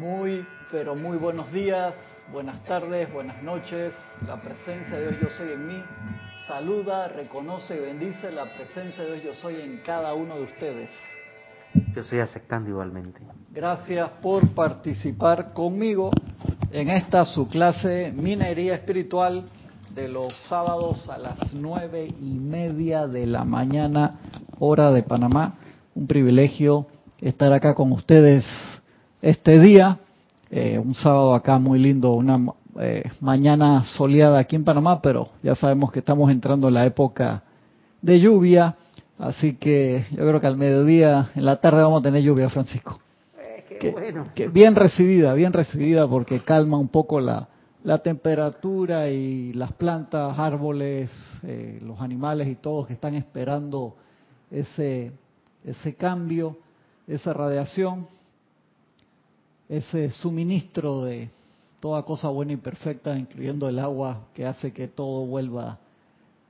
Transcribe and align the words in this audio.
Muy, 0.00 0.46
pero 0.70 0.96
muy 0.96 1.18
buenos 1.18 1.52
días, 1.52 1.94
buenas 2.32 2.64
tardes, 2.64 3.12
buenas 3.12 3.42
noches. 3.42 3.92
La 4.26 4.40
presencia 4.40 4.98
de 4.98 5.10
Dios 5.10 5.20
yo 5.20 5.28
soy 5.28 5.52
en 5.52 5.66
mí. 5.66 5.82
Saluda, 6.48 7.08
reconoce 7.08 7.76
y 7.76 7.80
bendice 7.80 8.32
la 8.32 8.46
presencia 8.56 9.04
de 9.04 9.20
Dios 9.20 9.24
yo 9.24 9.34
soy 9.34 9.60
en 9.60 9.82
cada 9.84 10.14
uno 10.14 10.36
de 10.36 10.44
ustedes. 10.44 10.90
Yo 11.94 12.00
estoy 12.00 12.20
aceptando 12.20 12.70
igualmente. 12.70 13.20
Gracias 13.50 14.08
por 14.22 14.48
participar 14.54 15.52
conmigo 15.52 16.10
en 16.72 16.88
esta 16.88 17.26
su 17.26 17.46
clase 17.46 18.10
Minería 18.16 18.76
Espiritual 18.76 19.44
de 19.94 20.08
los 20.08 20.34
sábados 20.48 21.10
a 21.10 21.18
las 21.18 21.52
nueve 21.52 22.06
y 22.06 22.30
media 22.38 23.06
de 23.06 23.26
la 23.26 23.44
mañana, 23.44 24.18
hora 24.58 24.92
de 24.92 25.02
Panamá. 25.02 25.58
Un 25.94 26.06
privilegio 26.06 26.86
estar 27.20 27.52
acá 27.52 27.74
con 27.74 27.92
ustedes 27.92 28.46
este 29.22 29.58
día. 29.58 29.98
Eh, 30.50 30.78
un 30.78 30.94
sábado 30.94 31.34
acá 31.34 31.58
muy 31.58 31.78
lindo, 31.78 32.12
una 32.12 32.38
eh, 32.80 33.04
mañana 33.20 33.84
soleada 33.84 34.38
aquí 34.38 34.56
en 34.56 34.64
Panamá, 34.64 35.00
pero 35.00 35.28
ya 35.42 35.54
sabemos 35.54 35.92
que 35.92 36.00
estamos 36.00 36.30
entrando 36.30 36.68
en 36.68 36.74
la 36.74 36.86
época 36.86 37.42
de 38.02 38.18
lluvia, 38.18 38.74
así 39.18 39.54
que 39.54 40.06
yo 40.10 40.26
creo 40.26 40.40
que 40.40 40.46
al 40.46 40.56
mediodía, 40.56 41.30
en 41.36 41.44
la 41.44 41.56
tarde 41.60 41.82
vamos 41.82 42.00
a 42.00 42.02
tener 42.02 42.22
lluvia, 42.22 42.48
Francisco. 42.48 42.98
Eh, 43.38 43.78
que, 43.78 43.90
bueno. 43.92 44.24
que 44.34 44.48
bien 44.48 44.74
recibida, 44.74 45.34
bien 45.34 45.52
recibida 45.52 46.08
porque 46.08 46.40
calma 46.40 46.78
un 46.78 46.88
poco 46.88 47.20
la, 47.20 47.46
la 47.84 47.98
temperatura 47.98 49.08
y 49.08 49.52
las 49.52 49.72
plantas, 49.72 50.38
árboles, 50.38 51.10
eh, 51.44 51.78
los 51.82 52.00
animales 52.00 52.48
y 52.48 52.56
todos 52.56 52.86
que 52.86 52.94
están 52.94 53.14
esperando 53.14 53.94
ese, 54.50 55.12
ese 55.64 55.94
cambio, 55.94 56.56
esa 57.06 57.32
radiación, 57.32 58.06
ese 59.70 60.10
suministro 60.10 61.04
de 61.04 61.30
toda 61.78 62.02
cosa 62.02 62.28
buena 62.28 62.52
y 62.52 62.56
perfecta, 62.56 63.16
incluyendo 63.16 63.68
el 63.68 63.78
agua 63.78 64.26
que 64.34 64.44
hace 64.44 64.72
que 64.72 64.88
todo 64.88 65.24
vuelva 65.24 65.78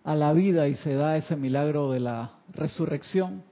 a 0.02 0.16
la 0.16 0.32
vida 0.32 0.66
y 0.66 0.74
se 0.76 0.94
da 0.94 1.18
ese 1.18 1.36
milagro 1.36 1.90
de 1.90 2.00
la 2.00 2.32
resurrección, 2.54 3.42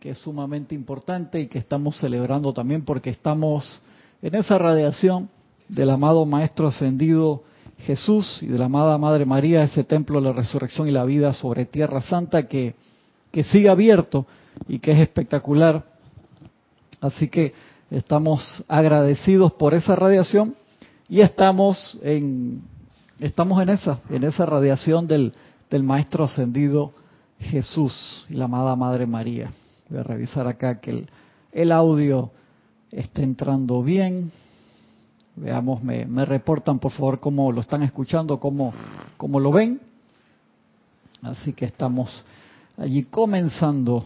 que 0.00 0.10
es 0.10 0.18
sumamente 0.18 0.74
importante 0.74 1.38
y 1.38 1.48
que 1.48 1.58
estamos 1.58 1.98
celebrando 1.98 2.54
también 2.54 2.86
porque 2.86 3.10
estamos 3.10 3.82
en 4.22 4.34
esa 4.34 4.56
radiación 4.56 5.28
del 5.68 5.90
amado 5.90 6.24
Maestro 6.24 6.68
Ascendido 6.68 7.44
Jesús 7.80 8.42
y 8.42 8.46
de 8.46 8.58
la 8.58 8.64
amada 8.64 8.96
Madre 8.96 9.26
María, 9.26 9.62
ese 9.62 9.84
templo 9.84 10.20
de 10.20 10.28
la 10.28 10.32
resurrección 10.32 10.88
y 10.88 10.92
la 10.92 11.04
vida 11.04 11.34
sobre 11.34 11.66
Tierra 11.66 12.00
Santa 12.00 12.48
que, 12.48 12.74
que 13.30 13.44
sigue 13.44 13.68
abierto 13.68 14.26
y 14.66 14.78
que 14.78 14.92
es 14.92 15.00
espectacular. 15.00 15.84
Así 17.02 17.28
que 17.28 17.52
estamos 17.90 18.64
agradecidos 18.68 19.52
por 19.52 19.74
esa 19.74 19.96
radiación 19.96 20.54
y 21.08 21.20
estamos 21.20 21.98
en, 22.02 22.62
estamos 23.18 23.60
en 23.62 23.70
esa, 23.70 24.00
en 24.08 24.24
esa 24.24 24.46
radiación 24.46 25.06
del, 25.06 25.32
del 25.70 25.82
Maestro 25.82 26.24
Ascendido 26.24 26.92
Jesús 27.40 28.26
y 28.28 28.34
la 28.34 28.44
amada 28.44 28.76
Madre 28.76 29.06
María. 29.06 29.50
Voy 29.88 29.98
a 29.98 30.02
revisar 30.02 30.46
acá 30.46 30.80
que 30.80 30.90
el, 30.90 31.08
el 31.52 31.72
audio 31.72 32.30
esté 32.92 33.22
entrando 33.22 33.82
bien. 33.82 34.30
Veamos, 35.36 35.82
me, 35.82 36.04
me, 36.06 36.24
reportan 36.24 36.78
por 36.78 36.92
favor 36.92 37.18
cómo 37.18 37.50
lo 37.50 37.60
están 37.60 37.82
escuchando, 37.82 38.38
cómo, 38.38 38.72
cómo 39.16 39.40
lo 39.40 39.50
ven. 39.50 39.80
Así 41.22 41.52
que 41.52 41.64
estamos 41.64 42.24
allí 42.76 43.04
comenzando, 43.04 44.04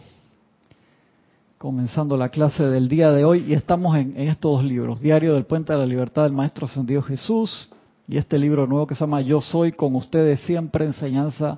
comenzando 1.65 2.15
la 2.15 2.29
clase 2.29 2.61
del 2.61 2.87
día 2.87 3.09
de 3.09 3.25
hoy 3.25 3.43
y 3.47 3.53
estamos 3.53 3.97
en, 3.97 4.15
estos 4.19 4.57
dos 4.57 4.63
libros, 4.63 5.01
Diario 5.01 5.33
del 5.33 5.47
Puente 5.47 5.73
de 5.73 5.79
la 5.79 5.85
Libertad 5.87 6.21
del 6.21 6.31
Maestro 6.31 6.67
Ascendido 6.67 7.01
Jesús 7.01 7.71
y 8.07 8.17
este 8.17 8.37
libro 8.37 8.67
nuevo 8.67 8.85
que 8.85 8.93
se 8.93 8.99
llama 8.99 9.21
Yo 9.21 9.41
Soy 9.41 9.71
con 9.71 9.95
ustedes 9.95 10.41
siempre, 10.41 10.85
enseñanza 10.85 11.57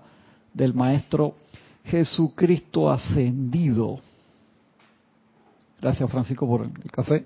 del 0.54 0.74
Maestro 0.74 1.36
Jesucristo 1.84 2.90
Ascendido. 2.90 4.00
Gracias 5.82 6.10
Francisco 6.10 6.48
por 6.48 6.62
el 6.62 6.90
café. 6.90 7.26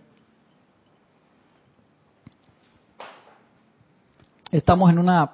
Estamos 4.52 4.90
en 4.90 4.98
una 4.98 5.30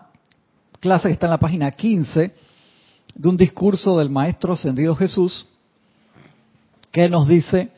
clase 0.82 1.08
que 1.08 1.14
está 1.14 1.28
en 1.28 1.32
la 1.32 1.40
página 1.40 1.72
15 1.72 2.36
de 3.16 3.30
un 3.30 3.38
discurso 3.38 3.98
del 3.98 4.10
Maestro 4.10 4.52
Ascendido 4.52 4.94
Jesús 4.98 5.48
que 6.98 7.10
nos 7.10 7.28
dice, 7.28 7.70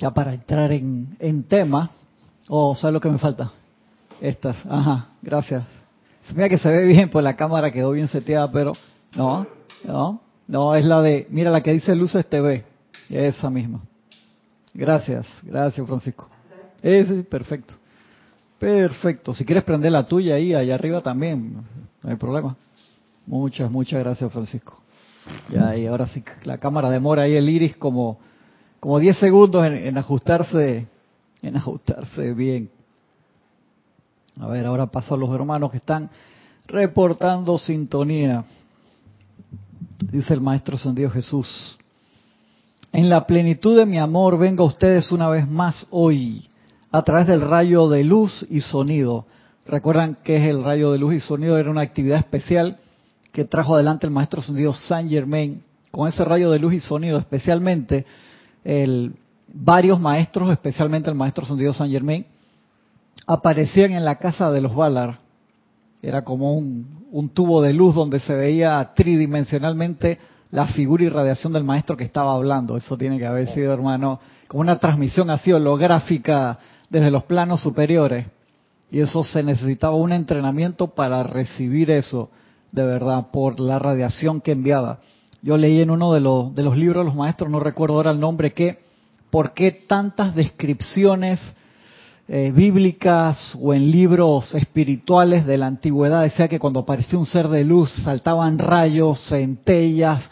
ya 0.00 0.10
para 0.10 0.34
entrar 0.34 0.72
en, 0.72 1.16
en 1.20 1.44
tema, 1.44 1.88
o 2.48 2.70
oh, 2.70 2.74
¿sabes 2.74 2.94
lo 2.94 3.00
que 3.00 3.08
me 3.08 3.18
falta? 3.18 3.52
Estas, 4.20 4.56
ajá, 4.66 5.10
gracias. 5.22 5.62
Mira 6.34 6.48
que 6.48 6.58
se 6.58 6.68
ve 6.68 6.84
bien, 6.84 7.08
pues 7.10 7.22
la 7.22 7.36
cámara 7.36 7.70
quedó 7.70 7.92
bien 7.92 8.08
seteada, 8.08 8.50
pero 8.50 8.72
no, 9.14 9.46
no, 9.84 10.20
no, 10.48 10.74
es 10.74 10.84
la 10.84 11.00
de, 11.00 11.28
mira 11.30 11.52
la 11.52 11.60
que 11.60 11.74
dice 11.74 11.94
Luces 11.94 12.28
TV, 12.28 12.64
esa 13.08 13.50
misma. 13.50 13.82
Gracias, 14.74 15.24
gracias 15.44 15.86
Francisco. 15.86 16.28
Ese, 16.82 17.22
perfecto. 17.22 17.74
Perfecto. 18.58 19.32
Si 19.32 19.44
quieres 19.44 19.62
prender 19.62 19.92
la 19.92 20.02
tuya 20.02 20.34
ahí, 20.34 20.54
allá 20.54 20.74
arriba 20.74 21.02
también, 21.02 21.62
no 22.02 22.10
hay 22.10 22.16
problema. 22.16 22.56
Muchas, 23.26 23.70
muchas 23.70 24.00
gracias, 24.00 24.32
Francisco. 24.32 24.82
Ya, 25.48 25.76
y 25.76 25.86
ahora 25.86 26.06
sí, 26.06 26.22
la 26.44 26.58
cámara 26.58 26.90
demora 26.90 27.22
ahí 27.22 27.34
el 27.34 27.48
iris 27.48 27.76
como, 27.76 28.18
como 28.80 28.98
10 28.98 29.18
segundos 29.18 29.64
en, 29.64 29.96
ajustarse, 29.98 30.86
en 31.42 31.56
ajustarse 31.56 32.32
bien. 32.32 32.70
A 34.40 34.46
ver, 34.48 34.66
ahora 34.66 34.86
paso 34.86 35.14
a 35.14 35.18
los 35.18 35.34
hermanos 35.34 35.70
que 35.70 35.78
están 35.78 36.10
reportando 36.66 37.58
sintonía. 37.58 38.44
Dice 40.10 40.34
el 40.34 40.40
Maestro 40.40 40.76
Sandido 40.76 41.10
Jesús. 41.10 41.78
En 42.92 43.08
la 43.08 43.26
plenitud 43.26 43.76
de 43.76 43.86
mi 43.86 43.98
amor 43.98 44.38
vengo 44.38 44.64
a 44.64 44.68
ustedes 44.68 45.10
una 45.12 45.28
vez 45.28 45.48
más 45.48 45.86
hoy 45.90 46.48
a 46.90 47.02
través 47.02 47.26
del 47.26 47.40
rayo 47.40 47.88
de 47.88 48.04
luz 48.04 48.46
y 48.48 48.60
sonido. 48.60 49.26
Recuerdan 49.66 50.18
que 50.22 50.36
es 50.36 50.48
el 50.48 50.64
rayo 50.64 50.92
de 50.92 50.98
luz 50.98 51.14
y 51.14 51.20
sonido, 51.20 51.58
era 51.58 51.70
una 51.70 51.82
actividad 51.82 52.18
especial 52.18 52.78
que 53.36 53.44
trajo 53.44 53.74
adelante 53.74 54.06
el 54.06 54.12
maestro 54.14 54.40
ascendido 54.40 54.72
Saint 54.72 55.10
Germain. 55.10 55.62
Con 55.90 56.08
ese 56.08 56.24
rayo 56.24 56.50
de 56.50 56.58
luz 56.58 56.72
y 56.72 56.80
sonido, 56.80 57.18
especialmente, 57.18 58.06
el, 58.64 59.12
varios 59.52 60.00
maestros, 60.00 60.50
especialmente 60.50 61.10
el 61.10 61.16
maestro 61.16 61.44
ascendido 61.44 61.74
Saint 61.74 61.92
Germain, 61.92 62.24
aparecían 63.26 63.92
en 63.92 64.06
la 64.06 64.16
casa 64.16 64.50
de 64.50 64.62
los 64.62 64.74
Valar. 64.74 65.18
Era 66.00 66.22
como 66.22 66.54
un, 66.54 67.04
un 67.10 67.28
tubo 67.28 67.60
de 67.60 67.74
luz 67.74 67.94
donde 67.94 68.20
se 68.20 68.34
veía 68.34 68.92
tridimensionalmente 68.96 70.18
la 70.50 70.68
figura 70.68 71.04
y 71.04 71.10
radiación 71.10 71.52
del 71.52 71.62
maestro 71.62 71.94
que 71.94 72.04
estaba 72.04 72.32
hablando. 72.32 72.74
Eso 72.78 72.96
tiene 72.96 73.18
que 73.18 73.26
haber 73.26 73.48
sido, 73.52 73.70
hermano, 73.70 74.18
como 74.48 74.62
una 74.62 74.78
transmisión 74.78 75.28
así 75.28 75.52
holográfica 75.52 76.58
desde 76.88 77.10
los 77.10 77.24
planos 77.24 77.60
superiores. 77.60 78.28
Y 78.90 79.00
eso 79.00 79.22
se 79.24 79.42
necesitaba 79.42 79.94
un 79.94 80.12
entrenamiento 80.12 80.86
para 80.86 81.22
recibir 81.22 81.90
eso, 81.90 82.30
de 82.72 82.84
verdad, 82.84 83.28
por 83.32 83.60
la 83.60 83.78
radiación 83.78 84.40
que 84.40 84.52
enviaba. 84.52 84.98
Yo 85.42 85.56
leí 85.56 85.80
en 85.80 85.90
uno 85.90 86.12
de 86.12 86.20
los, 86.20 86.54
de 86.54 86.62
los 86.62 86.76
libros 86.76 87.04
de 87.04 87.10
los 87.10 87.14
maestros, 87.14 87.50
no 87.50 87.60
recuerdo 87.60 87.96
ahora 87.96 88.10
el 88.10 88.20
nombre, 88.20 88.52
que 88.52 88.80
por 89.30 89.52
qué 89.54 89.70
tantas 89.72 90.34
descripciones 90.34 91.40
eh, 92.28 92.52
bíblicas 92.54 93.56
o 93.60 93.72
en 93.72 93.90
libros 93.90 94.54
espirituales 94.54 95.46
de 95.46 95.58
la 95.58 95.66
antigüedad 95.66 96.22
decía 96.22 96.48
que 96.48 96.58
cuando 96.58 96.80
aparecía 96.80 97.18
un 97.18 97.26
ser 97.26 97.48
de 97.48 97.64
luz 97.64 97.90
saltaban 98.04 98.58
rayos, 98.58 99.20
centellas, 99.28 100.28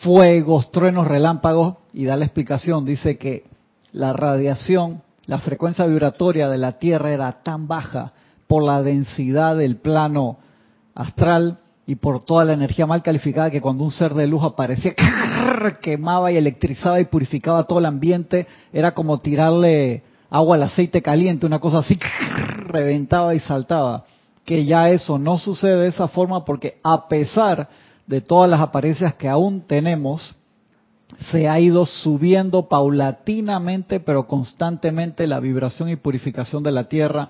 fuegos, 0.00 0.70
truenos, 0.70 1.08
relámpagos, 1.08 1.76
y 1.92 2.04
da 2.04 2.16
la 2.16 2.24
explicación, 2.24 2.84
dice 2.84 3.18
que 3.18 3.44
la 3.92 4.12
radiación 4.12 5.02
la 5.26 5.38
frecuencia 5.38 5.86
vibratoria 5.86 6.48
de 6.48 6.58
la 6.58 6.78
Tierra 6.78 7.12
era 7.12 7.42
tan 7.42 7.68
baja 7.68 8.12
por 8.46 8.64
la 8.64 8.82
densidad 8.82 9.56
del 9.56 9.76
plano 9.76 10.38
astral 10.94 11.60
y 11.86 11.96
por 11.96 12.24
toda 12.24 12.44
la 12.44 12.52
energía 12.52 12.86
mal 12.86 13.02
calificada 13.02 13.50
que 13.50 13.60
cuando 13.60 13.84
un 13.84 13.90
ser 13.90 14.14
de 14.14 14.26
luz 14.26 14.44
aparecía, 14.44 14.94
quemaba 15.82 16.30
y 16.30 16.36
electrizaba 16.36 17.00
y 17.00 17.06
purificaba 17.06 17.64
todo 17.64 17.80
el 17.80 17.86
ambiente, 17.86 18.46
era 18.72 18.92
como 18.92 19.18
tirarle 19.18 20.02
agua 20.30 20.56
al 20.56 20.62
aceite 20.62 21.02
caliente, 21.02 21.46
una 21.46 21.58
cosa 21.58 21.78
así, 21.78 21.98
reventaba 22.66 23.34
y 23.34 23.40
saltaba. 23.40 24.04
Que 24.44 24.64
ya 24.64 24.88
eso 24.88 25.18
no 25.18 25.38
sucede 25.38 25.76
de 25.82 25.88
esa 25.88 26.08
forma 26.08 26.44
porque 26.44 26.78
a 26.82 27.08
pesar 27.08 27.68
de 28.06 28.20
todas 28.20 28.50
las 28.50 28.60
apariencias 28.60 29.14
que 29.14 29.28
aún 29.28 29.62
tenemos, 29.66 30.34
se 31.20 31.48
ha 31.48 31.60
ido 31.60 31.84
subiendo 31.86 32.68
paulatinamente, 32.68 34.00
pero 34.00 34.26
constantemente, 34.26 35.26
la 35.26 35.40
vibración 35.40 35.88
y 35.90 35.96
purificación 35.96 36.62
de 36.62 36.72
la 36.72 36.84
Tierra 36.84 37.28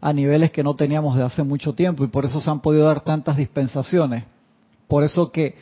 a 0.00 0.12
niveles 0.12 0.50
que 0.50 0.62
no 0.62 0.74
teníamos 0.74 1.16
de 1.16 1.22
hace 1.22 1.42
mucho 1.42 1.74
tiempo 1.74 2.04
y 2.04 2.08
por 2.08 2.24
eso 2.24 2.40
se 2.40 2.50
han 2.50 2.60
podido 2.60 2.86
dar 2.86 3.02
tantas 3.02 3.36
dispensaciones. 3.36 4.24
Por 4.88 5.04
eso 5.04 5.30
que 5.30 5.56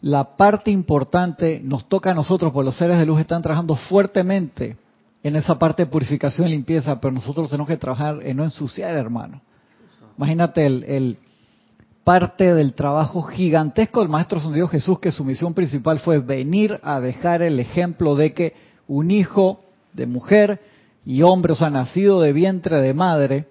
la 0.00 0.36
parte 0.36 0.70
importante 0.70 1.60
nos 1.62 1.88
toca 1.88 2.10
a 2.10 2.14
nosotros, 2.14 2.52
porque 2.52 2.66
los 2.66 2.76
seres 2.76 2.98
de 2.98 3.06
luz 3.06 3.20
están 3.20 3.42
trabajando 3.42 3.76
fuertemente 3.76 4.76
en 5.22 5.36
esa 5.36 5.58
parte 5.58 5.84
de 5.84 5.90
purificación 5.90 6.48
y 6.48 6.52
limpieza, 6.52 7.00
pero 7.00 7.12
nosotros 7.12 7.48
tenemos 7.48 7.68
que 7.68 7.76
trabajar 7.76 8.18
en 8.22 8.36
no 8.36 8.44
ensuciar, 8.44 8.96
hermano. 8.96 9.40
Imagínate 10.16 10.66
el, 10.66 10.84
el 10.84 11.18
parte 12.04 12.54
del 12.54 12.74
trabajo 12.74 13.22
gigantesco 13.22 14.00
del 14.00 14.08
Maestro 14.08 14.40
Dios 14.50 14.70
Jesús, 14.70 14.98
que 14.98 15.12
su 15.12 15.24
misión 15.24 15.54
principal 15.54 16.00
fue 16.00 16.18
venir 16.18 16.80
a 16.82 17.00
dejar 17.00 17.42
el 17.42 17.60
ejemplo 17.60 18.16
de 18.16 18.32
que 18.32 18.54
un 18.88 19.10
hijo 19.10 19.60
de 19.92 20.06
mujer 20.06 20.60
y 21.04 21.22
hombre, 21.22 21.52
o 21.52 21.56
sea, 21.56 21.70
nacido 21.70 22.20
de 22.20 22.32
vientre 22.32 22.80
de 22.80 22.94
madre, 22.94 23.46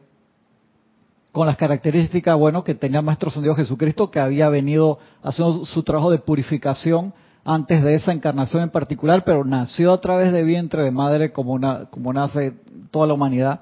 con 1.32 1.48
las 1.48 1.58
características, 1.58 2.38
bueno, 2.38 2.64
que 2.64 2.76
tenía 2.76 3.00
el 3.00 3.06
Maestro 3.06 3.32
Dios 3.42 3.56
Jesucristo, 3.56 4.12
que 4.12 4.20
había 4.20 4.50
venido 4.50 5.00
haciendo 5.24 5.66
su 5.66 5.84
trabajo 5.84 6.12
de 6.12 6.18
purificación 6.18 7.14
antes 7.44 7.84
de 7.84 7.96
esa 7.96 8.12
encarnación 8.12 8.64
en 8.64 8.70
particular, 8.70 9.24
pero 9.26 9.44
nació 9.46 9.94
a 9.94 10.02
través 10.02 10.32
de 10.32 10.44
vientre 10.44 10.84
de 10.84 10.92
madre 10.92 11.32
como, 11.32 11.60
como 11.90 12.14
nace 12.14 12.54
toda 12.92 13.08
la 13.08 13.14
humanidad. 13.14 13.62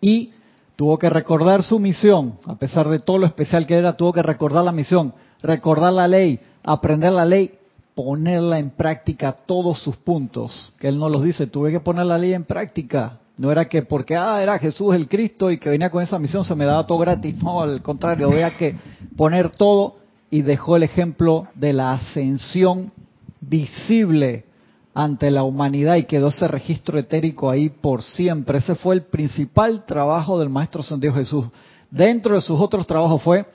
Y 0.00 0.30
tuvo 0.76 0.98
que 0.98 1.10
recordar 1.10 1.62
su 1.62 1.78
misión, 1.78 2.38
a 2.46 2.56
pesar 2.56 2.88
de 2.88 2.98
todo 3.00 3.18
lo 3.18 3.26
especial 3.26 3.66
que 3.66 3.74
era, 3.74 3.96
tuvo 3.96 4.12
que 4.12 4.22
recordar 4.22 4.64
la 4.64 4.72
misión, 4.72 5.14
recordar 5.42 5.92
la 5.92 6.08
ley, 6.08 6.40
aprender 6.62 7.12
la 7.12 7.24
ley, 7.24 7.54
ponerla 7.94 8.58
en 8.58 8.70
práctica 8.70 9.32
todos 9.32 9.78
sus 9.80 9.96
puntos, 9.96 10.72
que 10.78 10.88
él 10.88 10.98
no 10.98 11.08
los 11.08 11.22
dice, 11.22 11.46
tuve 11.46 11.70
que 11.70 11.80
poner 11.80 12.06
la 12.06 12.18
ley 12.18 12.34
en 12.34 12.44
práctica. 12.44 13.19
No 13.40 13.50
era 13.50 13.64
que 13.64 13.80
porque 13.80 14.14
ah, 14.18 14.42
era 14.42 14.58
Jesús 14.58 14.94
el 14.94 15.08
Cristo 15.08 15.50
y 15.50 15.56
que 15.56 15.70
venía 15.70 15.88
con 15.88 16.02
esa 16.02 16.18
misión 16.18 16.44
se 16.44 16.54
me 16.54 16.66
daba 16.66 16.86
todo 16.86 16.98
gratis, 16.98 17.42
no, 17.42 17.62
al 17.62 17.80
contrario, 17.80 18.28
había 18.30 18.54
que 18.54 18.76
poner 19.16 19.48
todo 19.48 19.96
y 20.30 20.42
dejó 20.42 20.76
el 20.76 20.82
ejemplo 20.82 21.48
de 21.54 21.72
la 21.72 21.92
ascensión 21.92 22.92
visible 23.40 24.44
ante 24.92 25.30
la 25.30 25.42
humanidad 25.42 25.96
y 25.96 26.04
quedó 26.04 26.28
ese 26.28 26.48
registro 26.48 26.98
etérico 26.98 27.48
ahí 27.48 27.70
por 27.70 28.02
siempre. 28.02 28.58
Ese 28.58 28.74
fue 28.74 28.96
el 28.96 29.04
principal 29.04 29.86
trabajo 29.86 30.38
del 30.38 30.50
Maestro 30.50 30.82
Santiago 30.82 31.16
Jesús. 31.16 31.46
Dentro 31.90 32.34
de 32.34 32.42
sus 32.42 32.60
otros 32.60 32.86
trabajos 32.86 33.22
fue, 33.22 33.46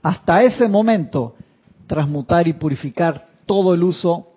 hasta 0.00 0.44
ese 0.44 0.68
momento, 0.68 1.34
transmutar 1.88 2.46
y 2.46 2.52
purificar 2.52 3.26
todo 3.46 3.74
el 3.74 3.82
uso 3.82 4.28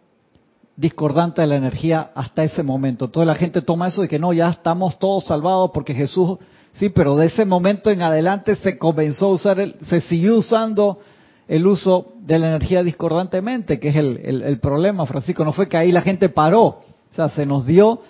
discordante 0.78 1.42
de 1.42 1.48
la 1.48 1.56
energía 1.56 2.12
hasta 2.14 2.44
ese 2.44 2.62
momento. 2.62 3.10
Toda 3.10 3.26
la 3.26 3.36
gente 3.36 3.62
toma 3.62 3.88
eso 3.88 4.04
de 4.04 4.08
que 4.08 4.20
no, 4.20 4.32
ya 4.32 4.50
estamos 4.50 4.98
todos 5.00 5.26
salvados 5.26 5.72
porque 5.74 5.96
Jesús, 5.96 6.38
sí, 6.74 6.90
pero 6.90 7.16
de 7.16 7.26
ese 7.26 7.46
momento 7.46 7.90
en 7.90 8.04
adelante 8.04 8.56
se 8.56 8.78
comenzó 8.78 9.26
a 9.26 9.34
usar, 9.34 9.60
el, 9.60 9.76
se 9.88 10.02
siguió 10.02 10.38
usando 10.38 11.00
el 11.48 11.66
uso 11.66 12.14
de 12.20 12.38
la 12.38 12.50
energía 12.50 12.84
discordantemente, 12.84 13.80
que 13.80 13.90
es 13.90 13.96
el, 13.96 14.44
el, 14.44 14.60
problema, 14.60 15.06
Francisco. 15.08 15.44
No 15.44 15.52
fue 15.52 15.68
que 15.68 15.78
ahí 15.78 15.92
la 15.92 16.02
gente 16.02 16.30
paró, 16.30 16.66
o 16.66 17.16
sea, 17.16 17.30
se 17.30 17.46
nos 17.46 17.66
dio 17.66 18.02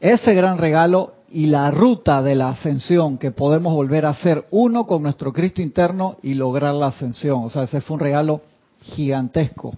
ese 0.00 0.32
gran 0.32 0.56
regalo 0.56 1.12
y 1.28 1.46
la 1.46 1.70
ruta 1.72 2.22
de 2.22 2.36
la 2.36 2.50
ascensión, 2.50 3.18
que 3.18 3.32
podemos 3.32 3.74
volver 3.74 4.06
a 4.06 4.14
ser 4.14 4.46
uno 4.50 4.86
con 4.86 5.02
nuestro 5.02 5.32
Cristo 5.32 5.60
interno 5.60 6.16
y 6.22 6.34
lograr 6.34 6.72
la 6.74 6.86
ascensión. 6.86 7.44
O 7.44 7.50
sea, 7.50 7.64
ese 7.64 7.80
fue 7.80 7.96
un 7.96 8.00
regalo 8.00 8.40
gigantesco. 8.80 9.74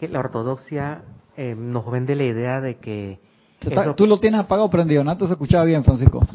La 0.00 0.20
ortodoxia 0.20 1.02
eh, 1.38 1.54
nos 1.56 1.88
vende 1.88 2.16
la 2.16 2.24
idea 2.24 2.60
de 2.60 2.78
que... 2.78 3.20
Tú 3.96 4.06
lo 4.08 4.18
tienes 4.18 4.40
apagado 4.40 4.66
o 4.66 4.70
prendido, 4.70 5.04
¿no? 5.04 5.16
se 5.16 5.24
escuchaba 5.24 5.64
bien, 5.64 5.84
Francisco. 5.84 6.26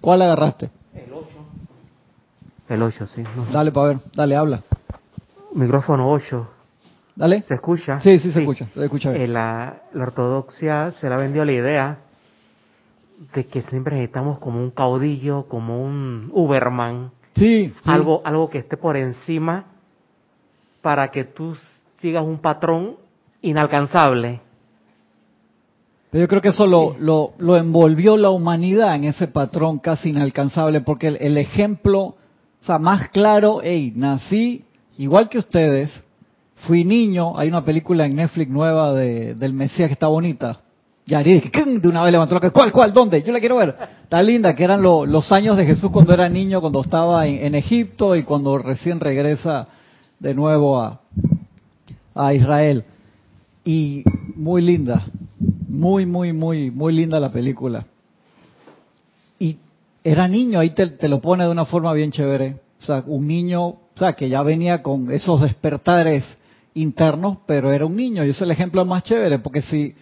¿Cuál 0.00 0.22
agarraste? 0.22 0.68
El 0.92 1.12
8. 1.12 1.26
El 2.70 2.82
8, 2.82 3.06
sí. 3.06 3.22
Dale, 3.52 3.70
para 3.70 3.86
ver, 3.86 3.98
dale, 4.12 4.34
habla. 4.34 4.62
Micrófono 5.54 6.10
8. 6.10 6.48
Dale. 7.14 7.42
¿Se 7.42 7.54
escucha? 7.54 8.00
Sí, 8.00 8.18
sí, 8.18 8.32
se 8.32 8.40
escucha. 8.40 8.66
Se 8.72 8.82
escucha 8.82 9.10
bien. 9.10 9.22
Eh, 9.22 9.28
la, 9.28 9.82
ortodoxia 9.94 10.90
se 10.92 11.08
la 11.08 11.16
vendió 11.16 11.44
la 11.44 11.52
idea 11.52 11.98
de 13.32 13.46
que 13.46 13.62
siempre 13.62 13.94
necesitamos 13.94 14.40
como 14.40 14.60
un 14.60 14.70
caudillo, 14.70 15.46
como 15.46 15.84
un 15.84 16.30
Uberman. 16.32 17.12
Sí, 17.36 17.72
Algo, 17.84 18.22
algo 18.24 18.50
que 18.50 18.58
esté 18.58 18.76
por 18.76 18.96
encima 18.96 19.66
para 20.82 21.12
que 21.12 21.22
tú 21.22 21.56
sigas 22.00 22.24
un 22.24 22.38
patrón 22.38 22.96
inalcanzable. 23.42 24.40
Pero 26.10 26.22
yo 26.24 26.28
creo 26.28 26.42
que 26.42 26.48
eso 26.48 26.66
lo, 26.66 26.96
lo, 26.98 27.34
lo, 27.38 27.56
envolvió 27.56 28.16
la 28.16 28.30
humanidad 28.30 28.96
en 28.96 29.04
ese 29.04 29.28
patrón 29.28 29.78
casi 29.78 30.10
inalcanzable, 30.10 30.80
porque 30.80 31.08
el, 31.08 31.18
el 31.20 31.38
ejemplo, 31.38 32.00
o 32.00 32.64
sea, 32.64 32.78
más 32.78 33.10
claro, 33.10 33.60
hey, 33.62 33.92
nací 33.94 34.64
igual 34.98 35.28
que 35.28 35.38
ustedes, 35.38 35.90
fui 36.66 36.84
niño, 36.84 37.38
hay 37.38 37.48
una 37.48 37.64
película 37.64 38.06
en 38.06 38.16
Netflix 38.16 38.50
nueva 38.50 38.92
de, 38.92 39.34
del 39.34 39.54
Mesías 39.54 39.88
que 39.88 39.94
está 39.94 40.08
bonita. 40.08 40.60
Y 41.06 41.14
Ari 41.14 41.50
de 41.80 41.88
una 41.88 42.02
vez 42.02 42.12
levantó 42.12 42.34
la 42.34 42.40
cabeza, 42.40 42.54
¿cuál, 42.54 42.70
cuál, 42.70 42.92
dónde? 42.92 43.22
Yo 43.22 43.32
la 43.32 43.40
quiero 43.40 43.56
ver. 43.56 43.74
Está 44.02 44.22
linda, 44.22 44.54
que 44.54 44.62
eran 44.62 44.82
los 44.82 45.32
años 45.32 45.56
de 45.56 45.64
Jesús 45.64 45.90
cuando 45.90 46.12
era 46.12 46.28
niño, 46.28 46.60
cuando 46.60 46.82
estaba 46.82 47.26
en, 47.26 47.54
Egipto 47.54 48.14
y 48.14 48.22
cuando 48.22 48.58
recién 48.58 49.00
regresa 49.00 49.68
de 50.18 50.34
nuevo 50.34 50.80
a, 50.80 51.00
a 52.14 52.34
Israel. 52.34 52.84
Y 53.72 54.02
muy 54.34 54.62
linda, 54.62 55.06
muy, 55.68 56.04
muy, 56.04 56.32
muy, 56.32 56.72
muy 56.72 56.92
linda 56.92 57.20
la 57.20 57.30
película. 57.30 57.86
Y 59.38 59.58
era 60.02 60.26
niño, 60.26 60.58
ahí 60.58 60.70
te, 60.70 61.08
lo 61.08 61.20
pone 61.20 61.44
de 61.44 61.52
una 61.52 61.64
forma 61.64 61.92
bien 61.92 62.10
chévere. 62.10 62.56
O 62.82 62.84
sea, 62.84 63.04
un 63.06 63.28
niño 63.28 63.64
o 63.68 63.78
sea, 63.96 64.14
que 64.14 64.28
ya 64.28 64.42
venía 64.42 64.82
con 64.82 65.12
esos 65.12 65.42
despertares 65.42 66.24
internos, 66.74 67.38
pero 67.46 67.70
era 67.70 67.86
un 67.86 67.94
niño. 67.94 68.24
Y 68.24 68.30
es 68.30 68.42
el 68.42 68.50
ejemplo 68.50 68.84
más 68.84 69.04
chévere, 69.04 69.38
porque 69.38 69.62
si, 69.62 69.94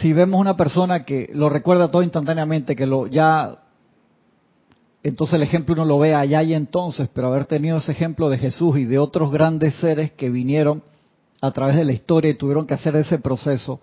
si 0.00 0.14
vemos 0.14 0.40
una 0.40 0.56
persona 0.56 1.04
que 1.04 1.30
lo 1.34 1.50
recuerda 1.50 1.90
todo 1.90 2.02
instantáneamente, 2.02 2.74
que 2.74 2.86
lo 2.86 3.08
ya, 3.08 3.58
entonces 5.02 5.34
el 5.34 5.42
ejemplo 5.42 5.74
uno 5.74 5.84
lo 5.84 5.98
ve 5.98 6.14
allá 6.14 6.42
y 6.42 6.54
entonces, 6.54 7.10
pero 7.12 7.26
haber 7.26 7.44
tenido 7.44 7.76
ese 7.76 7.92
ejemplo 7.92 8.30
de 8.30 8.38
Jesús 8.38 8.78
y 8.78 8.86
de 8.86 8.98
otros 8.98 9.30
grandes 9.30 9.74
seres 9.74 10.12
que 10.12 10.30
vinieron 10.30 10.82
a 11.40 11.50
través 11.50 11.76
de 11.76 11.84
la 11.84 11.92
historia 11.92 12.30
y 12.30 12.34
tuvieron 12.34 12.66
que 12.66 12.74
hacer 12.74 12.94
ese 12.96 13.18
proceso, 13.18 13.80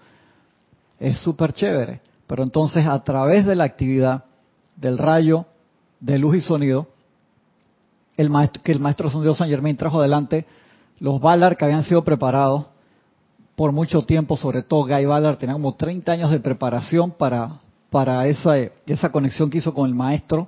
es 1.00 1.20
súper 1.20 1.54
chévere. 1.54 2.02
Pero 2.28 2.44
entonces 2.44 2.86
a 2.86 3.04
través 3.04 3.46
de 3.46 3.56
la 3.56 3.64
actividad 3.64 4.26
del 4.76 4.98
rayo 4.98 5.46
de 6.00 6.20
luz 6.20 6.36
y 6.36 6.42
sonido, 6.42 6.88
el 8.16 8.30
maestro, 8.30 8.62
que 8.64 8.72
el 8.72 8.80
maestro 8.80 9.10
Dios 9.22 9.38
San 9.38 9.50
Germain 9.50 9.78
trajo 9.78 10.00
adelante, 10.00 10.46
los 11.00 11.20
Valar 11.20 11.56
que 11.56 11.66
habían 11.66 11.84
sido 11.84 12.04
preparados 12.04 12.66
por 13.56 13.72
mucho 13.72 14.04
tiempo, 14.04 14.38
sobre 14.38 14.62
todo 14.62 14.86
Guy 14.86 15.06
Ballard, 15.06 15.38
tenía 15.38 15.54
como 15.54 15.74
30 15.74 16.12
años 16.12 16.32
de 16.32 16.40
preparación 16.40 17.12
para, 17.12 17.60
para 17.90 18.28
esa, 18.28 18.56
esa 18.86 19.12
conexión 19.12 19.50
que 19.50 19.60
hizo 19.60 19.74
con 19.74 19.88
el 19.88 19.96
maestro, 19.96 20.48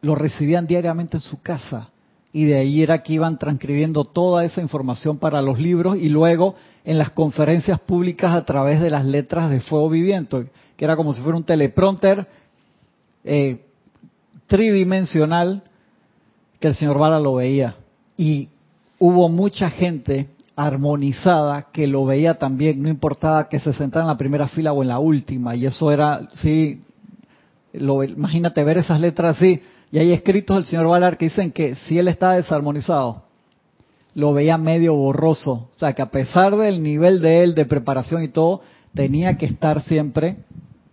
lo 0.00 0.14
recibían 0.14 0.66
diariamente 0.66 1.16
en 1.16 1.20
su 1.20 1.40
casa 1.40 1.91
y 2.32 2.44
de 2.46 2.58
ahí 2.58 2.82
era 2.82 3.02
que 3.02 3.12
iban 3.12 3.38
transcribiendo 3.38 4.04
toda 4.04 4.44
esa 4.44 4.62
información 4.62 5.18
para 5.18 5.42
los 5.42 5.58
libros 5.58 5.96
y 5.98 6.08
luego 6.08 6.54
en 6.84 6.96
las 6.96 7.10
conferencias 7.10 7.78
públicas 7.80 8.34
a 8.34 8.44
través 8.44 8.80
de 8.80 8.90
las 8.90 9.04
letras 9.04 9.50
de 9.50 9.60
fuego 9.60 9.90
viviente, 9.90 10.46
que 10.76 10.84
era 10.84 10.96
como 10.96 11.12
si 11.12 11.20
fuera 11.20 11.36
un 11.36 11.44
teleprompter 11.44 12.26
eh, 13.24 13.60
tridimensional 14.46 15.62
que 16.58 16.68
el 16.68 16.74
señor 16.74 16.98
Vara 16.98 17.20
lo 17.20 17.34
veía. 17.34 17.74
Y 18.16 18.48
hubo 18.98 19.28
mucha 19.28 19.68
gente 19.68 20.28
armonizada 20.56 21.68
que 21.72 21.86
lo 21.86 22.06
veía 22.06 22.38
también, 22.38 22.82
no 22.82 22.88
importaba 22.88 23.48
que 23.48 23.58
se 23.58 23.72
sentara 23.72 24.04
en 24.04 24.08
la 24.08 24.18
primera 24.18 24.48
fila 24.48 24.72
o 24.72 24.82
en 24.82 24.88
la 24.88 24.98
última, 24.98 25.56
y 25.56 25.66
eso 25.66 25.90
era, 25.90 26.28
sí, 26.34 26.82
lo, 27.72 28.04
imagínate 28.04 28.62
ver 28.64 28.78
esas 28.78 29.00
letras 29.00 29.36
así, 29.36 29.60
y 29.92 29.98
hay 29.98 30.12
escritos 30.12 30.56
del 30.56 30.64
señor 30.64 30.88
Valar 30.88 31.18
que 31.18 31.26
dicen 31.26 31.52
que 31.52 31.74
si 31.74 31.98
él 31.98 32.08
estaba 32.08 32.36
desarmonizado, 32.36 33.24
lo 34.14 34.32
veía 34.32 34.56
medio 34.56 34.94
borroso, 34.94 35.68
o 35.74 35.78
sea 35.78 35.92
que 35.92 36.00
a 36.00 36.10
pesar 36.10 36.56
del 36.56 36.82
nivel 36.82 37.20
de 37.20 37.44
él 37.44 37.54
de 37.54 37.66
preparación 37.66 38.24
y 38.24 38.28
todo, 38.28 38.62
tenía 38.94 39.36
que 39.36 39.46
estar 39.46 39.82
siempre 39.82 40.38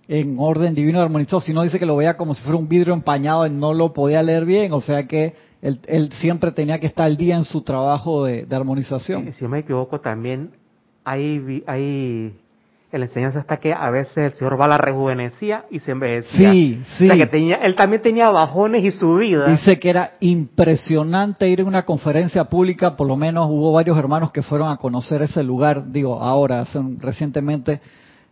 en 0.09 0.35
orden 0.37 0.75
divino 0.75 1.01
armonizado, 1.01 1.39
si 1.39 1.53
no 1.53 1.63
dice 1.63 1.79
que 1.79 1.85
lo 1.85 1.95
veía 1.95 2.17
como 2.17 2.33
si 2.33 2.41
fuera 2.41 2.57
un 2.57 2.67
vidrio 2.67 2.93
empañado 2.93 3.47
y 3.47 3.51
no 3.51 3.73
lo 3.73 3.93
podía 3.93 4.21
leer 4.21 4.43
bien, 4.43 4.73
o 4.73 4.81
sea 4.81 5.07
que 5.07 5.33
él, 5.61 6.11
siempre 6.19 6.51
tenía 6.51 6.79
que 6.79 6.87
estar 6.87 7.05
al 7.05 7.15
día 7.15 7.37
en 7.37 7.45
su 7.45 7.61
trabajo 7.61 8.25
de, 8.25 8.47
armonización. 8.51 9.33
Si 9.39 9.47
me 9.47 9.59
equivoco, 9.59 10.01
también 10.01 10.51
hay, 11.05 11.63
hay 11.67 12.33
la 12.97 13.05
enseñanza 13.05 13.39
está 13.39 13.57
que 13.57 13.71
a 13.71 13.91
veces 13.91 14.17
el 14.17 14.33
señor 14.33 14.59
va 14.59 14.65
a 14.65 14.69
la 14.69 14.77
rejuvenecía 14.79 15.65
y 15.69 15.79
se 15.79 15.91
envejecía. 15.91 16.51
Sí, 16.51 16.81
sí. 16.97 17.07
que 17.07 17.27
tenía, 17.27 17.57
él 17.57 17.75
también 17.75 18.01
tenía 18.01 18.29
bajones 18.29 18.83
y 18.83 18.91
subidas. 18.91 19.47
Dice 19.47 19.77
que 19.77 19.91
era 19.91 20.13
impresionante 20.21 21.47
ir 21.47 21.61
a 21.61 21.65
una 21.65 21.85
conferencia 21.85 22.45
pública, 22.45 22.95
por 22.95 23.07
lo 23.07 23.15
menos 23.15 23.47
hubo 23.49 23.71
varios 23.73 23.97
hermanos 23.97 24.31
que 24.31 24.41
fueron 24.41 24.69
a 24.69 24.77
conocer 24.77 25.21
ese 25.21 25.43
lugar, 25.43 25.91
digo, 25.91 26.19
ahora, 26.19 26.61
hace 26.61 26.79
recientemente, 26.97 27.79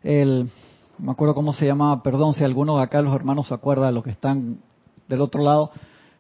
el, 0.04 0.50
me 0.98 1.12
acuerdo 1.12 1.36
cómo 1.36 1.54
se 1.54 1.68
llamaba, 1.68 2.02
perdón 2.02 2.34
si 2.34 2.44
alguno 2.44 2.78
de 2.78 2.84
acá 2.84 3.04
los 3.04 3.14
hermanos 3.14 3.48
se 3.48 3.54
acuerda 3.54 3.86
de 3.86 3.92
los 3.92 4.04
que 4.04 4.10
están 4.10 4.58
del 5.08 5.22
otro 5.22 5.44
lado, 5.44 5.72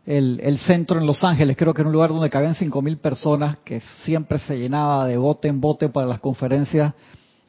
el, 0.05 0.59
centro 0.59 0.99
en 0.99 1.05
Los 1.05 1.23
Ángeles, 1.23 1.57
creo 1.57 1.73
que 1.73 1.81
era 1.81 1.89
un 1.89 1.93
lugar 1.93 2.11
donde 2.11 2.29
cabían 2.29 2.55
5.000 2.55 2.97
personas, 2.99 3.57
que 3.65 3.81
siempre 4.05 4.39
se 4.39 4.57
llenaba 4.57 5.05
de 5.05 5.17
bote 5.17 5.49
en 5.49 5.59
bote 5.59 5.89
para 5.89 6.07
las 6.07 6.19
conferencias 6.19 6.93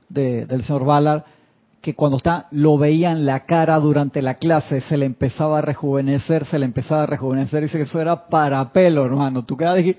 del 0.09 0.65
señor 0.65 0.85
Ballard, 0.85 1.23
que 1.81 1.95
cuando 1.95 2.17
está, 2.17 2.47
lo 2.51 2.77
veían 2.77 3.25
la 3.25 3.41
cara 3.41 3.79
durante 3.79 4.21
la 4.21 4.35
clase, 4.35 4.81
se 4.81 4.97
le 4.97 5.07
empezaba 5.07 5.59
a 5.59 5.63
rejuvenecer, 5.63 6.45
se 6.45 6.59
le 6.59 6.65
empezaba 6.65 7.05
a 7.05 7.07
rejuvenecer, 7.07 7.63
dice 7.63 7.79
que 7.79 7.85
eso 7.85 8.01
era 8.01 8.29
para 8.29 8.73
pelo, 8.73 9.05
hermano. 9.07 9.45
Tú 9.45 9.57
quedas 9.57 9.79
aquí. 9.79 9.95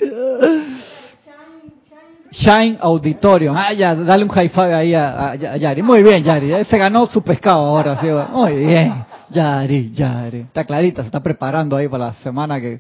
Shine 2.32 2.78
Auditorium. 2.80 3.56
Ah, 3.58 3.74
ya, 3.74 3.96
dale 3.96 4.24
un 4.24 4.30
high 4.30 4.50
five 4.50 4.74
ahí 4.74 4.94
a, 4.94 5.36
Yari. 5.36 5.82
Muy 5.82 6.04
bien, 6.04 6.24
Yari. 6.24 6.64
Se 6.66 6.78
ganó 6.78 7.06
su 7.08 7.24
pescado 7.24 7.66
ahora. 7.66 8.00
¿sí? 8.00 8.08
Muy 8.32 8.66
bien. 8.66 9.06
Yari, 9.30 9.92
Yari. 9.92 10.40
Está 10.42 10.66
clarita, 10.66 11.02
se 11.02 11.08
está 11.08 11.22
preparando 11.22 11.76
ahí 11.76 11.88
para 11.88 12.08
la 12.08 12.14
semana 12.16 12.60
que, 12.60 12.80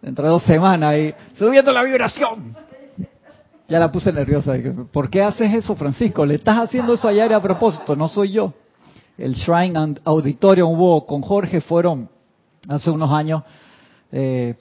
dentro 0.00 0.24
de 0.24 0.30
dos 0.30 0.42
semanas 0.42 0.90
ahí, 0.90 1.14
subiendo 1.38 1.72
la 1.72 1.82
vibración. 1.82 2.54
Ya 3.68 3.78
la 3.78 3.90
puse 3.90 4.12
nerviosa. 4.12 4.54
¿Por 4.92 5.08
qué 5.08 5.22
haces 5.22 5.52
eso, 5.54 5.74
Francisco? 5.76 6.26
Le 6.26 6.34
estás 6.34 6.58
haciendo 6.58 6.94
eso 6.94 7.08
a 7.08 7.12
Yari 7.12 7.34
a 7.34 7.40
propósito, 7.40 7.96
no 7.96 8.08
soy 8.08 8.32
yo. 8.32 8.52
El 9.16 9.34
Shrine 9.34 9.96
Auditorium 10.04 10.70
hubo 10.70 11.06
con 11.06 11.22
Jorge, 11.22 11.60
fueron 11.60 12.08
hace 12.68 12.90
unos 12.90 13.10
años, 13.10 13.42
eh, 14.10 14.54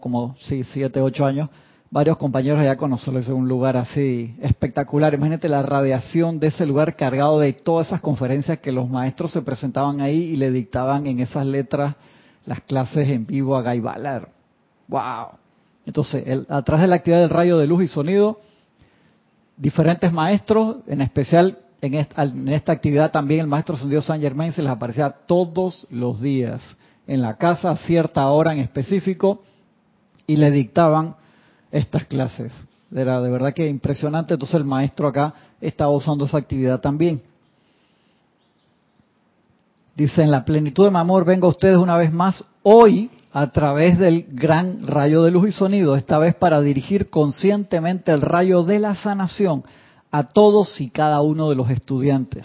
como 0.00 0.36
sí, 0.38 0.64
siete, 0.64 1.00
ocho 1.00 1.24
años 1.24 1.48
varios 1.90 2.16
compañeros 2.16 2.60
allá 2.60 2.76
con 2.76 2.90
nosotros 2.90 3.26
en 3.26 3.34
un 3.34 3.48
lugar 3.48 3.76
así 3.76 4.34
espectacular. 4.40 5.12
Imagínate 5.12 5.48
la 5.48 5.62
radiación 5.62 6.38
de 6.38 6.48
ese 6.48 6.64
lugar 6.64 6.94
cargado 6.94 7.40
de 7.40 7.52
todas 7.52 7.88
esas 7.88 8.00
conferencias 8.00 8.60
que 8.60 8.72
los 8.72 8.88
maestros 8.88 9.32
se 9.32 9.42
presentaban 9.42 10.00
ahí 10.00 10.22
y 10.22 10.36
le 10.36 10.50
dictaban 10.50 11.06
en 11.06 11.20
esas 11.20 11.44
letras 11.44 11.96
las 12.46 12.60
clases 12.60 13.08
en 13.10 13.26
vivo 13.26 13.56
a 13.56 13.62
Guy 13.62 13.80
Ballard. 13.80 14.28
¡Wow! 14.88 15.39
Entonces, 15.90 16.22
el, 16.24 16.46
atrás 16.48 16.82
de 16.82 16.86
la 16.86 16.94
actividad 16.94 17.18
del 17.18 17.30
rayo 17.30 17.58
de 17.58 17.66
luz 17.66 17.82
y 17.82 17.88
sonido, 17.88 18.38
diferentes 19.56 20.12
maestros, 20.12 20.76
en 20.86 21.00
especial 21.00 21.58
en 21.80 21.94
esta, 21.94 22.22
en 22.22 22.48
esta 22.48 22.70
actividad 22.70 23.10
también 23.10 23.40
el 23.40 23.46
maestro 23.48 23.76
Sendido 23.76 24.00
San 24.00 24.20
Germain 24.20 24.52
se 24.52 24.62
les 24.62 24.70
aparecía 24.70 25.10
todos 25.10 25.88
los 25.90 26.20
días 26.20 26.62
en 27.08 27.22
la 27.22 27.38
casa 27.38 27.70
a 27.70 27.76
cierta 27.76 28.24
hora 28.28 28.52
en 28.52 28.60
específico 28.60 29.42
y 30.28 30.36
le 30.36 30.52
dictaban 30.52 31.16
estas 31.72 32.04
clases. 32.04 32.52
Era 32.94 33.20
de 33.20 33.28
verdad 33.28 33.52
que 33.52 33.66
impresionante. 33.66 34.34
Entonces 34.34 34.54
el 34.54 34.64
maestro 34.64 35.08
acá 35.08 35.34
estaba 35.60 35.90
usando 35.90 36.24
esa 36.24 36.38
actividad 36.38 36.80
también. 36.80 37.20
Dice, 39.96 40.22
en 40.22 40.30
la 40.30 40.44
plenitud 40.44 40.84
de 40.84 40.92
mi 40.92 40.98
amor 40.98 41.24
vengo 41.24 41.48
a 41.48 41.50
ustedes 41.50 41.78
una 41.78 41.96
vez 41.96 42.12
más 42.12 42.44
hoy 42.62 43.10
a 43.32 43.52
través 43.52 43.98
del 43.98 44.26
gran 44.30 44.86
rayo 44.86 45.22
de 45.22 45.30
luz 45.30 45.48
y 45.48 45.52
sonido, 45.52 45.94
esta 45.96 46.18
vez 46.18 46.34
para 46.34 46.60
dirigir 46.60 47.10
conscientemente 47.10 48.12
el 48.12 48.22
rayo 48.22 48.64
de 48.64 48.80
la 48.80 48.94
sanación 48.94 49.62
a 50.10 50.24
todos 50.24 50.80
y 50.80 50.90
cada 50.90 51.20
uno 51.20 51.48
de 51.48 51.56
los 51.56 51.70
estudiantes. 51.70 52.44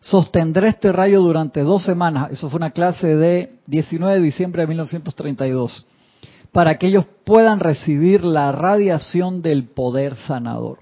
Sostendré 0.00 0.68
este 0.68 0.92
rayo 0.92 1.20
durante 1.20 1.60
dos 1.60 1.84
semanas, 1.84 2.32
eso 2.32 2.48
fue 2.50 2.58
una 2.58 2.70
clase 2.70 3.14
de 3.16 3.52
19 3.66 4.14
de 4.14 4.20
diciembre 4.20 4.62
de 4.62 4.68
1932 4.68 5.86
para 6.52 6.78
que 6.78 6.88
ellos 6.88 7.04
puedan 7.24 7.60
recibir 7.60 8.24
la 8.24 8.50
radiación 8.50 9.42
del 9.42 9.68
poder 9.68 10.16
sanador. 10.16 10.78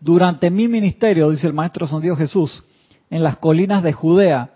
Durante 0.00 0.50
mi 0.50 0.66
ministerio, 0.66 1.30
dice 1.30 1.46
el 1.46 1.52
Maestro 1.52 1.86
San 1.86 2.00
Dios 2.00 2.18
Jesús, 2.18 2.64
en 3.10 3.22
las 3.22 3.36
colinas 3.36 3.82
de 3.82 3.92
Judea, 3.92 4.50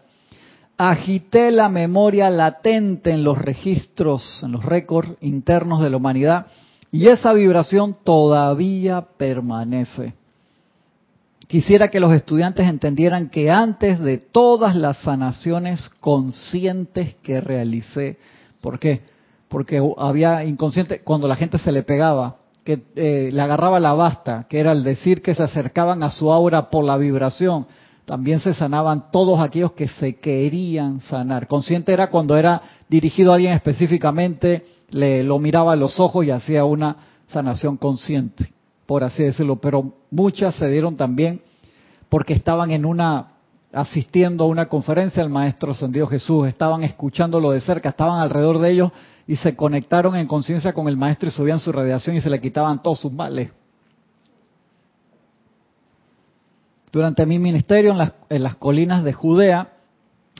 agité 0.88 1.50
la 1.50 1.68
memoria 1.68 2.30
latente 2.30 3.10
en 3.10 3.24
los 3.24 3.38
registros, 3.38 4.40
en 4.42 4.52
los 4.52 4.64
récords 4.64 5.10
internos 5.20 5.82
de 5.82 5.90
la 5.90 5.96
humanidad, 5.96 6.46
y 6.90 7.08
esa 7.08 7.32
vibración 7.32 7.96
todavía 8.04 9.02
permanece. 9.16 10.14
Quisiera 11.46 11.88
que 11.88 12.00
los 12.00 12.12
estudiantes 12.12 12.68
entendieran 12.68 13.28
que 13.28 13.50
antes 13.50 14.00
de 14.00 14.18
todas 14.18 14.76
las 14.76 14.98
sanaciones 15.02 15.90
conscientes 16.00 17.16
que 17.22 17.40
realicé, 17.40 18.18
¿por 18.60 18.78
qué? 18.78 19.02
porque 19.50 19.82
había 19.98 20.44
inconsciente 20.44 21.00
cuando 21.00 21.26
la 21.26 21.34
gente 21.34 21.58
se 21.58 21.72
le 21.72 21.82
pegaba, 21.82 22.36
que 22.64 22.80
eh, 22.94 23.30
le 23.32 23.42
agarraba 23.42 23.80
la 23.80 23.94
basta, 23.94 24.46
que 24.48 24.60
era 24.60 24.70
el 24.70 24.84
decir 24.84 25.22
que 25.22 25.34
se 25.34 25.42
acercaban 25.42 26.04
a 26.04 26.10
su 26.10 26.30
aura 26.30 26.70
por 26.70 26.84
la 26.84 26.96
vibración. 26.96 27.66
También 28.10 28.40
se 28.40 28.54
sanaban 28.54 29.12
todos 29.12 29.38
aquellos 29.38 29.70
que 29.70 29.86
se 29.86 30.16
querían 30.16 30.98
sanar. 30.98 31.46
Consciente 31.46 31.92
era 31.92 32.10
cuando 32.10 32.36
era 32.36 32.60
dirigido 32.88 33.30
a 33.30 33.36
alguien 33.36 33.52
específicamente, 33.52 34.66
le 34.90 35.22
lo 35.22 35.38
miraba 35.38 35.74
a 35.74 35.76
los 35.76 36.00
ojos 36.00 36.26
y 36.26 36.32
hacía 36.32 36.64
una 36.64 36.96
sanación 37.28 37.76
consciente, 37.76 38.52
por 38.84 39.04
así 39.04 39.22
decirlo. 39.22 39.60
Pero 39.60 39.94
muchas 40.10 40.56
se 40.56 40.68
dieron 40.68 40.96
también 40.96 41.40
porque 42.08 42.32
estaban 42.32 42.72
en 42.72 42.84
una 42.84 43.28
asistiendo 43.72 44.42
a 44.42 44.48
una 44.48 44.66
conferencia 44.66 45.22
del 45.22 45.30
Maestro 45.30 45.70
Ascendido 45.70 46.08
Jesús, 46.08 46.48
estaban 46.48 46.82
escuchándolo 46.82 47.52
de 47.52 47.60
cerca, 47.60 47.90
estaban 47.90 48.20
alrededor 48.20 48.58
de 48.58 48.72
ellos 48.72 48.90
y 49.28 49.36
se 49.36 49.54
conectaron 49.54 50.16
en 50.16 50.26
conciencia 50.26 50.72
con 50.72 50.88
el 50.88 50.96
Maestro 50.96 51.28
y 51.28 51.30
subían 51.30 51.60
su 51.60 51.70
radiación 51.70 52.16
y 52.16 52.20
se 52.20 52.28
le 52.28 52.40
quitaban 52.40 52.82
todos 52.82 52.98
sus 52.98 53.12
males. 53.12 53.52
Durante 56.92 57.26
mi 57.26 57.38
ministerio 57.38 57.92
en 57.92 57.98
las, 57.98 58.12
en 58.28 58.42
las 58.42 58.56
colinas 58.56 59.04
de 59.04 59.12
Judea, 59.12 59.68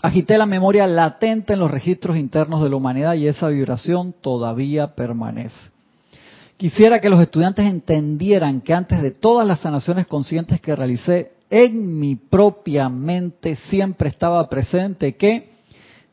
agité 0.03 0.39
la 0.39 0.47
memoria 0.47 0.87
latente 0.87 1.53
en 1.53 1.61
los 1.61 1.71
registros 1.71 2.17
internos 2.17 2.63
de 2.63 2.71
la 2.71 2.77
humanidad 2.77 3.15
y 3.15 3.29
esa 3.29 3.49
vibración 3.49 4.15
todavía 4.21 4.95
permanece. 4.95 5.71
Quisiera 6.57 7.01
que 7.01 7.09
los 7.09 7.21
estudiantes 7.21 7.65
entendieran 7.65 8.61
que 8.61 8.75
antes 8.75 9.01
de 9.01 9.13
todas 9.13 9.47
las 9.47 9.61
sanaciones 9.61 10.07
conscientes 10.07 10.61
que 10.61 10.77
realicé, 10.77 11.33
en 11.49 11.99
mi 11.99 12.17
propia 12.17 12.89
mente 12.89 13.57
siempre 13.57 14.09
estaba 14.09 14.49
presente 14.49 15.17
que 15.17 15.51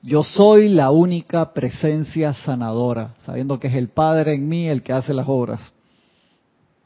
yo 0.02 0.24
soy 0.24 0.70
la 0.70 0.92
única 0.92 1.54
presencia 1.54 2.34
sanadora, 2.34 3.16
sabiendo 3.20 3.60
que 3.60 3.68
es 3.68 3.76
el 3.76 3.90
Padre 3.90 4.36
en 4.36 4.48
mí 4.48 4.68
el 4.68 4.84
que 4.84 4.94
hace 4.94 5.14
las 5.14 5.28
obras. 5.28 5.74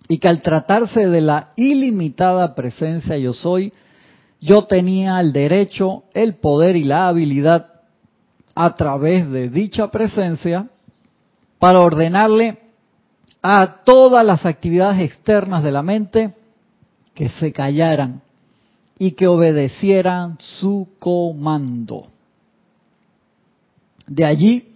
Y 0.07 0.17
que 0.17 0.27
al 0.27 0.41
tratarse 0.41 1.07
de 1.07 1.21
la 1.21 1.49
ilimitada 1.55 2.53
presencia 2.55 3.17
yo 3.17 3.33
soy, 3.33 3.71
yo 4.39 4.65
tenía 4.65 5.19
el 5.19 5.31
derecho, 5.31 6.03
el 6.13 6.35
poder 6.35 6.75
y 6.75 6.83
la 6.83 7.07
habilidad 7.07 7.67
a 8.55 8.75
través 8.75 9.29
de 9.29 9.49
dicha 9.49 9.89
presencia 9.89 10.67
para 11.59 11.79
ordenarle 11.79 12.57
a 13.41 13.83
todas 13.85 14.25
las 14.25 14.45
actividades 14.45 15.01
externas 15.01 15.63
de 15.63 15.71
la 15.71 15.83
mente 15.83 16.33
que 17.13 17.29
se 17.29 17.51
callaran 17.53 18.21
y 18.97 19.11
que 19.11 19.27
obedecieran 19.27 20.37
su 20.39 20.89
comando. 20.99 22.07
De 24.07 24.25
allí 24.25 24.70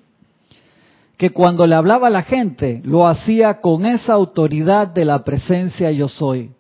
que 1.17 1.29
cuando 1.29 1.65
le 1.65 1.75
hablaba 1.75 2.07
a 2.07 2.12
la 2.12 2.24
gente 2.24 2.81
lo 2.84 3.07
hacía 3.07 3.62
con 3.62 3.86
esa 3.86 4.13
autoridad 4.13 4.88
de 4.88 5.05
la 5.05 5.24
presencia 5.24 5.91
yo 5.91 6.07
soy, 6.07 6.51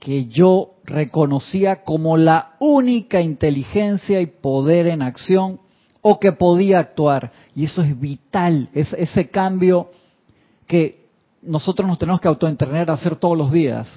que 0.00 0.26
yo 0.26 0.74
reconocía 0.84 1.84
como 1.84 2.16
la 2.16 2.54
única 2.58 3.20
inteligencia 3.20 4.20
y 4.20 4.26
poder 4.26 4.88
en 4.88 5.02
acción 5.02 5.60
o 6.00 6.18
que 6.18 6.32
podía 6.32 6.80
actuar. 6.80 7.30
Y 7.54 7.64
eso 7.66 7.82
es 7.82 7.98
vital, 7.98 8.68
es 8.74 8.92
ese 8.94 9.28
cambio 9.28 9.90
que 10.66 11.06
nosotros 11.42 11.86
nos 11.86 11.98
tenemos 11.98 12.20
que 12.20 12.28
autoentrenar 12.28 12.90
a 12.90 12.94
hacer 12.94 13.16
todos 13.16 13.38
los 13.38 13.52
días 13.52 13.88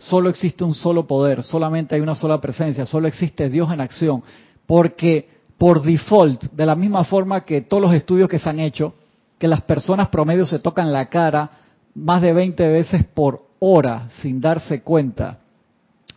solo 0.00 0.30
existe 0.30 0.64
un 0.64 0.74
solo 0.74 1.06
poder, 1.06 1.42
solamente 1.42 1.94
hay 1.94 2.00
una 2.00 2.14
sola 2.14 2.40
presencia, 2.40 2.86
solo 2.86 3.06
existe 3.06 3.50
Dios 3.50 3.70
en 3.70 3.80
acción, 3.80 4.22
porque 4.66 5.28
por 5.58 5.82
default, 5.82 6.44
de 6.52 6.66
la 6.66 6.74
misma 6.74 7.04
forma 7.04 7.44
que 7.44 7.60
todos 7.60 7.82
los 7.82 7.92
estudios 7.92 8.28
que 8.28 8.38
se 8.38 8.48
han 8.48 8.60
hecho, 8.60 8.94
que 9.40 9.48
las 9.48 9.62
personas 9.62 10.10
promedio 10.10 10.44
se 10.44 10.58
tocan 10.58 10.92
la 10.92 11.06
cara 11.06 11.50
más 11.94 12.20
de 12.20 12.34
20 12.34 12.68
veces 12.68 13.06
por 13.06 13.46
hora 13.58 14.10
sin 14.20 14.38
darse 14.38 14.82
cuenta. 14.82 15.38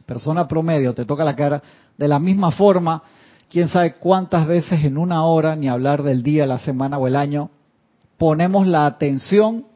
Persona 0.06 0.46
promedio 0.46 0.94
te 0.94 1.06
toca 1.06 1.24
la 1.24 1.34
cara 1.34 1.64
de 1.98 2.08
la 2.10 2.20
misma 2.20 2.52
forma, 2.52 3.02
quién 3.50 3.70
sabe 3.70 3.96
cuántas 3.96 4.46
veces 4.46 4.84
en 4.84 4.98
una 4.98 5.24
hora, 5.24 5.56
ni 5.56 5.70
hablar 5.70 6.04
del 6.04 6.22
día, 6.22 6.46
la 6.46 6.60
semana 6.60 6.98
o 6.98 7.08
el 7.08 7.16
año, 7.16 7.50
ponemos 8.18 8.68
la 8.68 8.86
atención 8.86 9.68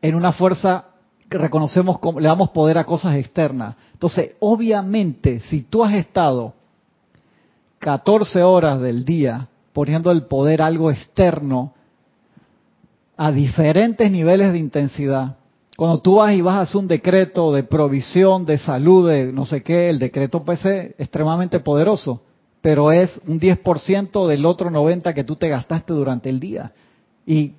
en 0.00 0.14
una 0.14 0.32
fuerza 0.32 0.86
reconocemos, 1.28 1.98
le 2.18 2.28
damos 2.28 2.48
poder 2.48 2.78
a 2.78 2.84
cosas 2.84 3.16
externas. 3.16 3.74
Entonces, 3.92 4.36
obviamente, 4.40 5.40
si 5.40 5.64
tú 5.64 5.84
has 5.84 5.92
estado 5.92 6.54
14 7.78 8.42
horas 8.42 8.80
del 8.80 9.04
día 9.04 9.48
poniendo 9.74 10.10
el 10.12 10.22
poder 10.24 10.62
a 10.62 10.66
algo 10.66 10.90
externo 10.90 11.74
a 13.16 13.32
diferentes 13.32 14.10
niveles 14.10 14.52
de 14.52 14.58
intensidad, 14.58 15.36
cuando 15.76 15.98
tú 15.98 16.16
vas 16.16 16.32
y 16.32 16.40
vas 16.40 16.56
a 16.56 16.60
hacer 16.62 16.80
un 16.80 16.88
decreto 16.88 17.52
de 17.52 17.62
provisión, 17.62 18.46
de 18.46 18.58
salud, 18.58 19.10
de 19.10 19.32
no 19.32 19.44
sé 19.44 19.62
qué, 19.62 19.90
el 19.90 19.98
decreto 19.98 20.42
puede 20.42 20.58
ser 20.58 20.94
extremadamente 20.98 21.60
poderoso, 21.60 22.22
pero 22.62 22.92
es 22.92 23.20
un 23.26 23.38
10% 23.38 24.26
del 24.26 24.46
otro 24.46 24.70
90% 24.70 25.14
que 25.14 25.24
tú 25.24 25.36
te 25.36 25.48
gastaste 25.48 25.92
durante 25.92 26.30
el 26.30 26.40
día. 26.40 26.72
Y 27.26 27.52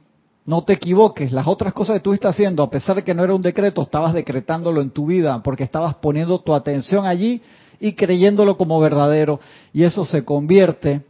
No 0.48 0.64
te 0.64 0.74
equivoques, 0.74 1.34
las 1.34 1.46
otras 1.46 1.74
cosas 1.74 1.96
que 1.96 1.98
estuviste 1.98 2.26
haciendo, 2.26 2.64
a 2.64 2.70
pesar 2.70 2.96
de 2.96 3.04
que 3.04 3.14
no 3.14 3.22
era 3.22 3.36
un 3.36 3.42
decreto, 3.42 3.82
estabas 3.82 4.14
decretándolo 4.14 4.82
en 4.82 4.92
tu 4.92 5.08
vida, 5.08 5.44
porque 5.44 5.66
estabas 5.66 5.96
poniendo 5.96 6.40
tu 6.40 6.54
atención 6.54 7.06
allí 7.06 7.42
y 7.82 7.94
creyéndolo 7.94 8.56
como 8.56 8.80
verdadero. 8.80 9.42
Y 9.74 9.84
eso 9.84 10.06
se 10.06 10.24
convierte 10.24 11.04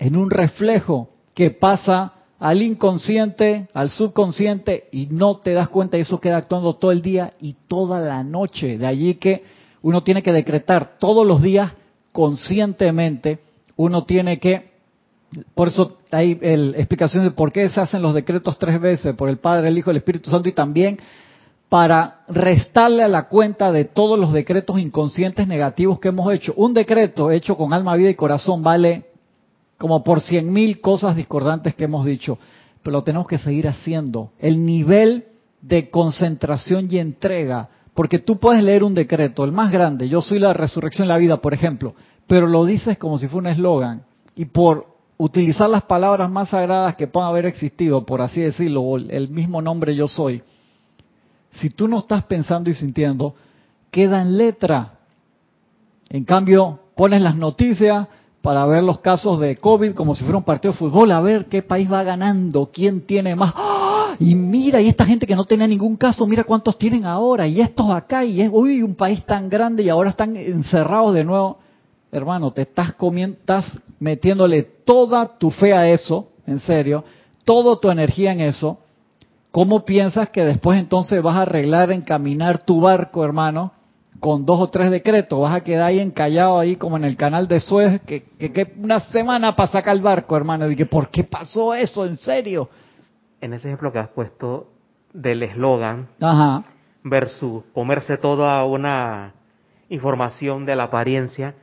en 0.00 0.16
un 0.16 0.30
reflejo 0.30 1.10
que 1.32 1.50
pasa 1.50 2.12
al 2.44 2.60
inconsciente, 2.60 3.68
al 3.72 3.88
subconsciente, 3.88 4.88
y 4.92 5.06
no 5.10 5.38
te 5.38 5.54
das 5.54 5.70
cuenta, 5.70 5.96
y 5.96 6.02
eso 6.02 6.20
queda 6.20 6.36
actuando 6.36 6.74
todo 6.74 6.92
el 6.92 7.00
día 7.00 7.32
y 7.40 7.56
toda 7.68 8.00
la 8.00 8.22
noche. 8.22 8.76
De 8.76 8.86
allí 8.86 9.14
que 9.14 9.42
uno 9.80 10.02
tiene 10.02 10.22
que 10.22 10.30
decretar 10.30 10.98
todos 10.98 11.26
los 11.26 11.40
días 11.40 11.72
conscientemente, 12.12 13.38
uno 13.76 14.04
tiene 14.04 14.40
que, 14.40 14.72
por 15.54 15.68
eso 15.68 15.96
hay 16.10 16.38
el, 16.42 16.74
explicación 16.76 17.24
de 17.24 17.30
por 17.30 17.50
qué 17.50 17.66
se 17.70 17.80
hacen 17.80 18.02
los 18.02 18.12
decretos 18.12 18.58
tres 18.58 18.78
veces, 18.78 19.14
por 19.14 19.30
el 19.30 19.38
Padre, 19.38 19.68
el 19.68 19.78
Hijo, 19.78 19.90
el 19.90 19.96
Espíritu 19.96 20.30
Santo, 20.30 20.46
y 20.46 20.52
también 20.52 20.98
para 21.70 22.24
restarle 22.28 23.04
a 23.04 23.08
la 23.08 23.26
cuenta 23.28 23.72
de 23.72 23.86
todos 23.86 24.18
los 24.18 24.34
decretos 24.34 24.78
inconscientes 24.78 25.48
negativos 25.48 25.98
que 25.98 26.08
hemos 26.08 26.30
hecho. 26.30 26.52
Un 26.56 26.74
decreto 26.74 27.30
hecho 27.30 27.56
con 27.56 27.72
alma, 27.72 27.96
vida 27.96 28.10
y 28.10 28.14
corazón 28.14 28.62
vale 28.62 29.13
como 29.78 30.04
por 30.04 30.20
cien 30.20 30.52
mil 30.52 30.80
cosas 30.80 31.16
discordantes 31.16 31.74
que 31.74 31.84
hemos 31.84 32.06
dicho, 32.06 32.38
pero 32.82 32.98
lo 32.98 33.04
tenemos 33.04 33.26
que 33.26 33.38
seguir 33.38 33.68
haciendo. 33.68 34.32
El 34.38 34.64
nivel 34.64 35.26
de 35.60 35.90
concentración 35.90 36.88
y 36.90 36.98
entrega, 36.98 37.68
porque 37.94 38.18
tú 38.18 38.38
puedes 38.38 38.62
leer 38.62 38.84
un 38.84 38.94
decreto, 38.94 39.44
el 39.44 39.52
más 39.52 39.72
grande, 39.72 40.08
yo 40.08 40.20
soy 40.20 40.38
la 40.38 40.52
resurrección 40.52 41.08
de 41.08 41.14
la 41.14 41.18
vida, 41.18 41.38
por 41.38 41.54
ejemplo, 41.54 41.94
pero 42.26 42.46
lo 42.46 42.64
dices 42.64 42.98
como 42.98 43.18
si 43.18 43.28
fuera 43.28 43.48
un 43.48 43.52
eslogan, 43.54 44.02
y 44.36 44.46
por 44.46 44.94
utilizar 45.16 45.70
las 45.70 45.84
palabras 45.84 46.30
más 46.30 46.50
sagradas 46.50 46.96
que 46.96 47.06
puedan 47.06 47.30
haber 47.30 47.46
existido, 47.46 48.04
por 48.04 48.20
así 48.20 48.40
decirlo, 48.40 48.96
el 48.96 49.28
mismo 49.28 49.62
nombre 49.62 49.94
yo 49.94 50.08
soy, 50.08 50.42
si 51.52 51.70
tú 51.70 51.88
no 51.88 52.00
estás 52.00 52.24
pensando 52.24 52.68
y 52.68 52.74
sintiendo, 52.74 53.34
queda 53.90 54.22
en 54.22 54.36
letra. 54.36 54.98
En 56.08 56.24
cambio, 56.24 56.80
pones 56.96 57.22
las 57.22 57.36
noticias, 57.36 58.08
para 58.44 58.66
ver 58.66 58.82
los 58.82 58.98
casos 58.98 59.40
de 59.40 59.56
COVID 59.56 59.94
como 59.94 60.14
si 60.14 60.22
fuera 60.22 60.36
un 60.36 60.44
partido 60.44 60.72
de 60.72 60.78
fútbol, 60.78 61.10
a 61.12 61.22
ver 61.22 61.46
qué 61.46 61.62
país 61.62 61.90
va 61.90 62.02
ganando, 62.02 62.70
quién 62.70 63.06
tiene 63.06 63.34
más. 63.34 63.54
¡Ah! 63.56 64.16
Y 64.18 64.34
mira, 64.34 64.82
y 64.82 64.88
esta 64.88 65.06
gente 65.06 65.26
que 65.26 65.34
no 65.34 65.46
tenía 65.46 65.66
ningún 65.66 65.96
caso, 65.96 66.26
mira 66.26 66.44
cuántos 66.44 66.76
tienen 66.76 67.06
ahora, 67.06 67.46
y 67.46 67.62
estos 67.62 67.88
acá, 67.90 68.22
y 68.22 68.42
es, 68.42 68.50
uy, 68.52 68.82
un 68.82 68.96
país 68.96 69.24
tan 69.24 69.48
grande 69.48 69.82
y 69.82 69.88
ahora 69.88 70.10
están 70.10 70.36
encerrados 70.36 71.14
de 71.14 71.24
nuevo. 71.24 71.58
Hermano, 72.12 72.52
te 72.52 72.60
estás 72.60 72.92
comiendo, 72.96 73.38
estás 73.38 73.78
metiéndole 73.98 74.62
toda 74.62 75.26
tu 75.38 75.50
fe 75.50 75.72
a 75.72 75.88
eso, 75.88 76.28
en 76.46 76.60
serio, 76.60 77.02
toda 77.46 77.80
tu 77.80 77.90
energía 77.90 78.32
en 78.32 78.42
eso. 78.42 78.78
¿Cómo 79.52 79.86
piensas 79.86 80.28
que 80.28 80.44
después 80.44 80.78
entonces 80.78 81.22
vas 81.22 81.36
a 81.36 81.42
arreglar, 81.42 81.90
encaminar 81.92 82.58
tu 82.58 82.82
barco, 82.82 83.24
hermano? 83.24 83.72
Con 84.20 84.46
dos 84.46 84.60
o 84.60 84.68
tres 84.68 84.90
decretos, 84.90 85.40
vas 85.40 85.54
a 85.54 85.62
quedar 85.62 85.86
ahí 85.86 86.00
encallado 86.00 86.58
ahí 86.58 86.76
como 86.76 86.96
en 86.96 87.04
el 87.04 87.16
canal 87.16 87.48
de 87.48 87.60
Suez, 87.60 88.00
que, 88.02 88.22
que, 88.38 88.72
una 88.78 89.00
semana 89.00 89.54
para 89.54 89.70
sacar 89.70 89.94
el 89.96 90.02
barco, 90.02 90.36
hermano. 90.36 90.70
Y 90.70 90.76
que, 90.76 90.86
¿por 90.86 91.08
qué 91.08 91.24
pasó 91.24 91.74
eso? 91.74 92.06
¿En 92.06 92.16
serio? 92.16 92.68
En 93.40 93.52
ese 93.52 93.68
ejemplo 93.68 93.92
que 93.92 93.98
has 93.98 94.08
puesto 94.08 94.68
del 95.12 95.42
eslogan 95.42 96.08
versus 97.02 97.64
comerse 97.72 98.16
toda 98.16 98.64
una 98.64 99.34
información 99.88 100.64
de 100.64 100.76
la 100.76 100.84
apariencia, 100.84 101.54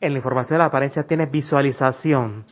en 0.00 0.12
la 0.12 0.18
información 0.18 0.54
de 0.54 0.58
la 0.58 0.66
apariencia 0.66 1.04
tienes 1.04 1.30
visualización, 1.30 2.44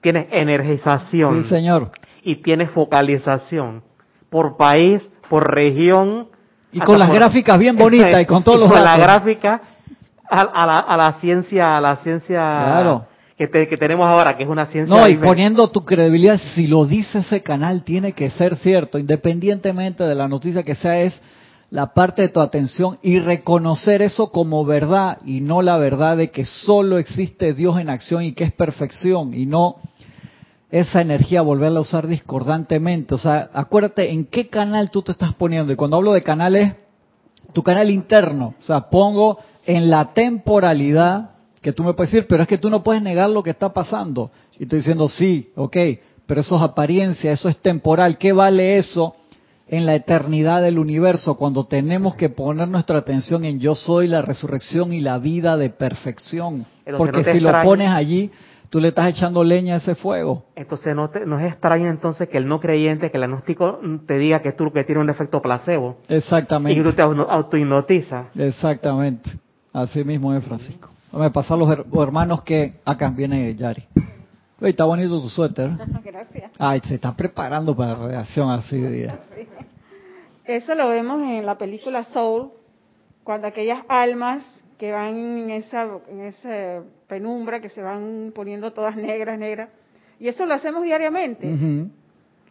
tienes 0.00 0.26
energización. 0.30 1.44
Sí, 1.44 1.48
señor. 1.48 1.90
Y 2.22 2.42
tienes 2.42 2.70
focalización 2.70 3.82
por 4.28 4.56
país, 4.56 5.08
por 5.28 5.54
región, 5.54 6.28
y 6.74 6.80
con 6.80 6.98
las 6.98 7.12
gráficas 7.12 7.58
bien 7.58 7.76
bonitas 7.76 8.20
y 8.20 8.26
con 8.26 8.42
todos 8.42 8.60
los 8.60 8.70
con 8.70 8.82
la 8.82 8.96
gráfica 8.96 9.60
a, 10.28 10.66
la, 10.66 10.78
a, 10.80 10.96
la, 10.96 11.12
ciencia, 11.14 11.76
a 11.76 11.80
la 11.80 11.96
ciencia 11.96 13.06
que, 13.36 13.48
que, 13.68 13.76
tenemos 13.76 14.06
ahora, 14.06 14.36
que 14.36 14.42
es 14.42 14.48
una 14.48 14.66
ciencia. 14.66 14.94
No, 14.94 15.08
y 15.08 15.16
poniendo 15.16 15.68
tu 15.68 15.84
credibilidad, 15.84 16.40
si 16.54 16.66
lo 16.66 16.86
dice 16.86 17.20
ese 17.20 17.42
canal, 17.42 17.84
tiene 17.84 18.12
que 18.12 18.30
ser 18.30 18.56
cierto, 18.56 18.98
independientemente 18.98 20.04
de 20.04 20.14
la 20.14 20.28
noticia 20.28 20.62
que 20.62 20.74
sea, 20.74 21.00
es 21.00 21.20
la 21.70 21.92
parte 21.92 22.22
de 22.22 22.28
tu 22.28 22.40
atención 22.40 22.98
y 23.02 23.18
reconocer 23.18 24.02
eso 24.02 24.30
como 24.30 24.64
verdad 24.64 25.18
y 25.24 25.40
no 25.40 25.62
la 25.62 25.76
verdad 25.76 26.16
de 26.16 26.30
que 26.30 26.44
solo 26.44 26.98
existe 26.98 27.52
Dios 27.52 27.78
en 27.80 27.90
acción 27.90 28.22
y 28.22 28.32
que 28.32 28.44
es 28.44 28.52
perfección 28.52 29.34
y 29.34 29.46
no 29.46 29.76
esa 30.74 31.00
energía 31.00 31.40
volverla 31.40 31.78
a 31.78 31.82
usar 31.82 32.08
discordantemente. 32.08 33.14
O 33.14 33.18
sea, 33.18 33.48
acuérdate 33.52 34.10
en 34.10 34.24
qué 34.24 34.48
canal 34.48 34.90
tú 34.90 35.02
te 35.02 35.12
estás 35.12 35.32
poniendo. 35.32 35.72
Y 35.72 35.76
cuando 35.76 35.96
hablo 35.96 36.12
de 36.12 36.24
canales, 36.24 36.74
tu 37.52 37.62
canal 37.62 37.90
interno. 37.90 38.56
O 38.60 38.62
sea, 38.64 38.90
pongo 38.90 39.38
en 39.64 39.88
la 39.88 40.12
temporalidad 40.14 41.30
que 41.62 41.72
tú 41.72 41.84
me 41.84 41.94
puedes 41.94 42.10
decir, 42.10 42.26
pero 42.28 42.42
es 42.42 42.48
que 42.48 42.58
tú 42.58 42.70
no 42.70 42.82
puedes 42.82 43.00
negar 43.02 43.30
lo 43.30 43.44
que 43.44 43.50
está 43.50 43.72
pasando. 43.72 44.32
Y 44.58 44.64
estoy 44.64 44.80
diciendo, 44.80 45.08
sí, 45.08 45.52
ok, 45.54 45.76
pero 46.26 46.40
eso 46.40 46.56
es 46.56 46.62
apariencia, 46.62 47.30
eso 47.30 47.48
es 47.48 47.56
temporal. 47.58 48.18
¿Qué 48.18 48.32
vale 48.32 48.76
eso 48.76 49.14
en 49.68 49.86
la 49.86 49.94
eternidad 49.94 50.60
del 50.60 50.80
universo 50.80 51.36
cuando 51.36 51.66
tenemos 51.66 52.16
que 52.16 52.30
poner 52.30 52.66
nuestra 52.66 52.98
atención 52.98 53.44
en 53.44 53.60
yo 53.60 53.76
soy 53.76 54.08
la 54.08 54.22
resurrección 54.22 54.92
y 54.92 54.98
la 54.98 55.18
vida 55.18 55.56
de 55.56 55.70
perfección? 55.70 56.66
Porque 56.96 57.22
si 57.22 57.38
lo 57.38 57.52
pones 57.62 57.90
allí, 57.90 58.32
tú 58.74 58.80
le 58.80 58.88
estás 58.88 59.08
echando 59.08 59.44
leña 59.44 59.74
a 59.74 59.76
ese 59.76 59.94
fuego. 59.94 60.46
Entonces 60.56 60.96
no, 60.96 61.08
no 61.26 61.38
es 61.38 61.52
extraño 61.52 61.88
entonces 61.88 62.28
que 62.28 62.38
el 62.38 62.48
no 62.48 62.58
creyente, 62.58 63.08
que 63.08 63.18
el 63.18 63.22
agnóstico 63.22 63.78
te 64.04 64.18
diga 64.18 64.42
que 64.42 64.50
tú 64.50 64.72
que 64.72 64.82
tiene 64.82 65.00
un 65.00 65.08
efecto 65.08 65.40
placebo. 65.40 65.98
Exactamente. 66.08 66.80
Y 66.80 66.82
tú 66.82 66.92
te 66.92 67.00
autohipnotizas. 67.00 68.36
Exactamente. 68.36 69.30
Así 69.72 70.02
mismo 70.02 70.34
es, 70.34 70.44
Francisco. 70.44 70.90
Me 71.12 71.30
pasan 71.30 71.60
los 71.60 71.84
hermanos 72.02 72.42
que 72.42 72.80
acá 72.84 73.10
viene 73.10 73.54
Yari. 73.54 73.84
Oye, 74.60 74.70
está 74.70 74.82
bonito 74.82 75.20
tu 75.20 75.28
suéter. 75.28 75.70
Gracias. 76.04 76.50
Ay, 76.58 76.80
se 76.80 76.96
está 76.96 77.14
preparando 77.14 77.76
para 77.76 77.96
la 77.96 78.08
reacción 78.08 78.50
así 78.50 78.80
de 78.80 78.90
día. 78.90 79.20
Eso 80.46 80.74
lo 80.74 80.88
vemos 80.88 81.22
en 81.22 81.46
la 81.46 81.56
película 81.56 82.02
Soul, 82.06 82.50
cuando 83.22 83.46
aquellas 83.46 83.82
almas 83.86 84.42
que 84.78 84.92
van 84.92 85.14
en 85.16 85.50
esa, 85.50 85.88
en 86.08 86.20
esa 86.24 86.82
penumbra, 87.06 87.60
que 87.60 87.68
se 87.68 87.82
van 87.82 88.32
poniendo 88.34 88.72
todas 88.72 88.96
negras, 88.96 89.38
negras. 89.38 89.70
Y 90.18 90.28
eso 90.28 90.46
lo 90.46 90.54
hacemos 90.54 90.82
diariamente. 90.82 91.48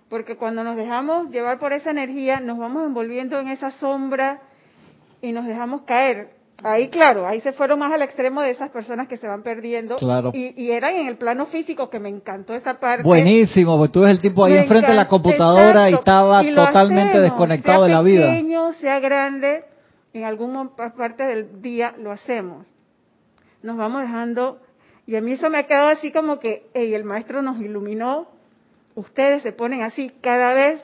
Porque 0.09 0.37
cuando 0.37 0.63
nos 0.63 0.75
dejamos 0.75 1.29
llevar 1.29 1.59
por 1.59 1.73
esa 1.73 1.91
energía, 1.91 2.39
nos 2.39 2.57
vamos 2.57 2.85
envolviendo 2.85 3.39
en 3.39 3.47
esa 3.47 3.71
sombra 3.71 4.41
y 5.21 5.31
nos 5.31 5.45
dejamos 5.45 5.81
caer. 5.83 6.29
Ahí, 6.61 6.87
claro, 6.87 7.27
ahí 7.27 7.41
se 7.41 7.51
fueron 7.51 7.79
más 7.79 7.91
al 7.91 8.03
extremo 8.03 8.41
de 8.41 8.51
esas 8.51 8.69
personas 8.69 9.07
que 9.07 9.17
se 9.17 9.27
van 9.27 9.43
perdiendo. 9.43 9.97
Claro. 9.97 10.31
Y, 10.33 10.71
eran 10.71 10.95
en 10.95 11.07
el 11.07 11.17
plano 11.17 11.45
físico, 11.47 11.89
que 11.89 11.99
me 11.99 12.07
encantó 12.09 12.53
esa 12.53 12.75
parte. 12.75 13.03
Buenísimo, 13.03 13.77
porque 13.77 13.91
tú 13.91 14.01
ves 14.01 14.11
el 14.11 14.21
tipo 14.21 14.45
ahí 14.45 14.55
enfrente 14.55 14.91
de 14.91 14.97
la 14.97 15.07
computadora 15.07 15.89
y 15.89 15.95
estaba 15.95 16.41
totalmente 16.43 17.19
desconectado 17.19 17.83
de 17.83 17.89
la 17.89 18.01
vida. 18.01 18.21
Sea 18.21 18.31
pequeño, 18.31 18.73
sea 18.73 18.99
grande, 18.99 19.65
en 20.13 20.23
alguna 20.23 20.69
parte 20.75 21.23
del 21.23 21.61
día 21.61 21.95
lo 21.97 22.11
hacemos. 22.11 22.71
Nos 23.61 23.77
vamos 23.77 24.01
dejando, 24.01 24.59
y 25.07 25.15
a 25.15 25.21
mí 25.21 25.33
eso 25.33 25.49
me 25.49 25.57
ha 25.57 25.67
quedado 25.67 25.87
así 25.87 26.11
como 26.11 26.39
que, 26.39 26.67
hey, 26.73 26.93
el 26.93 27.03
maestro 27.03 27.41
nos 27.41 27.59
iluminó, 27.59 28.27
ustedes 28.95 29.41
se 29.43 29.51
ponen 29.51 29.81
así 29.81 30.11
cada 30.21 30.53
vez 30.53 30.81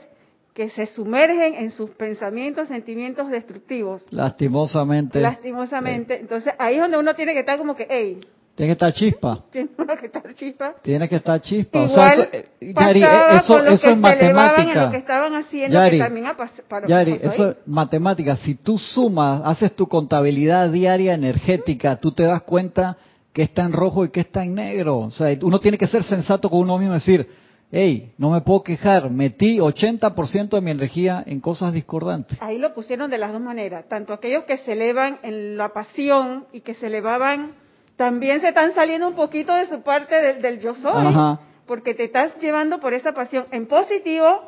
que 0.54 0.70
se 0.72 0.88
sumergen 0.88 1.54
en 1.54 1.72
sus 1.72 1.92
pensamientos, 1.92 2.68
sentimientos 2.68 3.30
destructivos. 3.30 4.06
Lastimosamente. 4.10 5.22
Lastimosamente. 5.22 6.20
Entonces 6.20 6.54
ahí 6.58 6.76
es 6.76 6.82
donde 6.82 6.98
uno 6.98 7.16
tiene 7.16 7.34
que 7.34 7.42
estar 7.42 7.58
como 7.58 7.76
que, 7.76 7.88
hey, 7.90 8.20
tiene 8.60 8.76
que 8.76 8.86
estar 8.86 8.94
chispa. 8.94 9.40
Tiene 9.52 9.70
que 9.98 10.06
estar 10.08 10.34
chispa. 10.36 10.76
Tiene 10.82 11.08
que 11.08 11.16
estar 11.16 11.40
chispa. 11.40 11.82
o 11.82 11.88
sea, 11.88 12.08
eso, 12.08 12.24
eh, 12.34 12.74
Yari, 12.78 13.02
eso, 13.38 13.66
eso 13.66 13.90
es 13.92 13.98
matemática. 13.98 14.84
Lo 14.84 14.92
que 14.92 14.98
estaban 14.98 15.34
haciendo, 15.34 15.74
Yari, 15.76 15.98
que 15.98 16.04
también 16.04 16.28
para, 16.68 16.86
Yari 16.86 17.20
eso 17.22 17.52
es 17.52 17.58
matemática. 17.66 18.36
Si 18.36 18.56
tú 18.56 18.78
sumas, 18.78 19.42
haces 19.46 19.74
tu 19.78 19.88
contabilidad 19.88 20.70
diaria 20.72 21.14
energética, 21.14 21.96
tú 21.96 22.12
te 22.12 22.24
das 22.24 22.44
cuenta 22.44 22.98
que 23.32 23.44
está 23.44 23.62
en 23.62 23.72
rojo 23.72 24.04
y 24.04 24.10
que 24.10 24.20
está 24.20 24.44
en 24.44 24.56
negro. 24.56 24.98
O 24.98 25.12
sea, 25.12 25.30
uno 25.42 25.60
tiene 25.60 25.78
que 25.78 25.88
ser 25.88 26.04
sensato 26.04 26.50
con 26.50 26.60
uno 26.60 26.78
mismo 26.78 26.96
y 26.96 26.98
decir, 26.98 27.30
hey, 27.72 28.12
no 28.18 28.32
me 28.32 28.42
puedo 28.42 28.62
quejar, 28.64 29.10
metí 29.10 29.60
80% 29.60 30.50
de 30.50 30.60
mi 30.60 30.72
energía 30.72 31.24
en 31.26 31.40
cosas 31.40 31.72
discordantes. 31.72 32.38
Ahí 32.42 32.58
lo 32.58 32.74
pusieron 32.74 33.10
de 33.10 33.20
las 33.20 33.32
dos 33.32 33.42
maneras, 33.42 33.88
tanto 33.88 34.12
aquellos 34.12 34.44
que 34.44 34.58
se 34.58 34.74
elevan 34.74 35.20
en 35.24 35.56
la 35.56 35.70
pasión 35.70 36.48
y 36.52 36.60
que 36.60 36.74
se 36.74 36.88
elevaban 36.88 37.54
también 38.00 38.40
se 38.40 38.48
están 38.48 38.74
saliendo 38.74 39.10
un 39.10 39.14
poquito 39.14 39.54
de 39.54 39.68
su 39.68 39.82
parte 39.82 40.16
del, 40.36 40.62
yo 40.62 40.74
soy, 40.74 41.38
porque 41.66 41.94
te 41.94 42.06
estás 42.06 42.32
llevando 42.40 42.80
por 42.80 42.94
esa 42.94 43.12
pasión 43.12 43.48
en 43.52 43.68
positivo, 43.68 44.42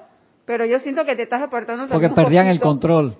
pero 0.45 0.63
yo 0.63 0.79
siento 0.79 1.03
que 1.03 1.17
te 1.17 1.23
estás 1.23 1.41
apartando 1.41 1.85
Porque 1.89 2.07
perdían 2.07 2.47
el 2.47 2.61
control. 2.61 3.13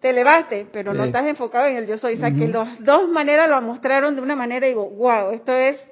Te 0.00 0.08
elevaste, 0.08 0.66
pero 0.72 0.94
no 0.94 1.04
estás 1.04 1.26
enfocado 1.26 1.66
en 1.66 1.76
el 1.76 1.86
yo 1.86 1.98
soy. 1.98 2.14
O 2.14 2.16
sea, 2.16 2.30
que 2.30 2.48
las 2.48 2.82
dos 2.82 3.10
maneras 3.10 3.46
lo 3.50 3.60
mostraron 3.60 4.16
de 4.16 4.22
una 4.22 4.34
manera 4.34 4.66
y 4.66 4.70
digo, 4.70 4.88
wow, 4.88 5.32
esto 5.32 5.52
es 5.52 5.86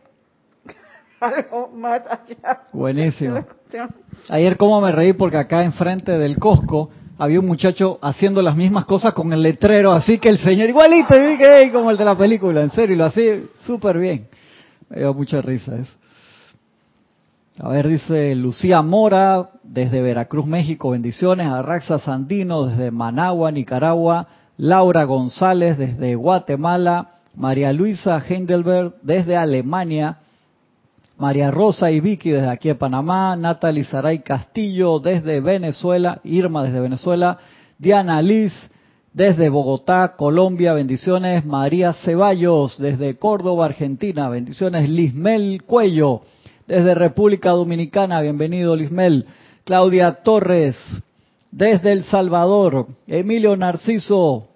algo 1.20 1.68
más 1.68 2.01
allá. 2.07 2.62
Buenísimo. 2.73 3.44
Ayer 4.31 4.57
como 4.57 4.81
me 4.81 4.90
reí 4.90 5.12
porque 5.12 5.37
acá 5.37 5.64
enfrente 5.64 6.12
del 6.12 6.38
Costco 6.38 6.88
había 7.21 7.39
un 7.39 7.47
muchacho 7.47 7.99
haciendo 8.01 8.41
las 8.41 8.57
mismas 8.57 8.87
cosas 8.87 9.13
con 9.13 9.31
el 9.35 9.43
letrero, 9.43 9.93
así 9.93 10.19
que 10.19 10.31
el 10.31 10.39
señor 10.39 10.71
igualito, 10.71 11.15
y 11.15 11.37
dije, 11.37 11.71
como 11.71 11.91
el 11.91 11.99
de 11.99 12.05
la 12.07 12.17
película, 12.17 12.63
en 12.63 12.71
serio, 12.71 12.97
lo 12.97 13.05
hacía 13.05 13.43
súper 13.67 13.99
bien. 13.99 14.27
Me 14.89 15.01
dio 15.01 15.13
mucha 15.13 15.43
risa 15.43 15.77
eso. 15.77 15.93
A 17.59 17.69
ver, 17.69 17.89
dice 17.89 18.35
Lucía 18.35 18.81
Mora, 18.81 19.51
desde 19.63 20.01
Veracruz, 20.01 20.47
México, 20.47 20.91
bendiciones. 20.91 21.47
A 21.47 21.61
Raxa 21.61 21.99
Sandino, 21.99 22.65
desde 22.65 22.91
Managua, 22.91 23.51
Nicaragua. 23.51 24.27
Laura 24.57 25.05
González, 25.05 25.77
desde 25.77 26.15
Guatemala. 26.15 27.17
María 27.35 27.71
Luisa 27.75 28.19
Heidelberg, 28.19 28.95
desde 29.03 29.37
Alemania. 29.37 30.21
María 31.21 31.51
Rosa 31.51 31.91
y 31.91 32.01
Vicky, 32.01 32.31
desde 32.31 32.49
aquí 32.49 32.69
de 32.69 32.77
Panamá. 32.77 33.37
Natalie 33.37 33.85
Saray 33.85 34.21
Castillo, 34.21 35.01
desde 35.01 35.43
Venezuela. 35.43 36.19
Irma, 36.25 36.65
desde 36.65 36.81
Venezuela. 36.81 37.37
Diana 37.79 38.23
Liz, 38.23 38.55
desde 39.13 39.51
Bogotá, 39.51 40.15
Colombia, 40.17 40.73
bendiciones. 40.73 41.45
María 41.45 41.93
Ceballos, 41.93 42.79
desde 42.79 43.19
Córdoba, 43.19 43.67
Argentina, 43.67 44.31
bendiciones. 44.31 44.89
Lismel 44.89 45.63
Cuello, 45.65 46.23
desde 46.67 46.95
República 46.95 47.51
Dominicana, 47.51 48.23
bienvenido 48.23 48.75
Lismel. 48.75 49.27
Claudia 49.65 50.23
Torres, 50.23 50.79
desde 51.51 51.93
El 51.93 52.05
Salvador. 52.05 52.87
Emilio 53.07 53.59
Narciso 53.59 54.49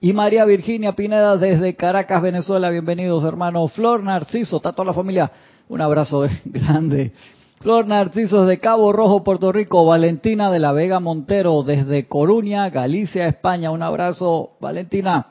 y 0.00 0.12
María 0.12 0.44
Virginia 0.44 0.96
Pineda, 0.96 1.36
desde 1.36 1.76
Caracas, 1.76 2.20
Venezuela, 2.22 2.70
bienvenidos 2.70 3.22
hermanos. 3.22 3.70
Flor 3.72 4.02
Narciso, 4.02 4.56
está 4.56 4.72
toda 4.72 4.86
la 4.86 4.94
familia. 4.94 5.30
Un 5.68 5.80
abrazo 5.80 6.26
grande. 6.44 7.12
Flor 7.60 7.86
Narciso 7.86 8.46
de 8.46 8.60
Cabo 8.60 8.92
Rojo, 8.92 9.24
Puerto 9.24 9.50
Rico. 9.52 9.84
Valentina 9.84 10.50
de 10.50 10.60
la 10.60 10.72
Vega 10.72 11.00
Montero, 11.00 11.62
desde 11.62 12.06
Coruña, 12.06 12.70
Galicia, 12.70 13.26
España. 13.26 13.70
Un 13.70 13.82
abrazo, 13.82 14.52
Valentina 14.60 15.26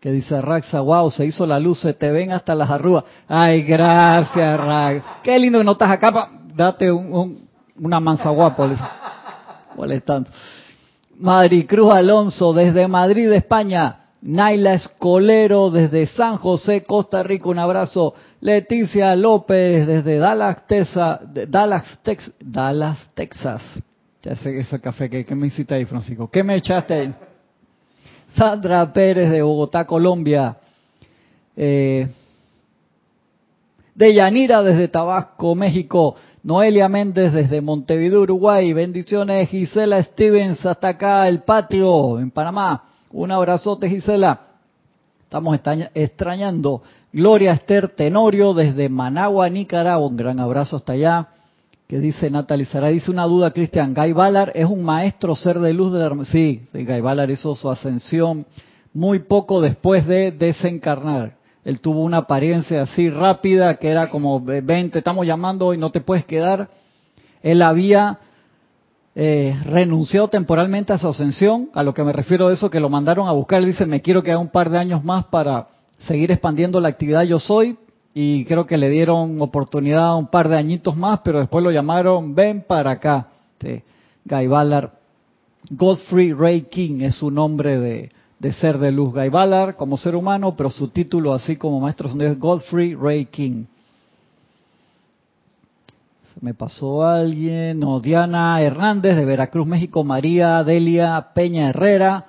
que 0.00 0.12
dice 0.12 0.40
Raxa, 0.40 0.80
wow, 0.80 1.10
se 1.10 1.26
hizo 1.26 1.46
la 1.46 1.58
luz, 1.58 1.80
se 1.80 1.94
te 1.94 2.12
ven 2.12 2.30
hasta 2.30 2.54
las 2.54 2.70
arrugas. 2.70 3.02
Ay, 3.26 3.62
gracias, 3.62 4.60
Rax. 4.60 5.04
Qué 5.22 5.36
lindo 5.36 5.58
que 5.58 5.64
no 5.64 5.72
estás 5.72 5.90
acá, 5.90 6.12
pa... 6.12 6.30
date 6.54 6.92
un, 6.92 7.48
una 7.80 7.98
mansa 7.98 8.30
guapo. 8.30 8.68
Molestando. 9.74 10.30
Cruz 11.66 11.92
Alonso, 11.92 12.52
desde 12.52 12.86
Madrid, 12.86 13.32
España. 13.32 14.05
Naila 14.22 14.74
Escolero, 14.74 15.70
desde 15.70 16.06
San 16.06 16.36
José, 16.36 16.84
Costa 16.84 17.22
Rica, 17.22 17.48
un 17.48 17.58
abrazo. 17.58 18.14
Leticia 18.40 19.14
López, 19.14 19.86
desde 19.86 20.18
Dallas, 20.18 20.66
Texas. 20.66 21.20
Dallas, 21.48 22.00
Dallas, 22.40 23.10
Texas. 23.14 23.82
Ya 24.22 24.34
sé 24.36 24.58
ese 24.58 24.80
café, 24.80 25.08
¿qué, 25.08 25.34
me 25.34 25.46
hiciste 25.46 25.74
ahí, 25.74 25.84
Francisco? 25.84 26.28
¿Qué 26.28 26.42
me 26.42 26.56
echaste? 26.56 27.14
Sandra 28.34 28.92
Pérez 28.92 29.30
de 29.30 29.42
Bogotá, 29.42 29.86
Colombia. 29.86 30.56
Eh, 31.56 32.08
de 33.94 34.14
Yanira 34.14 34.62
desde 34.62 34.88
Tabasco, 34.88 35.54
México. 35.54 36.16
Noelia 36.42 36.88
Méndez 36.88 37.32
desde 37.32 37.60
Montevideo, 37.60 38.22
Uruguay. 38.22 38.72
Bendiciones, 38.72 39.48
Gisela 39.48 40.02
Stevens, 40.02 40.64
hasta 40.66 40.88
acá, 40.88 41.28
el 41.28 41.42
patio, 41.42 42.18
en 42.18 42.30
Panamá. 42.30 42.84
Un 43.16 43.32
abrazote, 43.32 43.88
Gisela. 43.88 44.40
Estamos 45.22 45.58
extrañando. 45.94 46.82
Gloria 47.14 47.52
Esther 47.52 47.88
Tenorio 47.88 48.52
desde 48.52 48.90
Managua, 48.90 49.48
Nicaragua. 49.48 50.06
Un 50.06 50.18
gran 50.18 50.38
abrazo 50.38 50.76
hasta 50.76 50.92
allá 50.92 51.28
que 51.88 51.98
dice 51.98 52.30
Natalie 52.30 52.66
Sara, 52.66 52.88
dice 52.88 53.10
una 53.10 53.24
duda, 53.24 53.52
Cristian, 53.52 53.94
Guy 53.94 54.12
Ballard 54.12 54.50
es 54.54 54.66
un 54.66 54.82
maestro 54.82 55.34
ser 55.34 55.60
de 55.60 55.72
luz 55.72 55.94
de 55.94 56.00
la... 56.00 56.24
Sí, 56.26 56.62
Guy 56.74 57.00
Ballard 57.00 57.30
hizo 57.30 57.54
su 57.54 57.70
ascensión 57.70 58.44
muy 58.92 59.20
poco 59.20 59.62
después 59.62 60.06
de 60.06 60.30
desencarnar. 60.30 61.36
Él 61.64 61.80
tuvo 61.80 62.02
una 62.02 62.18
apariencia 62.18 62.82
así 62.82 63.08
rápida, 63.08 63.76
que 63.76 63.88
era 63.88 64.10
como, 64.10 64.42
ven, 64.42 64.90
te 64.90 64.98
estamos 64.98 65.24
llamando 65.24 65.72
y 65.72 65.78
no 65.78 65.90
te 65.90 66.02
puedes 66.02 66.26
quedar. 66.26 66.68
Él 67.42 67.62
había 67.62 68.18
eh, 69.18 69.58
renunciado 69.64 70.28
temporalmente 70.28 70.92
a 70.92 70.98
su 70.98 71.08
ascensión, 71.08 71.70
a 71.72 71.82
lo 71.82 71.94
que 71.94 72.04
me 72.04 72.12
refiero 72.12 72.48
a 72.48 72.52
eso, 72.52 72.68
que 72.68 72.80
lo 72.80 72.90
mandaron 72.90 73.26
a 73.26 73.32
buscar. 73.32 73.64
Dice, 73.64 73.86
me 73.86 74.02
quiero 74.02 74.22
quedar 74.22 74.36
un 74.36 74.50
par 74.50 74.68
de 74.68 74.76
años 74.76 75.02
más 75.02 75.24
para 75.24 75.68
seguir 76.00 76.30
expandiendo 76.30 76.78
la 76.80 76.88
actividad 76.88 77.22
yo 77.22 77.38
soy, 77.38 77.78
y 78.12 78.44
creo 78.44 78.66
que 78.66 78.76
le 78.76 78.90
dieron 78.90 79.40
oportunidad 79.40 80.16
un 80.18 80.26
par 80.26 80.50
de 80.50 80.58
añitos 80.58 80.96
más, 80.96 81.20
pero 81.24 81.38
después 81.38 81.64
lo 81.64 81.70
llamaron, 81.70 82.34
ven 82.34 82.62
para 82.66 82.90
acá. 82.90 83.28
Guy 84.24 84.46
Ballard, 84.48 84.90
Godfrey 85.70 86.32
Ray 86.34 86.62
King 86.62 87.00
es 87.00 87.14
su 87.14 87.30
nombre 87.30 87.78
de, 87.78 88.52
ser 88.52 88.78
de 88.78 88.92
luz. 88.92 89.14
Guy 89.14 89.30
Ballard 89.30 89.76
como 89.76 89.96
ser 89.96 90.14
humano, 90.14 90.54
pero 90.56 90.68
su 90.68 90.88
título 90.88 91.32
así 91.32 91.56
como 91.56 91.80
maestro 91.80 92.08
es 92.08 92.38
Godfrey 92.38 92.94
Ray 92.94 93.26
King. 93.26 93.64
Me 96.40 96.52
pasó 96.52 97.06
alguien, 97.06 97.80
no, 97.80 97.98
Diana 98.00 98.60
Hernández 98.60 99.16
de 99.16 99.24
Veracruz, 99.24 99.66
México, 99.66 100.04
María 100.04 100.62
Delia 100.64 101.28
Peña 101.34 101.70
Herrera, 101.70 102.26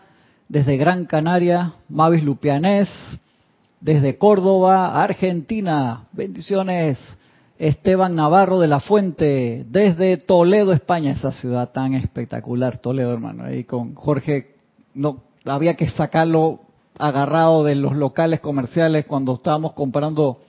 desde 0.47 0.77
Gran 0.77 1.05
Canaria, 1.05 1.73
Mavis 1.89 2.23
Lupianés, 2.23 2.89
desde 3.81 4.17
Córdoba, 4.17 5.03
Argentina. 5.03 6.05
Bendiciones. 6.13 6.97
Esteban 7.59 8.15
Navarro 8.15 8.59
de 8.59 8.67
la 8.67 8.79
Fuente, 8.79 9.65
desde 9.67 10.17
Toledo, 10.17 10.73
España, 10.73 11.11
esa 11.11 11.31
ciudad 11.31 11.71
tan 11.71 11.95
espectacular, 11.95 12.77
Toledo, 12.77 13.11
hermano. 13.11 13.43
Ahí 13.43 13.63
con 13.63 13.95
Jorge, 13.95 14.55
no 14.93 15.23
había 15.43 15.73
que 15.73 15.89
sacarlo 15.89 16.61
agarrado 16.99 17.63
de 17.63 17.75
los 17.75 17.95
locales 17.95 18.39
comerciales 18.41 19.05
cuando 19.05 19.33
estábamos 19.33 19.73
comprando 19.73 20.39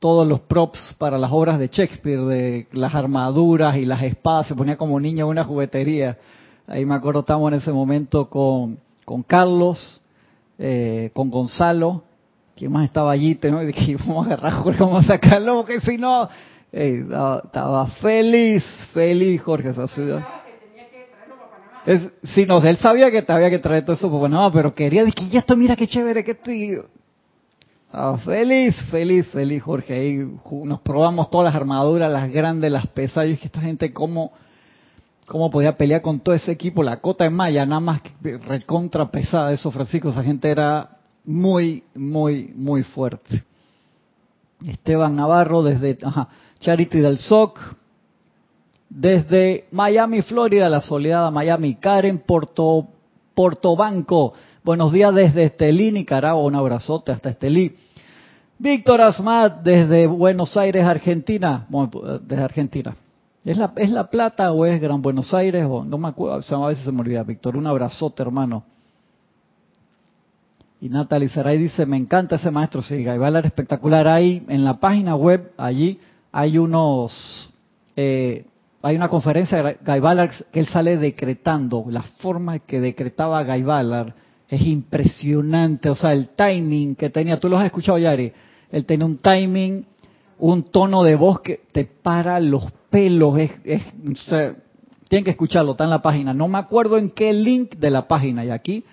todos 0.00 0.26
los 0.26 0.40
props 0.40 0.96
para 0.98 1.18
las 1.18 1.30
obras 1.30 1.58
de 1.58 1.68
Shakespeare, 1.68 2.20
de 2.22 2.66
las 2.72 2.94
armaduras 2.94 3.76
y 3.76 3.84
las 3.84 4.02
espadas, 4.02 4.48
se 4.48 4.56
ponía 4.56 4.76
como 4.76 4.98
niño 4.98 5.26
en 5.26 5.30
una 5.30 5.44
juguetería. 5.44 6.18
Ahí 6.66 6.84
me 6.84 6.94
acuerdo, 6.94 7.20
estábamos 7.20 7.52
en 7.52 7.58
ese 7.58 7.70
momento 7.70 8.28
con, 8.28 8.78
con 9.04 9.22
Carlos, 9.22 10.00
eh, 10.58 11.10
con 11.14 11.30
Gonzalo, 11.30 12.02
¿Quién 12.60 12.72
más 12.72 12.84
estaba 12.84 13.12
allí? 13.12 13.38
¿no? 13.44 13.62
Y 13.62 13.66
dije, 13.66 13.96
vamos 14.06 14.28
a 14.28 14.34
agarrar 14.34 14.52
Jorge, 14.52 14.80
vamos 14.80 15.04
a 15.04 15.14
sacarlo, 15.14 15.56
porque 15.56 15.80
si 15.80 15.96
no... 15.96 16.28
estaba, 16.70 17.86
feliz, 18.02 18.62
feliz 18.92 19.40
Jorge 19.40 19.70
esa 19.70 19.88
ciudad. 19.88 20.22
Es, 21.86 22.06
sí, 22.22 22.44
no, 22.44 22.62
él 22.62 22.76
sabía 22.76 23.10
que 23.10 23.22
te 23.22 23.32
había 23.32 23.48
que 23.48 23.60
traer 23.60 23.86
todo 23.86 23.96
eso 23.96 24.10
pues 24.10 24.30
no, 24.30 24.52
pero 24.52 24.74
quería 24.74 25.04
decir, 25.04 25.30
ya 25.30 25.38
esto, 25.38 25.56
mira 25.56 25.74
qué 25.74 25.88
chévere 25.88 26.22
que 26.22 26.32
estoy. 26.32 26.76
Estaba 27.90 28.18
feliz, 28.18 28.76
feliz, 28.88 29.26
feliz 29.32 29.60
Jorge. 29.64 29.92
Ahí 29.94 30.16
nos 30.62 30.80
probamos 30.80 31.28
todas 31.28 31.46
las 31.46 31.56
armaduras, 31.56 32.08
las 32.08 32.32
grandes, 32.32 32.70
las 32.70 32.86
pesadas. 32.86 33.30
Y 33.30 33.32
esta 33.32 33.60
gente, 33.60 33.92
¿cómo, 33.92 34.30
cómo 35.26 35.50
podía 35.50 35.76
pelear 35.76 36.00
con 36.00 36.20
todo 36.20 36.32
ese 36.32 36.52
equipo? 36.52 36.84
La 36.84 37.00
cota 37.00 37.24
de 37.24 37.30
malla, 37.30 37.66
nada 37.66 37.80
más 37.80 38.00
recontra 38.22 39.10
pesada. 39.10 39.50
Eso, 39.50 39.72
Francisco, 39.72 40.10
esa 40.10 40.22
gente 40.22 40.48
era 40.48 40.98
muy, 41.24 41.82
muy, 41.96 42.52
muy 42.54 42.84
fuerte. 42.84 43.42
Esteban 44.64 45.16
Navarro 45.16 45.64
desde 45.64 45.98
Charity 46.60 47.00
del 47.00 47.18
SOC, 47.18 47.58
desde 48.88 49.64
Miami, 49.72 50.22
Florida, 50.22 50.68
la 50.68 50.80
soleada 50.80 51.32
Miami, 51.32 51.74
Karen 51.74 52.20
Porto, 52.20 52.86
Portobanco. 53.34 54.34
Buenos 54.62 54.92
días 54.92 55.14
desde 55.14 55.44
Estelí, 55.44 55.90
Nicaragua, 55.90 56.42
un 56.42 56.54
abrazote 56.54 57.12
hasta 57.12 57.30
Estelí. 57.30 57.74
Víctor 58.58 59.00
Asmat 59.00 59.62
desde 59.62 60.06
Buenos 60.06 60.54
Aires, 60.54 60.84
Argentina, 60.84 61.66
desde 62.20 62.42
Argentina. 62.42 62.94
¿Es 63.42 63.56
la, 63.56 63.72
¿Es 63.76 63.90
La 63.90 64.10
Plata 64.10 64.52
o 64.52 64.66
es 64.66 64.78
Gran 64.78 65.00
Buenos 65.00 65.32
Aires? 65.32 65.64
O, 65.66 65.82
no 65.82 65.96
me 65.96 66.08
acuerdo, 66.08 66.42
a 66.62 66.68
veces 66.68 66.84
se 66.84 66.92
me 66.92 67.00
olvida, 67.00 67.22
Víctor. 67.22 67.56
Un 67.56 67.66
abrazote, 67.66 68.22
hermano. 68.22 68.62
Y 70.82 70.90
Natalie 70.90 71.30
Saray 71.30 71.56
dice, 71.56 71.86
me 71.86 71.96
encanta 71.96 72.36
ese 72.36 72.50
maestro, 72.50 72.82
sí, 72.82 73.02
Gaibalar 73.02 73.46
espectacular. 73.46 74.06
Hay 74.08 74.44
en 74.46 74.62
la 74.62 74.78
página 74.78 75.16
web, 75.16 75.52
allí, 75.56 75.98
hay 76.32 76.58
unos, 76.58 77.50
eh, 77.96 78.44
hay 78.82 78.94
una 78.94 79.08
conferencia 79.08 79.62
de 79.62 79.78
Gaibalar 79.82 80.30
que 80.52 80.60
él 80.60 80.66
sale 80.66 80.98
decretando, 80.98 81.86
la 81.88 82.02
forma 82.02 82.58
que 82.58 82.78
decretaba 82.78 83.42
Gaibalar 83.42 84.28
es 84.50 84.62
impresionante, 84.62 85.88
o 85.88 85.94
sea, 85.94 86.12
el 86.12 86.30
timing 86.30 86.96
que 86.96 87.08
tenía, 87.08 87.38
tú 87.38 87.48
lo 87.48 87.56
has 87.56 87.66
escuchado, 87.66 87.98
Yari, 87.98 88.32
él 88.70 88.84
tenía 88.84 89.06
un 89.06 89.18
timing, 89.18 89.86
un 90.38 90.64
tono 90.64 91.04
de 91.04 91.14
voz 91.14 91.40
que 91.40 91.60
te 91.72 91.84
para 91.84 92.40
los 92.40 92.64
pelos, 92.90 93.38
es, 93.38 93.82
tienen 95.08 95.24
que 95.24 95.30
escucharlo, 95.30 95.72
está 95.72 95.84
en 95.84 95.90
la 95.90 96.02
página, 96.02 96.34
no 96.34 96.48
me 96.48 96.58
acuerdo 96.58 96.98
en 96.98 97.10
qué 97.10 97.32
link 97.32 97.76
de 97.76 97.90
la 97.90 98.08
página, 98.08 98.44
y 98.44 98.50
aquí 98.50 98.84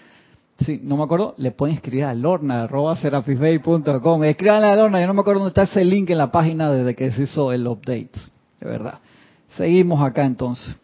sí, 0.60 0.80
no 0.84 0.96
me 0.96 1.04
acuerdo, 1.04 1.34
le 1.38 1.52
pueden 1.52 1.76
escribir 1.76 2.06
a 2.06 2.14
lorna, 2.14 2.64
arroba. 2.64 2.94
Escriban 2.94 4.64
a 4.64 4.76
lorna, 4.76 5.02
yo 5.02 5.08
no 5.08 5.14
me 5.14 5.22
acuerdo 5.22 5.42
dónde 5.42 5.50
está 5.50 5.64
ese 5.64 5.84
link 5.86 6.10
en 6.12 6.18
la 6.18 6.32
página 6.32 6.72
desde 6.72 6.96
que 6.96 7.12
se 7.12 7.24
hizo 7.24 7.52
el 7.52 7.68
update. 7.68 8.12
De 8.60 8.68
verdad. 8.68 9.00
Seguimos 9.56 10.02
acá 10.02 10.26
entonces. 10.26 10.76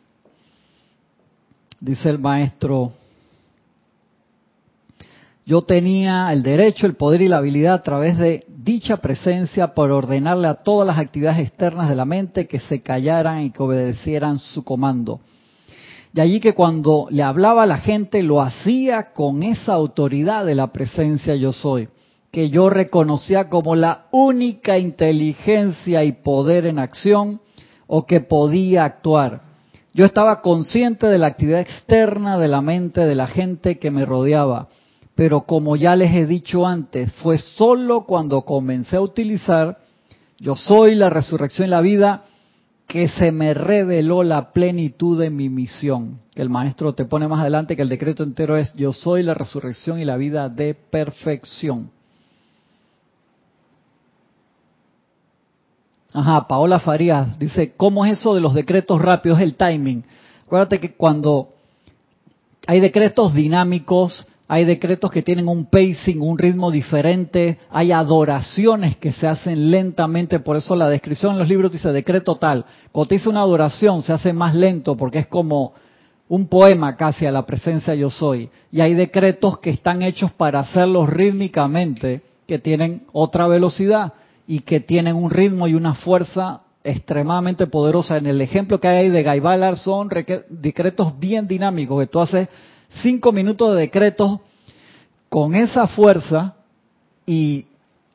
Dice 1.80 2.10
el 2.10 2.20
maestro, 2.20 2.92
yo 5.46 5.62
tenía 5.62 6.32
el 6.32 6.42
derecho, 6.42 6.86
el 6.86 6.96
poder 6.96 7.22
y 7.22 7.28
la 7.28 7.38
habilidad 7.38 7.74
a 7.74 7.84
través 7.84 8.18
de 8.18 8.46
dicha 8.48 8.98
presencia 8.98 9.74
para 9.74 9.96
ordenarle 9.96 10.48
a 10.48 10.56
todas 10.56 10.88
las 10.88 10.98
actividades 10.98 11.40
externas 11.40 11.90
de 11.90 11.96
la 11.96 12.06
mente 12.06 12.48
que 12.48 12.60
se 12.60 12.82
callaran 12.82 13.42
y 13.42 13.52
que 13.52 13.62
obedecieran 13.62 14.40
su 14.40 14.64
comando. 14.64 15.20
Y 16.14 16.22
allí 16.22 16.40
que 16.40 16.54
cuando 16.54 17.08
le 17.10 17.24
hablaba 17.24 17.64
a 17.64 17.68
la 17.68 17.78
gente 17.78 18.24
lo 18.24 18.42
hacía 18.42 19.14
con 19.14 19.44
esa 19.44 19.74
autoridad 19.74 20.46
de 20.46 20.56
la 20.56 20.72
presencia 20.72 21.36
yo 21.36 21.52
soy, 21.52 21.90
que 22.32 22.50
yo 22.50 22.70
reconocía 22.70 23.50
como 23.50 23.76
la 23.76 24.06
única 24.12 24.78
inteligencia 24.78 26.06
y 26.06 26.14
poder 26.14 26.68
en 26.68 26.80
acción 26.80 27.42
o 27.88 28.06
que 28.06 28.22
podía 28.22 28.86
actuar. 28.86 29.42
Yo 29.94 30.06
estaba 30.06 30.42
consciente 30.42 31.08
de 31.08 31.18
la 31.18 31.28
actividad 31.28 31.60
externa 31.60 32.40
de 32.40 32.48
la 32.48 32.62
mente 32.62 33.02
de 33.02 33.16
la 33.16 33.28
gente 33.28 33.78
que 33.78 33.92
me 33.92 34.06
rodeaba 34.06 34.70
pero 35.16 35.42
como 35.42 35.76
ya 35.76 35.96
les 35.96 36.14
he 36.14 36.26
dicho 36.26 36.66
antes, 36.66 37.12
fue 37.14 37.38
solo 37.38 38.06
cuando 38.06 38.42
comencé 38.42 38.96
a 38.96 39.02
utilizar 39.02 39.78
yo 40.40 40.56
soy 40.56 40.96
la 40.96 41.10
resurrección 41.10 41.68
y 41.68 41.72
la 41.72 41.82
vida 41.82 42.24
que 42.88 43.08
se 43.08 43.32
me 43.32 43.54
reveló 43.54 44.24
la 44.24 44.52
plenitud 44.52 45.20
de 45.20 45.30
mi 45.30 45.50
misión. 45.50 46.20
El 46.36 46.50
maestro 46.50 46.94
te 46.94 47.06
pone 47.06 47.28
más 47.28 47.40
adelante 47.40 47.76
que 47.76 47.82
el 47.82 47.90
decreto 47.90 48.24
entero 48.24 48.58
es 48.58 48.74
yo 48.76 48.92
soy 48.92 49.24
la 49.24 49.34
resurrección 49.34 50.00
y 50.00 50.06
la 50.06 50.18
vida 50.18 50.50
de 50.50 50.74
perfección. 50.74 51.92
Ajá, 56.14 56.48
Paola 56.48 56.80
Farías 56.80 57.40
dice, 57.40 57.74
¿cómo 57.76 58.06
es 58.06 58.20
eso 58.20 58.36
de 58.36 58.42
los 58.42 58.54
decretos 58.54 59.02
rápidos? 59.02 59.40
El 59.40 59.56
timing. 59.56 60.04
Acuérdate 60.46 60.80
que 60.80 60.94
cuando 60.94 61.50
hay 62.68 62.80
decretos 62.80 63.34
dinámicos, 63.34 64.28
hay 64.54 64.66
decretos 64.66 65.10
que 65.10 65.24
tienen 65.24 65.48
un 65.48 65.66
pacing, 65.66 66.22
un 66.22 66.38
ritmo 66.38 66.70
diferente, 66.70 67.58
hay 67.72 67.92
adoraciones 67.92 68.98
que 68.98 69.12
se 69.12 69.26
hacen 69.26 69.72
lentamente, 69.72 70.42
por 70.42 70.58
eso 70.58 70.76
la 70.76 70.90
descripción 70.90 71.34
en 71.34 71.40
los 71.40 71.50
libros 71.50 71.72
dice 71.72 71.92
decreto 71.92 72.36
tal. 72.36 72.64
Dice 73.10 73.30
una 73.30 73.42
adoración 73.42 74.04
se 74.04 74.14
hace 74.14 74.32
más 74.32 74.54
lento 74.54 74.96
porque 74.96 75.18
es 75.18 75.26
como 75.26 75.74
un 76.28 76.48
poema 76.50 76.96
casi 76.96 77.26
a 77.26 77.32
la 77.32 77.48
presencia 77.48 77.96
yo 77.96 78.12
soy. 78.12 78.48
Y 78.72 78.82
hay 78.82 78.94
decretos 78.94 79.58
que 79.58 79.72
están 79.72 80.04
hechos 80.04 80.32
para 80.32 80.60
hacerlos 80.60 81.10
rítmicamente, 81.10 82.22
que 82.46 82.60
tienen 82.60 83.08
otra 83.12 83.48
velocidad 83.48 84.14
y 84.46 84.60
que 84.60 84.80
tienen 84.80 85.16
un 85.16 85.32
ritmo 85.32 85.68
y 85.68 85.74
una 85.74 85.96
fuerza 85.96 86.62
extremadamente 86.84 87.66
poderosa. 87.66 88.18
En 88.18 88.28
el 88.28 88.40
ejemplo 88.40 88.80
que 88.80 88.88
hay 88.88 89.10
de 89.10 89.24
Gaibalar 89.24 89.78
son 89.78 90.10
decretos 90.50 91.18
bien 91.18 91.48
dinámicos, 91.48 92.02
que 92.02 92.08
tú 92.08 92.20
haces 92.20 92.50
cinco 93.02 93.32
minutos 93.32 93.76
de 93.76 93.82
decretos 93.82 94.40
con 95.30 95.56
esa 95.56 95.88
fuerza 95.88 96.56
y 97.26 97.66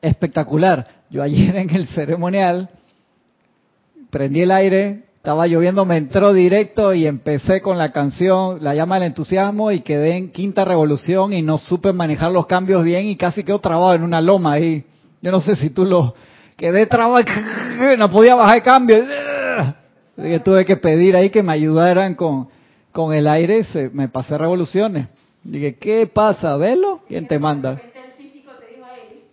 espectacular. 0.01 0.87
Yo 1.09 1.23
ayer 1.23 1.55
en 1.55 1.69
el 1.75 1.87
ceremonial 1.87 2.69
prendí 4.09 4.41
el 4.41 4.51
aire, 4.51 5.03
estaba 5.17 5.47
lloviendo, 5.47 5.85
me 5.85 5.97
entró 5.97 6.33
directo 6.33 6.93
y 6.93 7.05
empecé 7.05 7.61
con 7.61 7.77
la 7.77 7.91
canción 7.91 8.59
La 8.61 8.73
llama 8.73 8.95
del 8.95 9.09
entusiasmo 9.09 9.71
y 9.71 9.81
quedé 9.81 10.15
en 10.15 10.31
quinta 10.31 10.63
revolución 10.63 11.33
y 11.33 11.41
no 11.41 11.57
supe 11.57 11.91
manejar 11.91 12.31
los 12.31 12.45
cambios 12.45 12.83
bien 12.83 13.05
y 13.05 13.15
casi 13.15 13.43
quedó 13.43 13.59
trabado 13.59 13.93
en 13.95 14.03
una 14.03 14.21
loma 14.21 14.53
ahí. 14.53 14.85
Yo 15.21 15.31
no 15.31 15.41
sé 15.41 15.55
si 15.55 15.71
tú 15.71 15.85
lo 15.85 16.15
quedé 16.55 16.85
trabado, 16.85 17.25
no 17.97 18.09
podía 18.09 18.35
bajar 18.35 18.57
el 18.57 18.63
cambio. 18.63 18.97
tuve 20.43 20.65
que 20.65 20.77
pedir 20.77 21.15
ahí 21.15 21.29
que 21.29 21.43
me 21.43 21.53
ayudaran 21.53 22.15
con 22.15 22.47
con 22.91 23.13
el 23.13 23.27
aire 23.27 23.63
se, 23.63 23.89
me 23.89 24.07
pasé 24.07 24.37
revoluciones. 24.37 25.07
Dije, 25.43 25.75
¿qué 25.75 26.07
pasa? 26.07 26.55
¿Velo? 26.57 27.01
¿Quién 27.07 27.27
te 27.27 27.39
manda? 27.39 27.81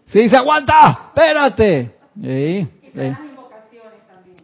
Sí, 0.06 0.28
se 0.28 0.36
aguanta, 0.36 1.08
espérate. 1.08 1.90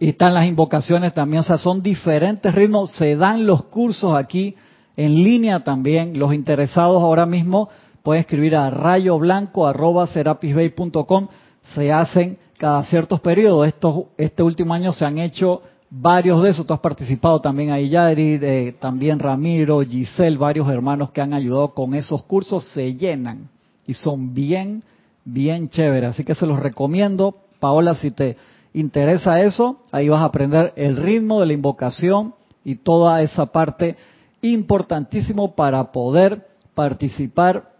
y 0.02 0.08
están 0.08 0.34
las 0.34 0.46
invocaciones 0.46 1.14
también, 1.14 1.40
o 1.40 1.44
sea, 1.44 1.56
son 1.58 1.80
diferentes 1.80 2.52
ritmos, 2.52 2.90
se 2.90 3.14
dan 3.14 3.46
los 3.46 3.62
cursos 3.66 4.16
aquí 4.16 4.56
en 4.96 5.14
línea 5.14 5.62
también. 5.62 6.18
Los 6.18 6.34
interesados 6.34 7.00
ahora 7.00 7.24
mismo 7.24 7.68
pueden 8.02 8.22
escribir 8.22 8.56
a 8.56 8.68
rayoblanco.com, 8.70 11.28
se 11.74 11.92
hacen 11.92 12.36
cada 12.58 12.82
ciertos 12.82 13.20
periodos. 13.20 13.68
Estos, 13.68 14.06
este 14.18 14.42
último 14.42 14.74
año 14.74 14.92
se 14.92 15.04
han 15.04 15.18
hecho 15.18 15.62
varios 15.94 16.42
de 16.42 16.50
esos, 16.50 16.66
tú 16.66 16.72
has 16.72 16.80
participado 16.80 17.40
también 17.40 17.70
ahí, 17.70 17.90
Yari, 17.90 18.38
eh, 18.40 18.74
también 18.80 19.18
Ramiro, 19.18 19.82
Giselle, 19.82 20.38
varios 20.38 20.68
hermanos 20.70 21.10
que 21.10 21.20
han 21.20 21.34
ayudado 21.34 21.74
con 21.74 21.94
esos 21.94 22.22
cursos, 22.22 22.64
se 22.72 22.94
llenan 22.94 23.50
y 23.86 23.92
son 23.92 24.32
bien, 24.32 24.82
bien 25.24 25.68
chéveres. 25.68 26.10
Así 26.10 26.24
que 26.24 26.34
se 26.34 26.46
los 26.46 26.58
recomiendo. 26.58 27.36
Paola, 27.60 27.94
si 27.94 28.10
te 28.10 28.38
interesa 28.72 29.42
eso, 29.42 29.82
ahí 29.92 30.08
vas 30.08 30.22
a 30.22 30.26
aprender 30.26 30.72
el 30.76 30.96
ritmo 30.96 31.40
de 31.40 31.46
la 31.46 31.52
invocación 31.52 32.34
y 32.64 32.76
toda 32.76 33.20
esa 33.20 33.46
parte 33.46 33.96
importantísimo 34.40 35.54
para 35.54 35.92
poder 35.92 36.46
participar 36.74 37.70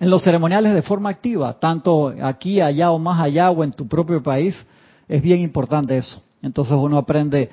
en 0.00 0.10
los 0.10 0.24
ceremoniales 0.24 0.74
de 0.74 0.82
forma 0.82 1.10
activa, 1.10 1.54
tanto 1.60 2.12
aquí, 2.22 2.60
allá 2.60 2.90
o 2.90 2.98
más 2.98 3.20
allá 3.20 3.50
o 3.50 3.62
en 3.62 3.70
tu 3.70 3.86
propio 3.86 4.20
país. 4.20 4.56
Es 5.08 5.22
bien 5.22 5.40
importante 5.40 5.96
eso. 5.96 6.25
Entonces 6.42 6.74
uno 6.74 6.98
aprende 6.98 7.50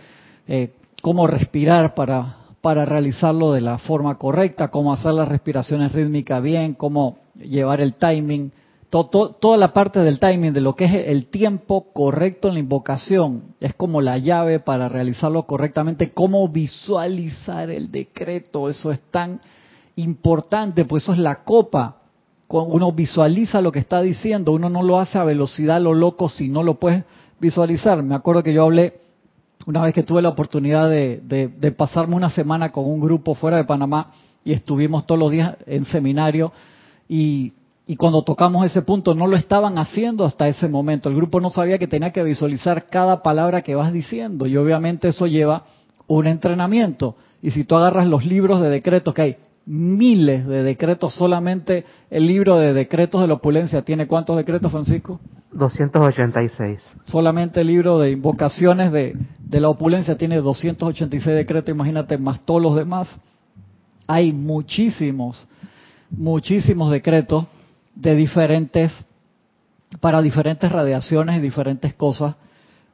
eh, 0.47 0.73
cómo 1.01 1.27
respirar 1.27 1.95
para, 1.95 2.37
para 2.61 2.85
realizarlo 2.85 3.51
de 3.53 3.61
la 3.61 3.77
forma 3.77 4.17
correcta, 4.17 4.69
cómo 4.69 4.93
hacer 4.93 5.13
las 5.13 5.27
respiraciones 5.27 5.91
rítmicas 5.91 6.41
bien, 6.41 6.73
cómo 6.73 7.17
llevar 7.35 7.81
el 7.81 7.95
timing, 7.95 8.51
toda 8.89 9.57
la 9.57 9.73
parte 9.73 9.99
del 9.99 10.19
timing 10.19 10.53
de 10.53 10.61
lo 10.61 10.75
que 10.75 10.85
es 10.85 11.07
el 11.07 11.25
tiempo 11.25 11.87
correcto 11.93 12.47
en 12.47 12.53
la 12.53 12.59
invocación 12.59 13.55
es 13.59 13.73
como 13.73 14.01
la 14.01 14.19
llave 14.19 14.59
para 14.59 14.87
realizarlo 14.87 15.47
correctamente, 15.47 16.11
cómo 16.11 16.47
visualizar 16.49 17.71
el 17.71 17.91
decreto, 17.91 18.69
eso 18.69 18.91
es 18.91 18.99
tan 19.09 19.41
importante, 19.95 20.85
pues 20.85 21.03
eso 21.03 21.13
es 21.13 21.19
la 21.19 21.43
copa. 21.43 21.97
Uno 22.47 22.91
visualiza 22.91 23.61
lo 23.61 23.71
que 23.71 23.79
está 23.79 23.99
diciendo, 24.01 24.51
uno 24.51 24.69
no 24.69 24.83
lo 24.83 24.99
hace 24.99 25.17
a 25.17 25.23
velocidad 25.23 25.81
lo 25.81 25.95
loco 25.95 26.29
si 26.29 26.49
no 26.49 26.61
lo 26.61 26.75
puedes 26.75 27.03
visualizar. 27.43 28.01
Me 28.01 28.15
acuerdo 28.15 28.41
que 28.41 28.53
yo 28.53 28.63
hablé 28.63 29.01
una 29.67 29.81
vez 29.81 29.93
que 29.93 30.03
tuve 30.03 30.21
la 30.21 30.29
oportunidad 30.29 30.89
de, 30.89 31.75
pasarme 31.77 32.15
una 32.15 32.29
semana 32.29 32.71
con 32.71 32.85
un 32.85 32.99
grupo 32.99 33.35
fuera 33.35 33.57
de 33.57 33.65
Panamá 33.65 34.11
y 34.43 34.53
estuvimos 34.53 35.05
todos 35.05 35.19
los 35.19 35.31
días 35.31 35.55
en 35.65 35.85
seminario 35.85 36.51
y, 37.07 37.53
y 37.85 37.95
cuando 37.95 38.23
tocamos 38.23 38.65
ese 38.65 38.81
punto 38.81 39.13
no 39.13 39.27
lo 39.27 39.35
estaban 39.35 39.77
haciendo 39.77 40.25
hasta 40.25 40.47
ese 40.47 40.67
momento. 40.67 41.09
El 41.09 41.15
grupo 41.15 41.39
no 41.39 41.49
sabía 41.49 41.77
que 41.77 41.87
tenía 41.87 42.11
que 42.11 42.23
visualizar 42.23 42.89
cada 42.89 43.21
palabra 43.21 43.61
que 43.61 43.75
vas 43.75 43.93
diciendo 43.93 44.47
y 44.47 44.57
obviamente 44.57 45.09
eso 45.09 45.27
lleva 45.27 45.65
un 46.07 46.27
entrenamiento. 46.27 47.15
Y 47.41 47.51
si 47.51 47.65
tú 47.65 47.75
agarras 47.75 48.07
los 48.07 48.25
libros 48.25 48.61
de 48.61 48.69
decretos 48.69 49.13
que 49.13 49.21
hay, 49.21 49.37
miles 49.65 50.45
de 50.45 50.63
decretos, 50.63 51.13
solamente 51.13 51.85
el 52.09 52.27
libro 52.27 52.57
de 52.57 52.73
decretos 52.73 53.21
de 53.21 53.27
la 53.27 53.35
opulencia 53.35 53.81
tiene 53.81 54.07
cuántos 54.07 54.35
decretos, 54.35 54.71
Francisco? 54.71 55.19
286. 55.53 56.79
Solamente 57.05 57.61
el 57.61 57.67
libro 57.67 57.99
de 57.99 58.11
invocaciones 58.11 58.91
de, 58.91 59.15
de 59.39 59.59
la 59.59 59.69
opulencia 59.69 60.17
tiene 60.17 60.37
286 60.37 61.35
decretos, 61.35 61.73
imagínate, 61.73 62.17
más 62.17 62.41
todos 62.45 62.61
los 62.61 62.75
demás. 62.75 63.19
Hay 64.07 64.33
muchísimos, 64.33 65.47
muchísimos 66.09 66.91
decretos 66.91 67.45
de 67.95 68.15
diferentes, 68.15 68.91
para 69.99 70.21
diferentes 70.21 70.71
radiaciones 70.71 71.37
y 71.37 71.41
diferentes 71.41 71.93
cosas. 71.93 72.35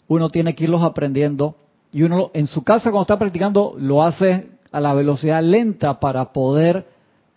Uno 0.08 0.30
tiene 0.30 0.56
que 0.56 0.66
irlos 0.66 0.84
aprendiendo 0.84 1.56
y 1.92 2.04
uno 2.04 2.32
en 2.34 2.48
su 2.48 2.64
casa 2.64 2.92
cuando 2.92 3.04
está 3.04 3.18
practicando 3.18 3.76
lo 3.78 4.04
hace 4.04 4.52
a 4.72 4.80
la 4.80 4.94
velocidad 4.94 5.42
lenta 5.42 6.00
para 6.00 6.32
poder 6.32 6.86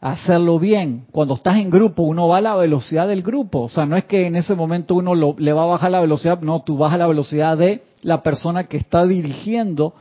hacerlo 0.03 0.59
bien. 0.59 1.07
Cuando 1.13 1.35
estás 1.35 1.57
en 1.57 1.71
grupo, 1.71 2.03
uno 2.03 2.27
va 2.27 2.39
a 2.39 2.41
la 2.41 2.57
velocidad 2.57 3.07
del 3.07 3.23
grupo. 3.23 3.61
O 3.61 3.69
sea, 3.69 3.87
no 3.87 3.97
es 3.97 4.05
que 4.05 4.27
en 4.27 4.35
ese 4.35 4.57
momento 4.57 4.97
uno 4.97 5.15
le 5.15 5.53
va 5.53 5.63
a 5.63 5.67
bajar 5.67 5.93
la 5.93 6.01
velocidad, 6.01 6.41
no, 6.41 6.61
tú 6.63 6.85
a 6.85 6.97
la 6.97 7.07
velocidad 7.07 7.57
de 7.57 7.83
la 8.03 8.23
persona 8.23 8.65
que 8.65 8.77
está 8.77 9.07
dirigiendo 9.07 9.95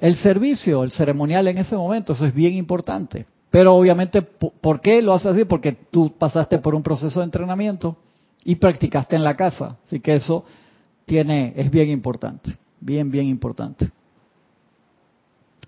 el 0.00 0.16
servicio, 0.16 0.82
el 0.82 0.90
ceremonial 0.90 1.46
en 1.46 1.58
ese 1.58 1.76
momento. 1.76 2.12
Eso 2.12 2.26
es 2.26 2.34
bien 2.34 2.54
importante. 2.54 3.26
Pero 3.50 3.76
obviamente, 3.76 4.22
¿por 4.22 4.80
qué 4.80 5.00
lo 5.00 5.14
haces 5.14 5.28
así? 5.28 5.44
Porque 5.44 5.72
tú 5.72 6.12
pasaste 6.18 6.58
por 6.58 6.74
un 6.74 6.82
proceso 6.82 7.20
de 7.20 7.24
entrenamiento 7.24 7.96
y 8.44 8.56
practicaste 8.56 9.14
en 9.14 9.22
la 9.22 9.36
casa. 9.36 9.76
Así 9.86 10.00
que 10.00 10.16
eso 10.16 10.44
tiene, 11.06 11.54
es 11.56 11.70
bien 11.70 11.90
importante. 11.90 12.58
Bien, 12.80 13.08
bien 13.08 13.26
importante. 13.26 13.88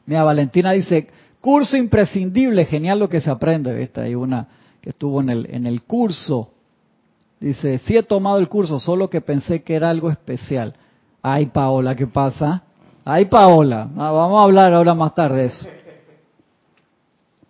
Mira, 0.06 0.24
Valentina 0.24 0.72
dice, 0.72 1.06
curso 1.40 1.76
imprescindible, 1.76 2.64
genial 2.64 2.98
lo 2.98 3.08
que 3.08 3.20
se 3.20 3.30
aprende. 3.30 3.82
Esta 3.82 4.02
hay 4.02 4.14
una 4.14 4.46
que 4.80 4.90
estuvo 4.90 5.20
en 5.20 5.30
el, 5.30 5.46
en 5.50 5.66
el 5.66 5.82
curso. 5.82 6.48
Dice, 7.38 7.78
sí 7.78 7.96
he 7.96 8.02
tomado 8.02 8.38
el 8.38 8.48
curso, 8.48 8.78
solo 8.78 9.08
que 9.08 9.20
pensé 9.20 9.62
que 9.62 9.74
era 9.74 9.90
algo 9.90 10.10
especial. 10.10 10.74
Ay, 11.22 11.46
Paola, 11.46 11.94
¿qué 11.94 12.06
pasa? 12.06 12.62
Ay, 13.04 13.26
Paola, 13.26 13.88
vamos 13.94 14.40
a 14.40 14.44
hablar 14.44 14.72
ahora 14.74 14.94
más 14.94 15.14
tarde 15.14 15.38
de 15.38 15.46
eso. 15.46 15.66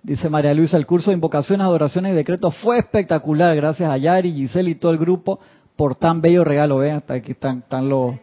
Dice 0.02 0.30
María 0.30 0.54
Luisa, 0.54 0.76
el 0.76 0.86
curso 0.86 1.10
de 1.10 1.16
invocaciones, 1.16 1.64
adoraciones 1.64 2.12
y 2.12 2.14
decretos 2.14 2.56
fue 2.58 2.78
espectacular, 2.78 3.54
gracias 3.54 3.90
a 3.90 3.98
Yari, 3.98 4.32
Giselle 4.32 4.70
y 4.70 4.74
todo 4.76 4.92
el 4.92 4.98
grupo 4.98 5.38
por 5.76 5.94
tan 5.94 6.20
bello 6.20 6.42
regalo. 6.42 6.78
Vean, 6.78 6.98
hasta 6.98 7.14
aquí 7.14 7.32
están, 7.32 7.58
están, 7.58 7.88
los, 7.88 8.14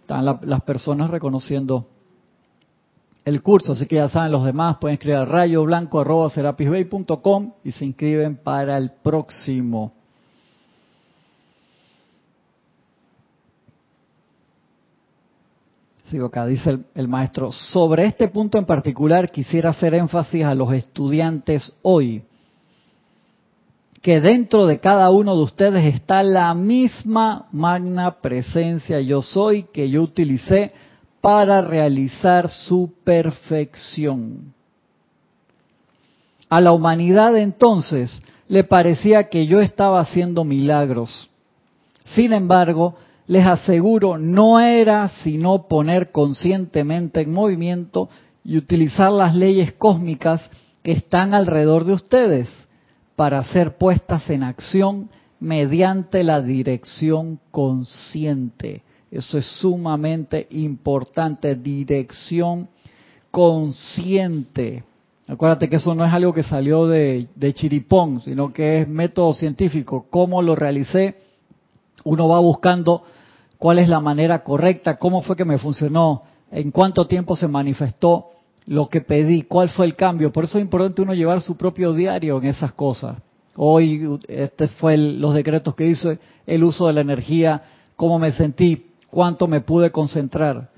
están 0.00 0.24
las 0.24 0.60
personas 0.62 1.10
reconociendo 1.10 1.86
el 3.24 3.42
curso, 3.42 3.72
así 3.72 3.86
que 3.86 3.96
ya 3.96 4.08
saben 4.08 4.32
los 4.32 4.44
demás, 4.44 4.78
pueden 4.80 4.94
escribir 4.94 5.18
a 5.18 5.24
rayo 5.24 5.64
blanco 5.64 6.04
y 7.64 7.72
se 7.72 7.84
inscriben 7.84 8.36
para 8.36 8.76
el 8.78 8.90
próximo. 9.02 9.92
Sigo 16.04 16.26
acá, 16.26 16.44
dice 16.46 16.70
el, 16.70 16.84
el, 16.94 17.06
maestro, 17.06 17.52
sobre 17.52 18.06
este 18.06 18.28
punto 18.28 18.58
en 18.58 18.64
particular 18.64 19.30
quisiera 19.30 19.70
hacer 19.70 19.94
énfasis 19.94 20.44
a 20.44 20.56
los 20.56 20.72
estudiantes 20.72 21.72
hoy, 21.82 22.24
que 24.02 24.20
dentro 24.20 24.66
de 24.66 24.80
cada 24.80 25.10
uno 25.10 25.36
de 25.36 25.42
ustedes 25.42 25.94
está 25.94 26.22
la 26.22 26.52
misma 26.54 27.46
magna 27.52 28.20
presencia 28.20 29.00
yo 29.00 29.22
soy 29.22 29.64
que 29.64 29.90
yo 29.90 30.02
utilicé 30.02 30.72
para 31.20 31.62
realizar 31.62 32.48
su 32.48 32.92
perfección. 33.04 34.54
A 36.48 36.60
la 36.60 36.72
humanidad 36.72 37.36
entonces 37.36 38.10
le 38.48 38.64
parecía 38.64 39.28
que 39.28 39.46
yo 39.46 39.60
estaba 39.60 40.00
haciendo 40.00 40.44
milagros. 40.44 41.30
Sin 42.04 42.32
embargo, 42.32 42.96
les 43.26 43.46
aseguro, 43.46 44.18
no 44.18 44.58
era 44.58 45.08
sino 45.22 45.68
poner 45.68 46.10
conscientemente 46.10 47.20
en 47.20 47.32
movimiento 47.32 48.08
y 48.42 48.56
utilizar 48.56 49.12
las 49.12 49.36
leyes 49.36 49.72
cósmicas 49.74 50.50
que 50.82 50.92
están 50.92 51.34
alrededor 51.34 51.84
de 51.84 51.92
ustedes 51.92 52.48
para 53.14 53.44
ser 53.44 53.76
puestas 53.76 54.28
en 54.30 54.42
acción 54.42 55.10
mediante 55.38 56.24
la 56.24 56.40
dirección 56.42 57.38
consciente. 57.50 58.82
Eso 59.10 59.38
es 59.38 59.46
sumamente 59.58 60.46
importante, 60.50 61.56
dirección 61.56 62.68
consciente. 63.30 64.84
Acuérdate 65.26 65.68
que 65.68 65.76
eso 65.76 65.94
no 65.94 66.04
es 66.04 66.12
algo 66.12 66.32
que 66.32 66.42
salió 66.42 66.86
de, 66.86 67.28
chiripón, 67.54 68.20
sino 68.20 68.52
que 68.52 68.80
es 68.80 68.88
método 68.88 69.32
científico. 69.34 70.06
¿Cómo 70.10 70.42
lo 70.42 70.54
realicé? 70.54 71.16
Uno 72.04 72.28
va 72.28 72.40
buscando 72.40 73.04
cuál 73.58 73.78
es 73.78 73.88
la 73.88 74.00
manera 74.00 74.42
correcta, 74.42 74.96
cómo 74.96 75.22
fue 75.22 75.36
que 75.36 75.44
me 75.44 75.58
funcionó, 75.58 76.22
en 76.50 76.70
cuánto 76.70 77.06
tiempo 77.06 77.36
se 77.36 77.46
manifestó 77.46 78.30
lo 78.66 78.88
que 78.88 79.00
pedí, 79.00 79.42
cuál 79.42 79.68
fue 79.68 79.86
el 79.86 79.94
cambio. 79.94 80.32
Por 80.32 80.44
eso 80.44 80.58
es 80.58 80.62
importante 80.62 81.02
uno 81.02 81.14
llevar 81.14 81.40
su 81.42 81.56
propio 81.56 81.92
diario 81.92 82.38
en 82.38 82.46
esas 82.46 82.72
cosas. 82.72 83.16
Hoy, 83.56 84.18
este 84.28 84.68
fue 84.68 84.96
los 84.96 85.34
decretos 85.34 85.74
que 85.74 85.86
hice, 85.86 86.18
el 86.46 86.64
uso 86.64 86.86
de 86.86 86.92
la 86.92 87.00
energía, 87.00 87.62
cómo 87.96 88.18
me 88.18 88.32
sentí, 88.32 88.89
cuánto 89.10 89.46
me 89.46 89.60
pude 89.60 89.90
concentrar. 89.90 90.70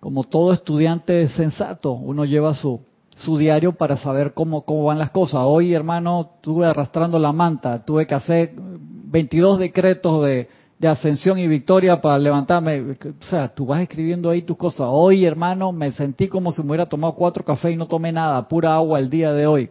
Como 0.00 0.24
todo 0.24 0.52
estudiante 0.52 1.28
sensato, 1.28 1.92
uno 1.92 2.24
lleva 2.24 2.54
su, 2.54 2.80
su 3.16 3.38
diario 3.38 3.72
para 3.72 3.96
saber 3.96 4.34
cómo, 4.34 4.62
cómo 4.62 4.84
van 4.84 4.98
las 4.98 5.10
cosas. 5.10 5.40
Hoy, 5.44 5.72
hermano, 5.72 6.30
estuve 6.36 6.66
arrastrando 6.66 7.18
la 7.18 7.32
manta, 7.32 7.84
tuve 7.84 8.06
que 8.06 8.14
hacer 8.14 8.52
22 8.56 9.58
decretos 9.58 10.24
de, 10.24 10.48
de 10.78 10.88
ascensión 10.88 11.38
y 11.38 11.48
victoria 11.48 12.00
para 12.00 12.18
levantarme. 12.18 12.80
O 12.80 13.24
sea, 13.24 13.48
tú 13.48 13.66
vas 13.66 13.80
escribiendo 13.80 14.30
ahí 14.30 14.42
tus 14.42 14.56
cosas. 14.56 14.88
Hoy, 14.90 15.24
hermano, 15.24 15.72
me 15.72 15.92
sentí 15.92 16.28
como 16.28 16.52
si 16.52 16.62
me 16.62 16.68
hubiera 16.68 16.86
tomado 16.86 17.14
cuatro 17.14 17.44
cafés 17.44 17.72
y 17.72 17.76
no 17.76 17.86
tomé 17.86 18.12
nada, 18.12 18.46
pura 18.48 18.74
agua 18.74 18.98
el 18.98 19.08
día 19.08 19.32
de 19.32 19.46
hoy. 19.46 19.70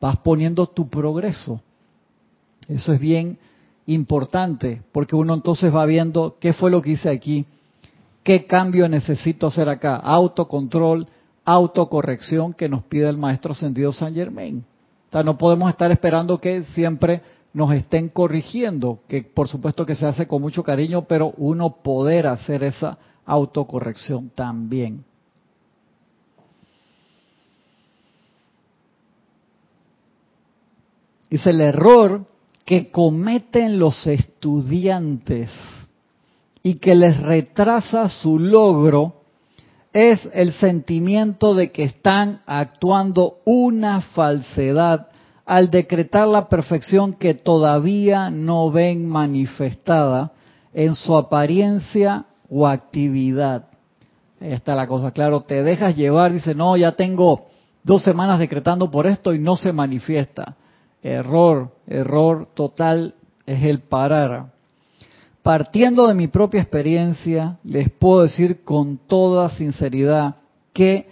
Vas 0.00 0.16
poniendo 0.18 0.66
tu 0.66 0.88
progreso. 0.88 1.60
Eso 2.68 2.92
es 2.92 3.00
bien 3.00 3.38
importante, 3.94 4.82
porque 4.92 5.16
uno 5.16 5.34
entonces 5.34 5.74
va 5.74 5.84
viendo 5.84 6.36
qué 6.38 6.52
fue 6.52 6.70
lo 6.70 6.80
que 6.80 6.90
hice 6.90 7.10
aquí, 7.10 7.44
qué 8.22 8.46
cambio 8.46 8.88
necesito 8.88 9.48
hacer 9.48 9.68
acá, 9.68 9.96
autocontrol, 9.96 11.06
autocorrección 11.44 12.52
que 12.52 12.68
nos 12.68 12.84
pide 12.84 13.08
el 13.08 13.16
maestro 13.16 13.54
sentido 13.54 13.92
San 13.92 14.14
Germain. 14.14 14.64
O 15.12 15.22
no 15.24 15.36
podemos 15.36 15.68
estar 15.70 15.90
esperando 15.90 16.40
que 16.40 16.62
siempre 16.62 17.20
nos 17.52 17.72
estén 17.72 18.08
corrigiendo, 18.08 19.00
que 19.08 19.22
por 19.22 19.48
supuesto 19.48 19.84
que 19.84 19.96
se 19.96 20.06
hace 20.06 20.28
con 20.28 20.40
mucho 20.40 20.62
cariño, 20.62 21.02
pero 21.02 21.34
uno 21.36 21.76
poder 21.82 22.28
hacer 22.28 22.62
esa 22.62 22.96
autocorrección 23.26 24.30
también. 24.30 25.04
Dice 31.28 31.50
el 31.50 31.60
error 31.60 32.29
que 32.70 32.92
cometen 32.92 33.80
los 33.80 34.06
estudiantes 34.06 35.50
y 36.62 36.74
que 36.74 36.94
les 36.94 37.20
retrasa 37.20 38.08
su 38.08 38.38
logro 38.38 39.22
es 39.92 40.20
el 40.32 40.52
sentimiento 40.52 41.56
de 41.56 41.72
que 41.72 41.82
están 41.82 42.42
actuando 42.46 43.38
una 43.44 44.02
falsedad 44.02 45.08
al 45.44 45.72
decretar 45.72 46.28
la 46.28 46.48
perfección 46.48 47.14
que 47.14 47.34
todavía 47.34 48.30
no 48.30 48.70
ven 48.70 49.04
manifestada 49.04 50.30
en 50.72 50.94
su 50.94 51.16
apariencia 51.16 52.26
o 52.48 52.68
actividad. 52.68 53.64
Ahí 54.40 54.52
está 54.52 54.76
la 54.76 54.86
cosa, 54.86 55.10
claro, 55.10 55.40
te 55.40 55.64
dejas 55.64 55.96
llevar, 55.96 56.32
dice, 56.32 56.54
no, 56.54 56.76
ya 56.76 56.92
tengo 56.92 57.46
dos 57.82 58.04
semanas 58.04 58.38
decretando 58.38 58.92
por 58.92 59.08
esto 59.08 59.34
y 59.34 59.40
no 59.40 59.56
se 59.56 59.72
manifiesta. 59.72 60.54
Error, 61.02 61.70
error 61.86 62.48
total 62.54 63.14
es 63.46 63.62
el 63.64 63.80
parar. 63.80 64.52
Partiendo 65.42 66.06
de 66.06 66.14
mi 66.14 66.28
propia 66.28 66.60
experiencia, 66.60 67.58
les 67.64 67.90
puedo 67.90 68.22
decir 68.22 68.62
con 68.62 68.98
toda 68.98 69.48
sinceridad 69.48 70.36
que 70.74 71.08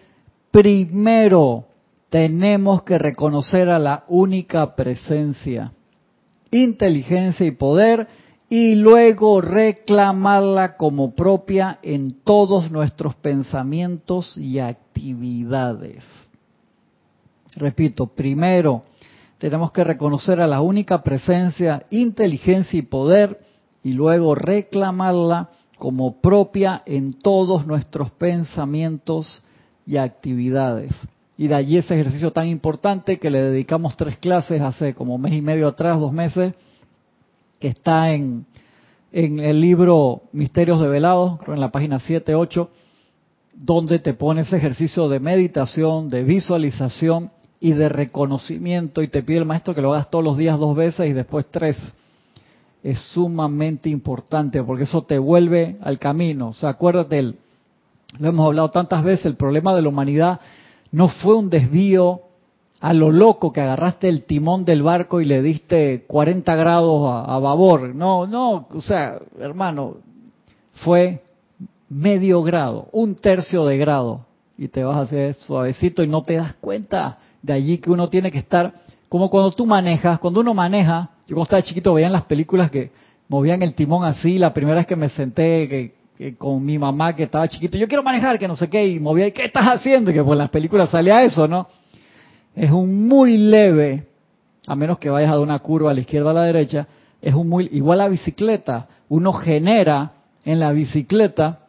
primero 0.51 1.64
tenemos 2.11 2.83
que 2.83 2.98
reconocer 2.98 3.70
a 3.70 3.79
la 3.79 4.05
única 4.09 4.74
presencia, 4.77 5.72
inteligencia 6.51 7.46
y 7.46 7.53
poder 7.53 8.07
y 8.51 8.74
luego 8.77 9.40
reclamarla 9.40 10.77
como 10.77 11.14
propia 11.14 11.79
en 11.83 12.22
todos 12.24 12.70
nuestros 12.70 13.14
pensamientos 13.14 14.37
y 14.37 14.59
actividades. 14.59 16.05
Repito, 17.57 18.07
primero 18.07 18.85
tenemos 19.38 19.70
que 19.72 19.85
reconocer 19.85 20.40
a 20.40 20.46
la 20.46 20.61
única 20.61 21.03
presencia, 21.03 21.87
inteligencia 21.90 22.79
y 22.79 22.83
poder 22.83 23.40
y 23.83 23.92
luego 23.92 24.35
reclamarla 24.35 25.51
como 25.79 26.20
propia 26.20 26.83
en 26.87 27.14
todos 27.14 27.66
nuestros 27.66 28.11
pensamientos 28.11 29.42
y 29.87 29.96
actividades. 29.96 30.92
Y 31.37 31.46
de 31.46 31.55
allí 31.55 31.77
ese 31.77 31.94
ejercicio 31.94 32.33
tan 32.33 32.48
importante 32.48 33.20
que 33.20 33.31
le 33.31 33.40
dedicamos 33.40 33.96
tres 33.96 34.18
clases 34.18 34.61
hace 34.61 34.94
como 34.94 35.18
mes 35.18 35.35
y 35.35 35.40
medio 35.40 35.68
atrás, 35.68 36.01
dos 36.01 36.12
meses, 36.12 36.53
que 37.61 37.68
está 37.68 38.12
en, 38.12 38.44
el 39.12 39.61
libro 39.61 40.22
Misterios 40.33 40.81
de 40.81 40.88
Velado, 40.88 41.38
creo 41.38 41.55
en 41.55 41.61
la 41.61 41.70
página 41.70 42.01
7, 42.01 42.35
8, 42.35 42.70
donde 43.55 44.01
te 44.01 44.14
pone 44.14 44.42
ese 44.42 44.57
ejercicio 44.57 45.09
de 45.09 45.20
meditación, 45.20 46.09
de 46.09 46.24
visualización 46.24 47.31
y 47.61 47.73
de 47.73 47.88
reconocimiento 47.88 49.03
y 49.03 49.09
te 49.09 49.23
pide 49.23 49.38
el 49.38 49.44
maestro 49.44 49.75
que 49.75 49.83
lo 49.83 49.92
hagas 49.92 50.11
todos 50.11 50.25
los 50.25 50.37
días 50.37 50.59
dos 50.59 50.77
veces 50.77 51.09
y 51.09 51.12
después 51.12 51.47
tres. 51.51 51.77
Es 52.83 53.01
sumamente 53.12 53.88
importante 53.88 54.62
porque 54.62 54.85
eso 54.85 55.03
te 55.03 55.18
vuelve 55.18 55.77
al 55.83 55.99
camino. 55.99 56.49
O 56.49 56.53
sea, 56.53 56.71
acuérdate, 56.71 57.23
lo 57.23 58.29
hemos 58.29 58.47
hablado 58.47 58.71
tantas 58.71 59.03
veces, 59.03 59.27
el 59.27 59.37
problema 59.37 59.75
de 59.75 59.83
la 59.83 59.88
humanidad 59.88 60.40
no 60.92 61.09
fue 61.09 61.35
un 61.35 61.51
desvío 61.51 62.23
a 62.81 62.94
lo 62.94 63.11
loco 63.11 63.53
que 63.53 63.61
agarraste 63.61 64.09
el 64.09 64.23
timón 64.23 64.64
del 64.64 64.83
barco 64.83 65.21
y 65.21 65.25
le 65.25 65.42
diste 65.42 66.05
40 66.07 66.55
grados 66.55 67.25
a, 67.29 67.38
babor. 67.40 67.94
No, 67.94 68.27
no, 68.27 68.69
o 68.73 68.81
sea, 68.81 69.19
hermano, 69.40 69.96
fue 70.75 71.23
medio 71.88 72.42
grado, 72.42 72.88
un 72.92 73.17
tercio 73.17 73.67
de 73.67 73.79
grado. 73.79 74.27
Y 74.56 74.69
te 74.69 74.83
vas 74.83 74.96
a 74.96 75.00
hacer 75.02 75.35
suavecito 75.35 76.02
y 76.02 76.09
no 76.09 76.23
te 76.23 76.35
das 76.35 76.54
cuenta 76.54 77.19
de 77.42 77.52
allí 77.52 77.78
que 77.78 77.90
uno 77.90 78.08
tiene 78.08 78.30
que 78.30 78.38
estar, 78.38 78.72
como 79.08 79.30
cuando 79.30 79.50
tú 79.52 79.66
manejas, 79.66 80.18
cuando 80.18 80.40
uno 80.40 80.54
maneja, 80.54 81.10
yo 81.26 81.34
cuando 81.34 81.44
estaba 81.44 81.62
chiquito 81.62 81.94
veía 81.94 82.06
en 82.06 82.12
las 82.12 82.24
películas 82.24 82.70
que 82.70 82.90
movían 83.28 83.62
el 83.62 83.74
timón 83.74 84.04
así, 84.04 84.38
la 84.38 84.52
primera 84.52 84.78
vez 84.78 84.86
que 84.86 84.96
me 84.96 85.08
senté, 85.08 85.68
que 86.18 86.36
con 86.36 86.64
mi 86.64 86.78
mamá 86.78 87.14
que 87.14 87.24
estaba 87.24 87.46
chiquito, 87.46 87.78
yo 87.78 87.86
quiero 87.86 88.02
manejar, 88.02 88.38
que 88.38 88.48
no 88.48 88.56
sé 88.56 88.68
qué, 88.68 88.86
y 88.86 89.00
movía, 89.00 89.30
¿qué 89.30 89.44
estás 89.44 89.66
haciendo? 89.66 90.10
Y 90.10 90.14
que 90.14 90.24
por 90.24 90.36
las 90.36 90.50
películas 90.50 90.90
salía 90.90 91.22
eso, 91.22 91.46
¿no? 91.46 91.68
Es 92.56 92.70
un 92.70 93.06
muy 93.06 93.38
leve 93.38 94.08
a 94.68 94.76
menos 94.76 94.98
que 94.98 95.08
vayas 95.08 95.30
a 95.30 95.40
una 95.40 95.58
curva 95.60 95.90
a 95.90 95.94
la 95.94 96.00
izquierda 96.00 96.28
o 96.28 96.30
a 96.30 96.34
la 96.34 96.42
derecha, 96.42 96.86
es 97.22 97.34
un 97.34 97.48
muy, 97.48 97.70
igual 97.72 98.02
a 98.02 98.08
bicicleta. 98.08 98.86
Uno 99.08 99.32
genera 99.32 100.12
en 100.44 100.60
la 100.60 100.72
bicicleta 100.72 101.60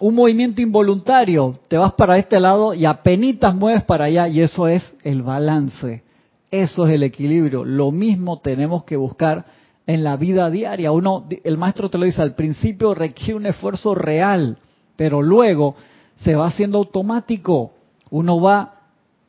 un 0.00 0.14
movimiento 0.14 0.60
involuntario. 0.60 1.58
Te 1.68 1.78
vas 1.78 1.92
para 1.94 2.18
este 2.18 2.40
lado 2.40 2.74
y 2.74 2.84
apenas 2.84 3.54
mueves 3.54 3.84
para 3.84 4.06
allá 4.06 4.28
y 4.28 4.40
eso 4.40 4.68
es 4.68 4.94
el 5.02 5.22
balance. 5.22 6.02
Eso 6.50 6.86
es 6.86 6.94
el 6.94 7.02
equilibrio. 7.02 7.64
Lo 7.64 7.90
mismo 7.90 8.38
tenemos 8.38 8.84
que 8.84 8.96
buscar 8.96 9.44
en 9.86 10.04
la 10.04 10.16
vida 10.16 10.50
diaria. 10.50 10.92
Uno, 10.92 11.26
el 11.44 11.58
maestro 11.58 11.90
te 11.90 11.98
lo 11.98 12.04
dice, 12.04 12.22
al 12.22 12.34
principio 12.34 12.94
requiere 12.94 13.34
un 13.34 13.46
esfuerzo 13.46 13.94
real, 13.94 14.58
pero 14.96 15.22
luego 15.22 15.76
se 16.22 16.34
va 16.34 16.46
haciendo 16.46 16.78
automático. 16.78 17.72
Uno 18.10 18.40
va 18.40 18.72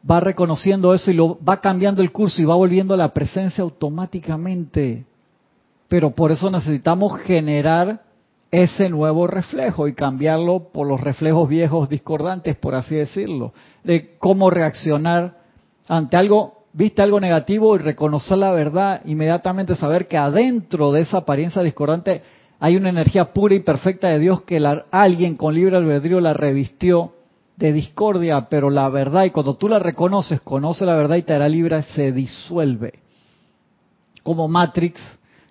va 0.10 0.20
reconociendo 0.20 0.94
eso 0.94 1.12
y 1.12 1.16
lo 1.16 1.38
va 1.44 1.60
cambiando 1.60 2.02
el 2.02 2.12
curso 2.12 2.42
y 2.42 2.46
va 2.46 2.56
volviendo 2.56 2.94
a 2.94 2.98
la 2.98 3.14
presencia 3.14 3.62
automáticamente. 3.62 5.06
Pero 5.88 6.12
por 6.12 6.32
eso 6.32 6.50
necesitamos 6.50 7.20
generar 7.22 8.04
ese 8.52 8.90
nuevo 8.90 9.28
reflejo 9.28 9.88
y 9.88 9.94
cambiarlo 9.94 10.72
por 10.72 10.88
los 10.88 11.02
reflejos 11.02 11.50
viejos 11.50 11.90
discordantes, 11.90 12.56
por 12.56 12.76
así 12.76 12.96
decirlo, 12.96 13.54
de 13.84 14.18
cómo 14.20 14.50
reaccionar 14.50 15.38
ante 15.88 16.18
algo, 16.18 16.66
viste 16.74 17.02
algo 17.02 17.20
negativo 17.20 17.76
y 17.76 17.80
reconocer 17.80 18.38
la 18.38 18.52
verdad, 18.52 19.02
inmediatamente 19.06 19.76
saber 19.76 20.08
que 20.08 20.18
adentro 20.18 20.92
de 20.92 21.02
esa 21.02 21.18
apariencia 21.18 21.62
discordante 21.62 22.22
hay 22.60 22.76
una 22.76 22.90
energía 22.90 23.34
pura 23.34 23.56
y 23.56 23.60
perfecta 23.60 24.10
de 24.10 24.20
Dios 24.20 24.42
que 24.42 24.64
alguien 24.92 25.36
con 25.36 25.54
libre 25.54 25.78
albedrío 25.78 26.20
la 26.20 26.34
revistió 26.34 27.14
de 27.56 27.74
discordia, 27.74 28.48
pero 28.50 28.70
la 28.70 28.88
verdad, 28.90 29.26
y 29.26 29.32
cuando 29.32 29.56
tú 29.56 29.68
la 29.68 29.80
reconoces, 29.80 30.42
conoce 30.42 30.86
la 30.86 30.96
verdad 30.96 31.16
y 31.18 31.24
te 31.24 31.34
hará 31.34 31.50
libre, 31.50 31.82
se 31.84 32.12
disuelve. 32.12 33.00
Como 34.24 34.48
Matrix, 34.48 35.02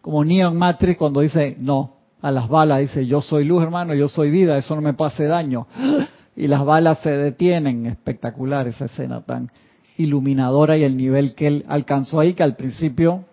como 0.00 0.24
Neon 0.24 0.56
Matrix, 0.56 0.98
cuando 0.98 1.20
dice, 1.20 1.56
no, 1.58 1.95
a 2.26 2.30
las 2.30 2.48
balas, 2.48 2.80
dice, 2.80 3.06
yo 3.06 3.20
soy 3.20 3.44
luz, 3.44 3.62
hermano, 3.62 3.94
yo 3.94 4.08
soy 4.08 4.30
vida, 4.30 4.56
eso 4.56 4.74
no 4.74 4.82
me 4.82 4.94
pase 4.94 5.26
daño. 5.26 5.66
Y 6.38 6.48
las 6.48 6.66
balas 6.66 6.98
se 6.98 7.10
detienen. 7.12 7.86
Espectacular 7.86 8.68
esa 8.68 8.84
escena 8.84 9.22
tan 9.22 9.48
iluminadora 9.96 10.76
y 10.76 10.84
el 10.84 10.94
nivel 10.94 11.34
que 11.34 11.46
él 11.46 11.64
alcanzó 11.66 12.20
ahí, 12.20 12.34
que 12.34 12.42
al 12.42 12.56
principio 12.56 13.24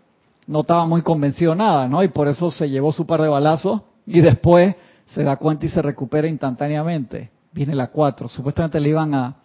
no 0.48 0.62
estaba 0.62 0.86
muy 0.86 1.02
convencido 1.02 1.54
nada, 1.54 1.90
¿no? 1.90 2.02
Y 2.02 2.08
por 2.08 2.30
eso 2.30 2.50
se 2.50 2.70
llevó 2.70 2.94
su 2.94 3.06
par 3.06 3.22
de 3.22 3.28
balazos 3.28 3.82
y 4.06 4.22
después 4.22 4.76
se 5.08 5.24
da 5.24 5.36
cuenta 5.36 5.66
y 5.66 5.70
se 5.70 5.82
recupera 5.82 6.30
instantáneamente 6.30 7.34
viene 7.54 7.76
la 7.76 7.88
4. 7.88 8.28
Supuestamente 8.28 8.80
le 8.80 8.90
iban 8.90 9.14
a 9.14 9.36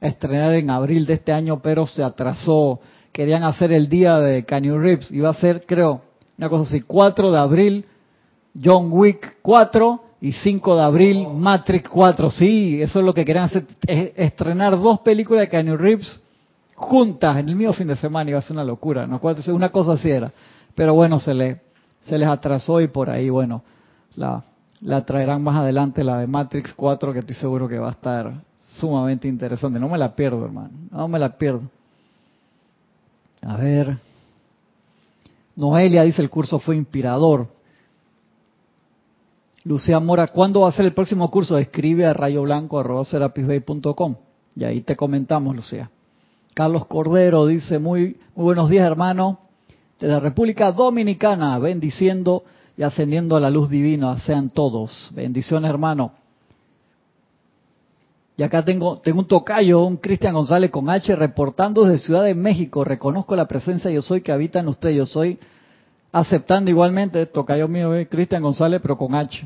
estrenar 0.00 0.54
en 0.54 0.70
abril 0.70 1.06
de 1.06 1.14
este 1.14 1.32
año, 1.32 1.60
pero 1.62 1.86
se 1.86 2.02
atrasó. 2.02 2.80
Querían 3.12 3.44
hacer 3.44 3.72
el 3.72 3.88
día 3.88 4.16
de 4.16 4.44
Canyon 4.44 4.82
Rips. 4.82 5.10
Iba 5.12 5.30
a 5.30 5.34
ser, 5.34 5.64
creo, 5.66 6.02
una 6.36 6.48
cosa 6.48 6.64
así, 6.64 6.82
4 6.82 7.30
de 7.30 7.38
abril, 7.38 7.86
John 8.62 8.88
Wick 8.90 9.38
4 9.42 10.02
y 10.20 10.32
5 10.32 10.76
de 10.76 10.82
abril, 10.82 11.26
Matrix 11.28 11.88
4. 11.88 12.30
Sí, 12.30 12.80
eso 12.80 13.00
es 13.00 13.04
lo 13.04 13.12
que 13.12 13.24
querían 13.24 13.44
hacer, 13.44 13.66
estrenar 13.86 14.80
dos 14.80 15.00
películas 15.00 15.42
de 15.42 15.48
Canyon 15.48 15.78
Rips 15.78 16.20
juntas 16.74 17.36
en 17.38 17.48
el 17.48 17.56
mismo 17.56 17.72
fin 17.72 17.88
de 17.88 17.96
semana. 17.96 18.30
Iba 18.30 18.38
a 18.38 18.42
ser 18.42 18.52
una 18.52 18.64
locura, 18.64 19.06
¿no? 19.06 19.20
Una 19.48 19.70
cosa 19.70 19.92
así 19.92 20.10
era. 20.10 20.32
Pero 20.74 20.94
bueno, 20.94 21.18
se, 21.18 21.34
le, 21.34 21.60
se 22.00 22.16
les 22.16 22.28
atrasó 22.28 22.80
y 22.80 22.88
por 22.88 23.10
ahí, 23.10 23.28
bueno, 23.28 23.62
la, 24.16 24.42
la 24.80 25.04
traerán 25.04 25.42
más 25.42 25.56
adelante, 25.56 26.02
la 26.02 26.18
de 26.18 26.26
Matrix 26.26 26.72
4, 26.74 27.12
que 27.12 27.18
estoy 27.20 27.34
seguro 27.34 27.68
que 27.68 27.78
va 27.78 27.88
a 27.88 27.92
estar 27.92 28.32
sumamente 28.76 29.28
interesante. 29.28 29.78
No 29.78 29.88
me 29.88 29.98
la 29.98 30.14
pierdo, 30.14 30.44
hermano. 30.44 30.70
No 30.90 31.08
me 31.08 31.18
la 31.18 31.36
pierdo. 31.36 31.62
A 33.42 33.56
ver. 33.56 33.96
Noelia 35.56 36.02
dice 36.02 36.22
el 36.22 36.30
curso 36.30 36.58
fue 36.58 36.76
inspirador. 36.76 37.48
Lucía 39.64 39.98
Mora, 39.98 40.26
¿cuándo 40.26 40.60
va 40.60 40.68
a 40.68 40.72
ser 40.72 40.84
el 40.84 40.92
próximo 40.92 41.30
curso? 41.30 41.56
Escribe 41.56 42.04
a 42.04 42.12
rayoblanco.com 42.12 44.16
y 44.56 44.64
ahí 44.64 44.82
te 44.82 44.94
comentamos, 44.94 45.56
Lucía. 45.56 45.90
Carlos 46.52 46.84
Cordero 46.86 47.46
dice, 47.46 47.78
muy, 47.78 48.18
muy 48.36 48.44
buenos 48.44 48.68
días, 48.68 48.86
hermano. 48.86 49.38
De 49.98 50.08
la 50.08 50.20
República 50.20 50.70
Dominicana, 50.70 51.58
bendiciendo 51.58 52.44
y 52.76 52.82
ascendiendo 52.82 53.36
a 53.36 53.40
la 53.40 53.48
luz 53.48 53.70
divina 53.70 54.18
sean 54.18 54.50
todos. 54.50 55.10
Bendiciones, 55.14 55.70
hermano. 55.70 56.12
Y 58.36 58.42
acá 58.42 58.64
tengo, 58.64 58.98
tengo 58.98 59.20
un 59.20 59.28
tocayo, 59.28 59.84
un 59.84 59.96
Cristian 59.96 60.34
González 60.34 60.70
con 60.70 60.90
H, 60.90 61.16
reportando 61.16 61.84
desde 61.84 62.04
Ciudad 62.04 62.24
de 62.24 62.34
México. 62.34 62.84
Reconozco 62.84 63.34
la 63.34 63.46
presencia 63.46 63.90
yo 63.90 64.02
soy 64.02 64.20
que 64.20 64.32
habita 64.32 64.60
en 64.60 64.68
usted. 64.68 64.90
Yo 64.90 65.06
soy 65.06 65.38
aceptando 66.14 66.70
igualmente, 66.70 67.26
tocayo 67.26 67.66
mío 67.66 67.90
Cristian 68.08 68.40
González, 68.40 68.80
pero 68.80 68.96
con 68.96 69.16
H. 69.16 69.44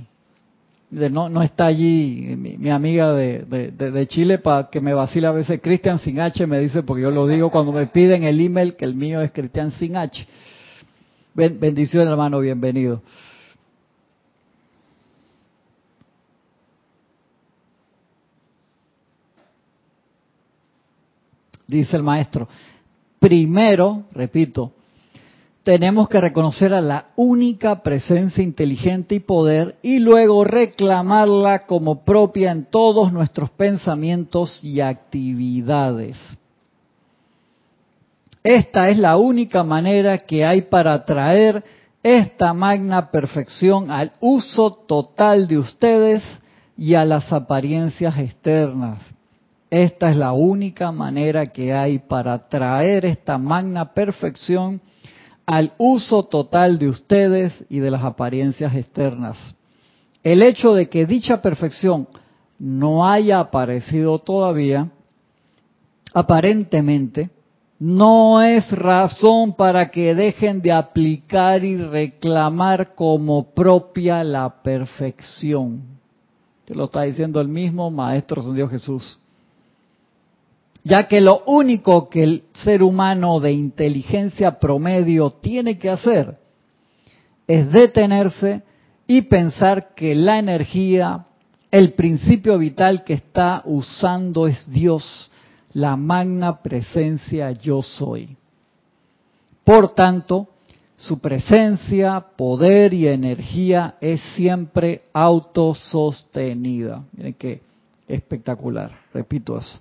No, 0.90 1.30
no 1.30 1.42
está 1.42 1.66
allí 1.66 2.34
mi, 2.36 2.68
amiga 2.68 3.12
de, 3.12 3.44
de, 3.72 4.06
Chile 4.06 4.38
para 4.38 4.68
que 4.68 4.80
me 4.80 4.92
vacile 4.92 5.26
a 5.26 5.32
veces 5.32 5.60
Cristian 5.62 5.98
sin 5.98 6.20
H, 6.20 6.46
me 6.46 6.58
dice, 6.60 6.82
porque 6.82 7.02
yo 7.02 7.10
lo 7.10 7.26
digo 7.26 7.50
cuando 7.50 7.72
me 7.72 7.86
piden 7.86 8.24
el 8.24 8.38
email 8.40 8.76
que 8.76 8.84
el 8.84 8.94
mío 8.94 9.22
es 9.22 9.32
Cristian 9.32 9.70
sin 9.70 9.96
H. 9.96 10.26
Bendiciones, 11.34 12.10
hermano, 12.10 12.40
bienvenido. 12.40 13.00
Dice 21.66 21.96
el 21.96 22.02
maestro, 22.02 22.46
primero, 23.18 24.04
repito, 24.12 24.72
tenemos 25.68 26.08
que 26.08 26.18
reconocer 26.18 26.72
a 26.72 26.80
la 26.80 27.08
única 27.14 27.82
presencia 27.82 28.42
inteligente 28.42 29.16
y 29.16 29.20
poder 29.20 29.76
y 29.82 29.98
luego 29.98 30.42
reclamarla 30.42 31.66
como 31.66 32.06
propia 32.06 32.52
en 32.52 32.64
todos 32.64 33.12
nuestros 33.12 33.50
pensamientos 33.50 34.64
y 34.64 34.80
actividades. 34.80 36.16
Esta 38.42 38.88
es 38.88 38.96
la 38.96 39.18
única 39.18 39.62
manera 39.62 40.16
que 40.16 40.42
hay 40.42 40.62
para 40.62 41.04
traer 41.04 41.62
esta 42.02 42.54
magna 42.54 43.10
perfección 43.10 43.90
al 43.90 44.12
uso 44.20 44.72
total 44.72 45.46
de 45.46 45.58
ustedes 45.58 46.22
y 46.78 46.94
a 46.94 47.04
las 47.04 47.30
apariencias 47.30 48.16
externas. 48.16 49.00
Esta 49.68 50.10
es 50.10 50.16
la 50.16 50.32
única 50.32 50.92
manera 50.92 51.44
que 51.44 51.74
hay 51.74 51.98
para 51.98 52.48
traer 52.48 53.04
esta 53.04 53.36
magna 53.36 53.92
perfección 53.92 54.80
al 55.48 55.72
uso 55.78 56.24
total 56.24 56.78
de 56.78 56.90
ustedes 56.90 57.64
y 57.70 57.78
de 57.78 57.90
las 57.90 58.04
apariencias 58.04 58.74
externas. 58.74 59.38
El 60.22 60.42
hecho 60.42 60.74
de 60.74 60.90
que 60.90 61.06
dicha 61.06 61.40
perfección 61.40 62.06
no 62.58 63.08
haya 63.08 63.40
aparecido 63.40 64.18
todavía, 64.18 64.90
aparentemente, 66.12 67.30
no 67.78 68.42
es 68.42 68.70
razón 68.72 69.54
para 69.54 69.90
que 69.90 70.14
dejen 70.14 70.60
de 70.60 70.70
aplicar 70.70 71.64
y 71.64 71.78
reclamar 71.78 72.94
como 72.94 73.54
propia 73.54 74.22
la 74.24 74.62
perfección. 74.62 75.82
Te 76.66 76.74
lo 76.74 76.84
está 76.84 77.04
diciendo 77.04 77.40
el 77.40 77.48
mismo 77.48 77.90
Maestro 77.90 78.42
San 78.42 78.54
Dios 78.54 78.70
Jesús. 78.70 79.18
Ya 80.88 81.06
que 81.06 81.20
lo 81.20 81.42
único 81.44 82.08
que 82.08 82.22
el 82.22 82.44
ser 82.54 82.82
humano 82.82 83.40
de 83.40 83.52
inteligencia 83.52 84.58
promedio 84.58 85.32
tiene 85.32 85.76
que 85.76 85.90
hacer 85.90 86.38
es 87.46 87.70
detenerse 87.70 88.62
y 89.06 89.22
pensar 89.22 89.94
que 89.94 90.14
la 90.14 90.38
energía, 90.38 91.26
el 91.70 91.92
principio 91.92 92.56
vital 92.56 93.04
que 93.04 93.12
está 93.12 93.60
usando 93.66 94.46
es 94.46 94.70
Dios 94.70 95.30
la 95.74 95.94
magna 95.96 96.62
presencia 96.62 97.52
yo 97.52 97.82
soy. 97.82 98.34
Por 99.64 99.94
tanto, 99.94 100.48
su 100.96 101.18
presencia, 101.18 102.18
poder 102.34 102.94
y 102.94 103.08
energía 103.08 103.96
es 104.00 104.22
siempre 104.34 105.02
autosostenida. 105.12 107.04
Miren 107.12 107.34
qué 107.34 107.60
espectacular, 108.08 108.90
repito 109.12 109.58
eso. 109.58 109.80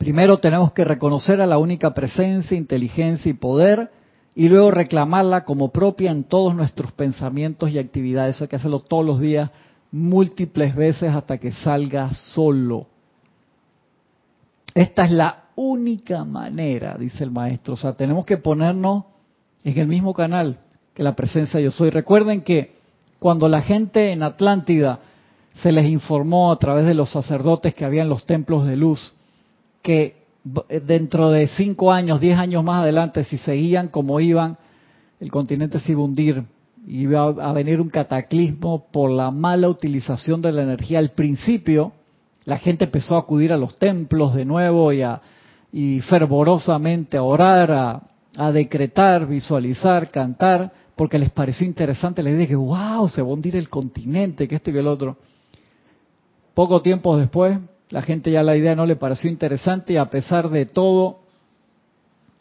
Primero 0.00 0.38
tenemos 0.38 0.72
que 0.72 0.82
reconocer 0.82 1.42
a 1.42 1.46
la 1.46 1.58
única 1.58 1.92
presencia, 1.92 2.56
inteligencia 2.56 3.28
y 3.28 3.34
poder 3.34 3.90
y 4.34 4.48
luego 4.48 4.70
reclamarla 4.70 5.44
como 5.44 5.72
propia 5.72 6.10
en 6.10 6.24
todos 6.24 6.54
nuestros 6.54 6.90
pensamientos 6.92 7.70
y 7.70 7.78
actividades. 7.78 8.36
Eso 8.36 8.44
hay 8.44 8.48
que 8.48 8.56
hacerlo 8.56 8.80
todos 8.80 9.04
los 9.04 9.20
días, 9.20 9.50
múltiples 9.92 10.74
veces 10.74 11.14
hasta 11.14 11.36
que 11.36 11.52
salga 11.52 12.14
solo. 12.14 12.86
Esta 14.74 15.04
es 15.04 15.10
la 15.10 15.44
única 15.54 16.24
manera, 16.24 16.96
dice 16.98 17.22
el 17.22 17.30
maestro. 17.30 17.74
O 17.74 17.76
sea, 17.76 17.92
tenemos 17.92 18.24
que 18.24 18.38
ponernos 18.38 19.04
en 19.64 19.78
el 19.78 19.86
mismo 19.86 20.14
canal 20.14 20.60
que 20.94 21.02
la 21.02 21.14
presencia 21.14 21.60
yo 21.60 21.70
soy. 21.70 21.90
Recuerden 21.90 22.40
que 22.40 22.74
cuando 23.18 23.50
la 23.50 23.60
gente 23.60 24.12
en 24.12 24.22
Atlántida 24.22 25.00
se 25.56 25.72
les 25.72 25.84
informó 25.90 26.52
a 26.52 26.56
través 26.56 26.86
de 26.86 26.94
los 26.94 27.10
sacerdotes 27.10 27.74
que 27.74 27.84
había 27.84 28.00
en 28.00 28.08
los 28.08 28.24
templos 28.24 28.64
de 28.64 28.76
luz 28.76 29.14
que 29.82 30.20
dentro 30.86 31.30
de 31.30 31.46
cinco 31.48 31.92
años, 31.92 32.20
diez 32.20 32.38
años 32.38 32.64
más 32.64 32.82
adelante, 32.82 33.24
si 33.24 33.38
seguían 33.38 33.88
como 33.88 34.20
iban, 34.20 34.56
el 35.20 35.30
continente 35.30 35.80
se 35.80 35.92
iba 35.92 36.00
a 36.00 36.04
hundir, 36.04 36.44
iba 36.86 37.22
a 37.24 37.52
venir 37.52 37.80
un 37.80 37.90
cataclismo 37.90 38.86
por 38.90 39.10
la 39.10 39.30
mala 39.30 39.68
utilización 39.68 40.40
de 40.40 40.52
la 40.52 40.62
energía. 40.62 40.98
Al 40.98 41.10
principio, 41.10 41.92
la 42.46 42.58
gente 42.58 42.84
empezó 42.84 43.16
a 43.16 43.20
acudir 43.20 43.52
a 43.52 43.58
los 43.58 43.76
templos 43.76 44.34
de 44.34 44.46
nuevo 44.46 44.92
y, 44.92 45.02
a, 45.02 45.20
y 45.72 46.00
fervorosamente 46.00 47.18
a 47.18 47.22
orar, 47.22 47.70
a, 47.70 48.02
a 48.36 48.52
decretar, 48.52 49.26
visualizar, 49.26 50.10
cantar, 50.10 50.72
porque 50.96 51.18
les 51.18 51.30
pareció 51.30 51.66
interesante. 51.66 52.22
Les 52.22 52.38
dije, 52.38 52.56
wow, 52.56 53.06
se 53.08 53.20
va 53.20 53.28
a 53.28 53.32
hundir 53.32 53.56
el 53.56 53.68
continente, 53.68 54.48
que 54.48 54.54
esto 54.54 54.70
y 54.70 54.72
que 54.72 54.80
el 54.80 54.86
otro. 54.86 55.18
Poco 56.54 56.80
tiempo 56.80 57.16
después, 57.16 57.58
la 57.90 58.02
gente 58.02 58.30
ya 58.30 58.42
la 58.42 58.56
idea 58.56 58.74
no 58.74 58.86
le 58.86 58.96
pareció 58.96 59.30
interesante 59.30 59.92
y 59.94 59.96
a 59.96 60.10
pesar 60.10 60.48
de 60.48 60.66
todo, 60.66 61.20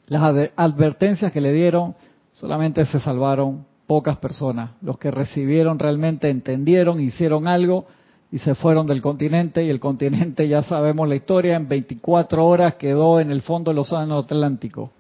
las 0.08 0.52
advertencias 0.56 1.32
que 1.32 1.42
le 1.42 1.52
dieron, 1.52 1.96
solamente 2.34 2.86
se 2.86 3.00
salvaron 3.00 3.66
pocas 3.88 4.18
personas. 4.18 4.72
Los 4.82 4.98
que 4.98 5.12
recibieron 5.12 5.80
realmente 5.80 6.30
entendieron, 6.30 7.00
hicieron 7.00 7.48
algo 7.48 7.88
y 8.32 8.38
se 8.38 8.54
fueron 8.54 8.86
del 8.86 9.02
continente 9.02 9.64
y 9.64 9.70
el 9.70 9.80
continente, 9.80 10.48
ya 10.48 10.62
sabemos 10.62 11.10
la 11.10 11.16
historia, 11.16 11.56
en 11.56 11.68
24 11.68 12.46
horas 12.46 12.76
quedó 12.76 13.20
en 13.20 13.32
el 13.32 13.42
fondo 13.42 13.72
del 13.72 13.80
océano 13.80 14.20
Atlántico. 14.20 14.92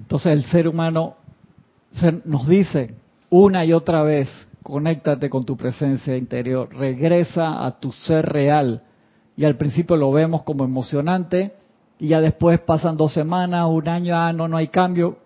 Entonces 0.00 0.32
el 0.32 0.44
ser 0.44 0.66
humano 0.66 1.14
nos 2.24 2.48
dice 2.48 2.96
una 3.30 3.64
y 3.64 3.72
otra 3.72 4.02
vez, 4.02 4.28
conéctate 4.64 5.30
con 5.30 5.44
tu 5.44 5.56
presencia 5.56 6.16
interior, 6.16 6.68
regresa 6.74 7.64
a 7.64 7.78
tu 7.78 7.92
ser 7.92 8.26
real, 8.26 8.82
y 9.36 9.44
al 9.44 9.56
principio 9.56 9.96
lo 9.96 10.12
vemos 10.12 10.42
como 10.42 10.64
emocionante 10.64 11.54
y 11.98 12.08
ya 12.08 12.20
después 12.20 12.60
pasan 12.60 12.96
dos 12.96 13.12
semanas, 13.12 13.66
un 13.68 13.88
año, 13.88 14.16
ah, 14.16 14.32
no, 14.32 14.48
no 14.48 14.56
hay 14.56 14.68
cambio 14.68 15.18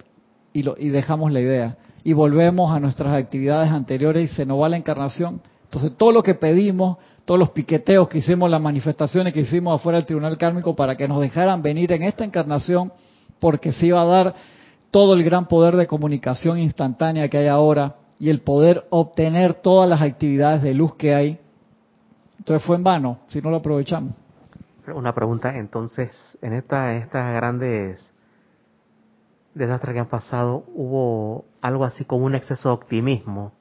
y, 0.53 0.63
lo, 0.63 0.77
y 0.79 0.89
dejamos 0.89 1.33
la 1.33 1.41
idea 1.41 1.77
y 2.05 2.13
volvemos 2.13 2.71
a 2.73 2.81
nuestras 2.81 3.15
actividades 3.15 3.71
anteriores 3.71 4.31
y 4.31 4.35
se 4.35 4.47
nos 4.47 4.61
va 4.61 4.69
la 4.69 4.77
encarnación. 4.77 5.41
Entonces 5.65 5.93
todo 5.97 6.13
lo 6.13 6.23
que 6.23 6.35
pedimos, 6.35 6.97
todos 7.25 7.39
los 7.39 7.51
piqueteos 7.51 8.09
que 8.09 8.19
hicimos, 8.19 8.51
las 8.51 8.61
manifestaciones 8.61 9.35
que 9.35 9.41
hicimos 9.41 9.75
afuera 9.75 9.99
del 9.99 10.07
tribunal 10.07 10.39
kármico 10.39 10.75
para 10.75 10.97
que 10.97 11.07
nos 11.07 11.21
dejaran 11.21 11.61
venir 11.61 11.93
en 11.93 12.03
esta 12.03 12.25
encarnación, 12.25 12.93
porque 13.39 13.73
se 13.73 13.87
iba 13.87 14.01
a 14.01 14.07
dar 14.07 14.35
todo 14.91 15.13
el 15.15 15.23
gran 15.23 15.49
poder 15.49 15.77
de 15.77 15.87
comunicación 15.87 16.59
instantánea 16.59 17.29
que 17.29 17.39
hay 17.39 17.49
ahora 17.49 17.97
y 18.19 18.31
el 18.31 18.41
poder 18.41 18.87
obtener 18.91 19.55
todas 19.55 19.89
las 19.89 20.01
actividades 20.01 20.63
de 20.63 20.75
luz 20.75 20.95
que 20.95 21.15
hay, 21.15 21.39
entonces 22.39 22.67
fue 22.67 22.77
en 22.77 22.85
vano 22.85 23.19
si 23.29 23.41
no 23.43 23.51
lo 23.51 23.57
aprovechamos. 23.57 24.15
Una 24.95 25.15
pregunta, 25.15 25.55
entonces, 25.57 26.11
en 26.41 26.55
esta, 26.55 26.97
estas 26.97 27.35
grandes 27.35 28.01
desastres 29.55 29.93
que 29.93 30.01
han 30.01 30.09
pasado, 30.09 30.65
¿hubo 30.75 31.45
algo 31.61 31.85
así 31.85 32.05
como 32.05 32.25
un 32.25 32.35
exceso 32.35 32.71
de 32.71 32.75
optimismo 32.75 33.53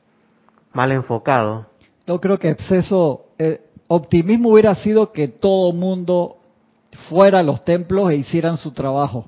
mal 0.72 0.92
enfocado? 0.92 1.66
Yo 2.06 2.22
creo 2.22 2.38
que 2.38 2.50
exceso, 2.50 3.26
eh, 3.38 3.62
optimismo 3.88 4.52
hubiera 4.52 4.74
sido 4.76 5.12
que 5.12 5.28
todo 5.28 5.74
mundo 5.74 6.38
fuera 7.10 7.40
a 7.40 7.44
los 7.44 7.64
templos 7.66 8.10
e 8.12 8.16
hicieran 8.16 8.56
su 8.56 8.72
trabajo. 8.72 9.26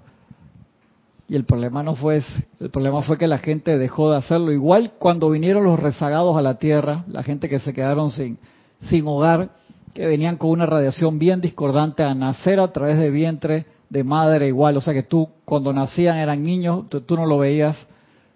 Y 1.27 1.35
el 1.35 1.43
problema 1.43 1.83
no 1.83 1.95
fue 1.95 2.17
ese. 2.17 2.47
El 2.59 2.69
problema 2.69 3.01
fue 3.01 3.17
que 3.17 3.27
la 3.27 3.37
gente 3.37 3.77
dejó 3.77 4.09
de 4.09 4.17
hacerlo. 4.17 4.51
Igual 4.51 4.93
cuando 4.97 5.29
vinieron 5.29 5.63
los 5.63 5.79
rezagados 5.79 6.37
a 6.37 6.41
la 6.41 6.55
tierra, 6.55 7.03
la 7.07 7.23
gente 7.23 7.49
que 7.49 7.59
se 7.59 7.73
quedaron 7.73 8.09
sin, 8.09 8.39
sin 8.81 9.07
hogar, 9.07 9.49
que 9.93 10.05
venían 10.05 10.37
con 10.37 10.51
una 10.51 10.65
radiación 10.65 11.19
bien 11.19 11.41
discordante 11.41 12.03
a 12.03 12.13
nacer 12.13 12.59
a 12.59 12.71
través 12.71 12.97
de 12.97 13.09
vientre 13.09 13.65
de 13.89 14.03
madre 14.03 14.47
igual, 14.47 14.77
o 14.77 14.81
sea 14.81 14.93
que 14.93 15.03
tú 15.03 15.27
cuando 15.45 15.73
nacían 15.73 16.17
eran 16.17 16.43
niños, 16.43 16.85
tú, 16.89 17.15
no 17.15 17.25
lo 17.25 17.39
veías, 17.39 17.87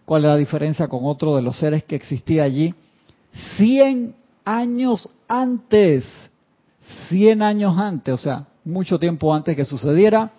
cuál 0.05 0.23
era 0.23 0.33
la 0.33 0.39
diferencia 0.39 0.87
con 0.87 1.01
otro 1.03 1.35
de 1.35 1.41
los 1.41 1.57
seres 1.57 1.83
que 1.83 1.95
existía 1.95 2.43
allí. 2.43 2.73
Cien 3.55 4.15
años 4.43 5.07
antes, 5.27 6.05
cien 7.07 7.41
años 7.41 7.77
antes, 7.77 8.13
o 8.13 8.17
sea, 8.17 8.47
mucho 8.65 8.99
tiempo 8.99 9.33
antes 9.33 9.55
que 9.55 9.65
sucediera, 9.65 10.31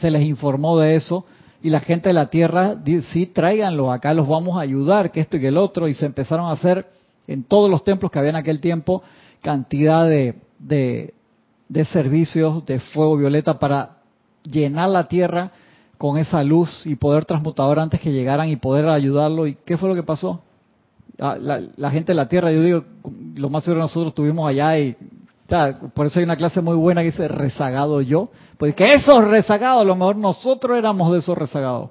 se 0.00 0.10
les 0.10 0.24
informó 0.24 0.78
de 0.78 0.94
eso 0.96 1.24
y 1.62 1.70
la 1.70 1.80
gente 1.80 2.08
de 2.08 2.14
la 2.14 2.26
tierra, 2.30 2.76
sí, 3.12 3.26
tráiganlos, 3.26 3.90
acá 3.90 4.14
los 4.14 4.26
vamos 4.26 4.56
a 4.56 4.62
ayudar, 4.62 5.12
que 5.12 5.20
esto 5.20 5.36
y 5.36 5.40
que 5.40 5.48
el 5.48 5.58
otro, 5.58 5.86
y 5.88 5.94
se 5.94 6.06
empezaron 6.06 6.46
a 6.46 6.52
hacer 6.52 6.86
en 7.26 7.44
todos 7.44 7.70
los 7.70 7.84
templos 7.84 8.10
que 8.10 8.18
había 8.18 8.30
en 8.30 8.36
aquel 8.36 8.60
tiempo 8.60 9.02
cantidad 9.40 10.08
de, 10.08 10.36
de, 10.58 11.84
servicios 11.86 12.64
de 12.66 12.80
fuego 12.80 13.16
violeta 13.16 13.58
para 13.58 13.98
llenar 14.44 14.88
la 14.88 15.08
tierra 15.08 15.50
con 15.98 16.18
esa 16.18 16.42
luz 16.42 16.86
y 16.86 16.96
poder 16.96 17.24
transmutador 17.24 17.78
antes 17.78 18.00
que 18.00 18.12
llegaran 18.12 18.48
y 18.48 18.56
poder 18.56 18.88
ayudarlo. 18.88 19.46
¿Y 19.46 19.54
qué 19.54 19.76
fue 19.76 19.88
lo 19.88 19.94
que 19.94 20.02
pasó? 20.02 20.42
Ah, 21.20 21.36
la, 21.38 21.90
gente 21.90 22.12
de 22.12 22.16
la 22.16 22.28
tierra, 22.28 22.50
yo 22.52 22.62
digo, 22.62 22.84
lo 23.36 23.50
más 23.50 23.64
seguro 23.64 23.82
nosotros 23.82 24.08
estuvimos 24.08 24.48
allá 24.48 24.78
y 24.78 24.96
por 25.94 26.06
eso 26.06 26.18
hay 26.18 26.24
una 26.24 26.36
clase 26.36 26.60
muy 26.60 26.76
buena 26.76 27.02
que 27.02 27.10
dice 27.10 27.28
rezagado 27.28 28.00
yo, 28.00 28.30
porque 28.56 28.94
esos 28.94 29.24
rezagados, 29.24 29.82
a 29.82 29.84
lo 29.84 29.94
mejor 29.94 30.16
nosotros 30.16 30.78
éramos 30.78 31.12
de 31.12 31.18
esos 31.18 31.36
rezagados. 31.36 31.90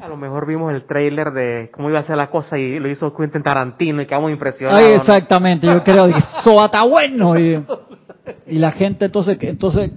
A 0.00 0.08
lo 0.08 0.16
mejor 0.16 0.46
vimos 0.46 0.72
el 0.72 0.86
trailer 0.86 1.32
de 1.32 1.70
cómo 1.72 1.88
iba 1.88 1.98
a 1.98 2.02
ser 2.02 2.16
la 2.16 2.30
cosa 2.30 2.58
y 2.58 2.78
lo 2.78 2.90
hizo 2.90 3.14
Quentin 3.14 3.42
Tarantino 3.42 4.02
y 4.02 4.06
quedamos 4.06 4.30
impresionados. 4.30 4.80
Ay, 4.80 4.94
exactamente, 4.94 5.66
yo 5.66 5.82
creo 5.82 6.06
que 6.06 6.18
eso 6.40 6.64
está 6.64 6.82
bueno. 6.82 7.34
Y, 8.44 8.58
la 8.58 8.72
gente 8.72 9.04
entonces, 9.04 9.38
entonces 9.40 9.92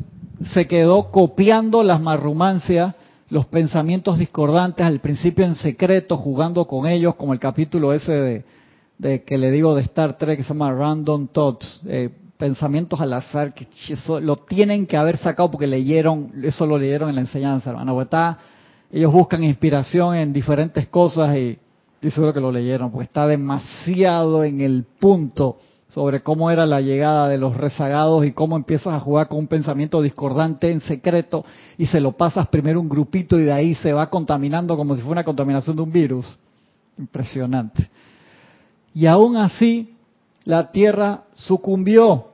se 0.54 0.68
quedó 0.68 1.10
copiando 1.10 1.82
las 1.82 2.00
marrumancias, 2.00 2.94
los 3.28 3.48
pensamientos 3.48 4.20
discordantes, 4.20 4.86
al 4.86 5.00
principio 5.00 5.46
en 5.46 5.56
secreto, 5.56 6.16
jugando 6.16 6.66
con 6.66 6.86
ellos, 6.86 7.16
como 7.16 7.34
el 7.34 7.40
capítulo 7.40 7.92
ese 7.92 8.14
de, 8.14 8.46
de 9.00 9.24
que 9.24 9.40
le 9.40 9.50
digo 9.50 9.74
de 9.74 9.82
Star 9.82 10.16
Trek 10.20 10.38
que 10.38 10.44
se 10.44 10.50
llama 10.50 10.72
Random 10.72 11.28
Thoughts, 11.28 11.82
eh, 11.88 12.10
pensamientos 12.38 13.02
al 13.02 13.14
azar, 13.14 13.54
que 13.54 13.68
eso 13.92 14.22
lo 14.22 14.36
tienen 14.36 14.86
que 14.86 14.96
haber 14.96 15.18
sacado 15.18 15.50
porque 15.50 15.66
leyeron, 15.66 16.32
eso 16.44 16.68
lo 16.68 16.78
leyeron 16.78 17.10
en 17.10 17.16
la 17.16 17.22
enseñanza, 17.22 17.72
hermano. 17.72 17.96
Pues 17.96 18.06
está 18.06 18.38
ellos 18.92 19.14
buscan 19.14 19.44
inspiración 19.44 20.16
en 20.16 20.34
diferentes 20.34 20.88
cosas 20.88 21.36
y 21.36 21.60
estoy 21.96 22.12
seguro 22.12 22.34
que 22.34 22.40
lo 22.40 22.52
leyeron, 22.52 22.92
porque 22.92 23.06
está 23.06 23.28
demasiado 23.28 24.44
en 24.44 24.62
el 24.62 24.86
punto 25.00 25.58
sobre 25.90 26.22
cómo 26.22 26.52
era 26.52 26.66
la 26.66 26.82
llegada 26.82 27.28
de 27.28 27.38
los 27.38 27.58
rezagados 27.58 28.26
y 28.26 28.32
cómo 28.32 28.56
empiezas 28.56 28.94
a 28.94 29.00
jugar 29.00 29.28
con 29.28 29.40
un 29.40 29.48
pensamiento 29.48 30.02
discordante 30.02 30.72
en 30.72 30.82
secreto 30.82 31.44
y 31.78 31.88
se 31.88 32.00
lo 32.00 32.14
pasas 32.14 32.48
primero 32.48 32.80
un 32.80 32.88
grupito 32.88 33.40
y 33.40 33.44
de 33.44 33.52
ahí 33.52 33.76
se 33.76 33.92
va 33.92 34.10
contaminando 34.10 34.78
como 34.78 34.96
si 34.96 35.02
fuera 35.02 35.20
una 35.20 35.24
contaminación 35.26 35.76
de 35.76 35.82
un 35.82 35.92
virus. 35.92 36.38
Impresionante. 36.98 37.90
Y 38.94 39.08
aún 39.08 39.38
así, 39.38 39.96
la 40.44 40.72
tierra 40.72 41.24
sucumbió. 41.34 42.28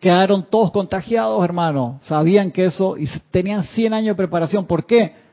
Quedaron 0.00 0.46
todos 0.50 0.70
contagiados, 0.70 1.42
hermano. 1.44 2.00
Sabían 2.02 2.50
que 2.50 2.66
eso 2.66 2.96
y 2.96 3.08
tenían 3.30 3.62
100 3.62 3.94
años 3.94 4.08
de 4.08 4.14
preparación. 4.16 4.66
¿Por 4.66 4.86
qué? 4.86 5.23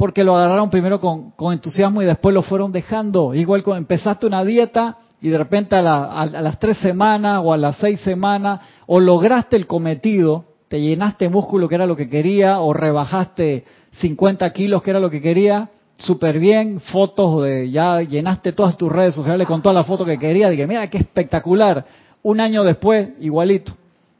Porque 0.00 0.24
lo 0.24 0.34
agarraron 0.34 0.70
primero 0.70 0.98
con, 0.98 1.34
entusiasmo 1.52 2.00
y 2.00 2.06
después 2.06 2.34
lo 2.34 2.40
fueron 2.40 2.72
dejando. 2.72 3.34
Igual 3.34 3.62
cuando 3.62 3.80
empezaste 3.80 4.26
una 4.26 4.42
dieta 4.46 4.96
y 5.20 5.28
de 5.28 5.36
repente 5.36 5.76
a, 5.76 5.82
las 5.82 6.58
tres 6.58 6.78
semanas 6.78 7.42
o 7.44 7.52
a 7.52 7.58
las 7.58 7.76
seis 7.76 8.00
semanas 8.00 8.60
o 8.86 8.98
lograste 8.98 9.56
el 9.56 9.66
cometido, 9.66 10.46
te 10.68 10.80
llenaste 10.80 11.28
músculo 11.28 11.68
que 11.68 11.74
era 11.74 11.84
lo 11.84 11.96
que 11.96 12.08
quería 12.08 12.60
o 12.60 12.72
rebajaste 12.72 13.66
50 14.00 14.50
kilos 14.54 14.82
que 14.82 14.88
era 14.88 15.00
lo 15.00 15.10
que 15.10 15.20
quería, 15.20 15.68
súper 15.98 16.38
bien, 16.38 16.80
fotos 16.80 17.44
de, 17.44 17.70
ya 17.70 18.00
llenaste 18.00 18.52
todas 18.52 18.78
tus 18.78 18.90
redes 18.90 19.14
sociales 19.14 19.46
con 19.46 19.60
todas 19.60 19.76
las 19.76 19.86
fotos 19.86 20.06
que 20.06 20.18
quería, 20.18 20.48
dije, 20.48 20.66
mira 20.66 20.86
qué 20.86 20.96
espectacular. 20.96 21.84
Un 22.22 22.40
año 22.40 22.64
después, 22.64 23.10
igualito, 23.20 23.72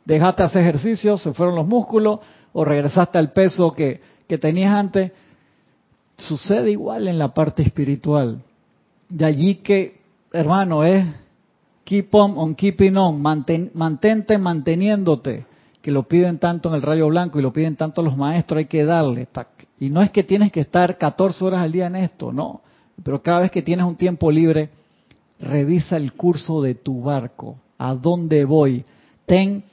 dejaste 0.04 0.42
hacer 0.42 0.60
ejercicio, 0.60 1.16
se 1.16 1.32
fueron 1.32 1.54
los 1.54 1.66
músculos 1.66 2.18
o 2.52 2.66
regresaste 2.66 3.16
al 3.16 3.32
peso 3.32 3.72
que, 3.72 4.02
que 4.28 4.36
tenías 4.36 4.74
antes 4.74 5.12
Sucede 6.20 6.70
igual 6.70 7.08
en 7.08 7.18
la 7.18 7.34
parte 7.34 7.62
espiritual. 7.62 8.42
De 9.08 9.24
allí 9.24 9.56
que, 9.56 10.00
hermano, 10.32 10.84
es 10.84 11.06
keep 11.84 12.14
on, 12.14 12.34
on 12.36 12.54
keeping 12.54 12.96
on, 12.96 13.20
mantente 13.20 14.38
manteniéndote, 14.38 15.46
que 15.82 15.90
lo 15.90 16.04
piden 16.04 16.38
tanto 16.38 16.68
en 16.68 16.76
el 16.76 16.82
rayo 16.82 17.08
blanco 17.08 17.38
y 17.38 17.42
lo 17.42 17.52
piden 17.52 17.76
tanto 17.76 18.02
los 18.02 18.16
maestros, 18.16 18.58
hay 18.58 18.66
que 18.66 18.84
darle. 18.84 19.28
Y 19.80 19.88
no 19.90 20.02
es 20.02 20.10
que 20.10 20.22
tienes 20.22 20.52
que 20.52 20.60
estar 20.60 20.98
14 20.98 21.44
horas 21.44 21.60
al 21.62 21.72
día 21.72 21.86
en 21.86 21.96
esto, 21.96 22.32
no. 22.32 22.60
Pero 23.02 23.22
cada 23.22 23.40
vez 23.40 23.50
que 23.50 23.62
tienes 23.62 23.86
un 23.86 23.96
tiempo 23.96 24.30
libre, 24.30 24.70
revisa 25.40 25.96
el 25.96 26.12
curso 26.12 26.60
de 26.62 26.74
tu 26.74 27.02
barco. 27.02 27.56
¿A 27.78 27.94
dónde 27.94 28.44
voy? 28.44 28.84
Ten 29.24 29.64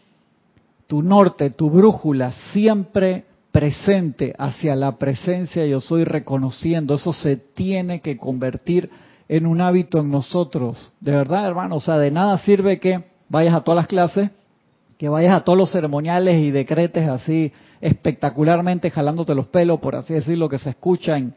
tu 0.88 1.02
norte, 1.02 1.50
tu 1.50 1.70
brújula 1.70 2.32
siempre 2.54 3.26
presente 3.58 4.36
hacia 4.38 4.76
la 4.76 5.00
presencia 5.00 5.66
yo 5.66 5.82
soy 5.82 6.04
reconociendo, 6.04 6.94
eso 6.94 7.12
se 7.12 7.38
tiene 7.38 8.02
que 8.02 8.16
convertir 8.16 8.88
en 9.28 9.48
un 9.48 9.62
hábito 9.62 9.98
en 9.98 10.12
nosotros. 10.12 10.94
De 11.00 11.12
verdad, 11.12 11.48
hermano, 11.48 11.78
o 11.78 11.80
sea, 11.80 11.98
de 11.98 12.12
nada 12.12 12.38
sirve 12.38 12.80
que 12.80 13.04
vayas 13.30 13.56
a 13.56 13.62
todas 13.62 13.78
las 13.78 13.88
clases 13.88 14.30
que 15.00 15.10
vayas 15.10 15.34
a 15.34 15.44
todos 15.44 15.58
los 15.58 15.72
ceremoniales 15.72 16.40
y 16.40 16.52
decretes 16.52 17.10
así 17.10 17.52
espectacularmente 17.82 18.92
jalándote 18.92 19.34
los 19.34 19.48
pelos, 19.48 19.80
por 19.80 19.96
así 19.96 20.14
decirlo, 20.14 20.50
que 20.50 20.60
se 20.60 20.70
escucha 20.70 21.18
en, 21.18 21.34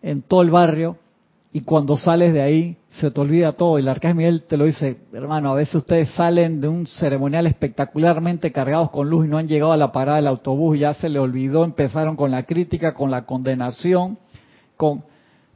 en 0.00 0.22
todo 0.22 0.40
el 0.40 0.50
barrio, 0.50 0.96
y 1.58 1.62
cuando 1.62 1.96
sales 1.96 2.32
de 2.32 2.40
ahí 2.40 2.76
se 3.00 3.10
te 3.10 3.20
olvida 3.20 3.52
todo. 3.52 3.78
Y 3.78 3.82
el 3.82 3.88
Arcángel 3.88 4.16
Miguel 4.16 4.42
te 4.44 4.56
lo 4.56 4.64
dice, 4.64 4.98
hermano, 5.12 5.50
a 5.50 5.54
veces 5.54 5.74
ustedes 5.74 6.08
salen 6.10 6.60
de 6.60 6.68
un 6.68 6.86
ceremonial 6.86 7.48
espectacularmente 7.48 8.52
cargados 8.52 8.90
con 8.90 9.10
luz 9.10 9.26
y 9.26 9.28
no 9.28 9.38
han 9.38 9.48
llegado 9.48 9.72
a 9.72 9.76
la 9.76 9.90
parada 9.90 10.18
del 10.18 10.28
autobús, 10.28 10.78
ya 10.78 10.94
se 10.94 11.08
le 11.08 11.18
olvidó, 11.18 11.64
empezaron 11.64 12.14
con 12.14 12.30
la 12.30 12.44
crítica, 12.44 12.94
con 12.94 13.10
la 13.10 13.26
condenación, 13.26 14.18
con 14.76 15.02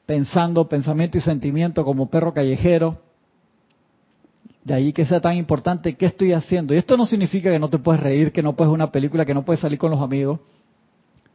pensando 0.05 0.69
pensamiento 0.69 1.19
y 1.19 1.21
sentimiento 1.21 1.85
como 1.85 2.11
perro 2.11 2.35
callejero. 2.35 2.99
De 4.65 4.75
ahí 4.75 4.93
que 4.93 5.07
sea 5.07 5.21
tan 5.21 5.37
importante, 5.37 5.95
¿qué 5.95 6.07
estoy 6.07 6.33
haciendo? 6.33 6.75
Y 6.75 6.79
esto 6.79 6.97
no 6.97 7.07
significa 7.07 7.49
que 7.49 7.61
no 7.61 7.71
te 7.71 7.79
puedes 7.79 8.03
reír, 8.03 8.33
que 8.33 8.43
no 8.43 8.57
puedes 8.57 8.75
una 8.75 8.91
película, 8.91 9.25
que 9.25 9.35
no 9.35 9.45
puedes 9.45 9.61
salir 9.61 9.79
con 9.79 9.93
los 9.93 10.01
amigos, 10.01 10.41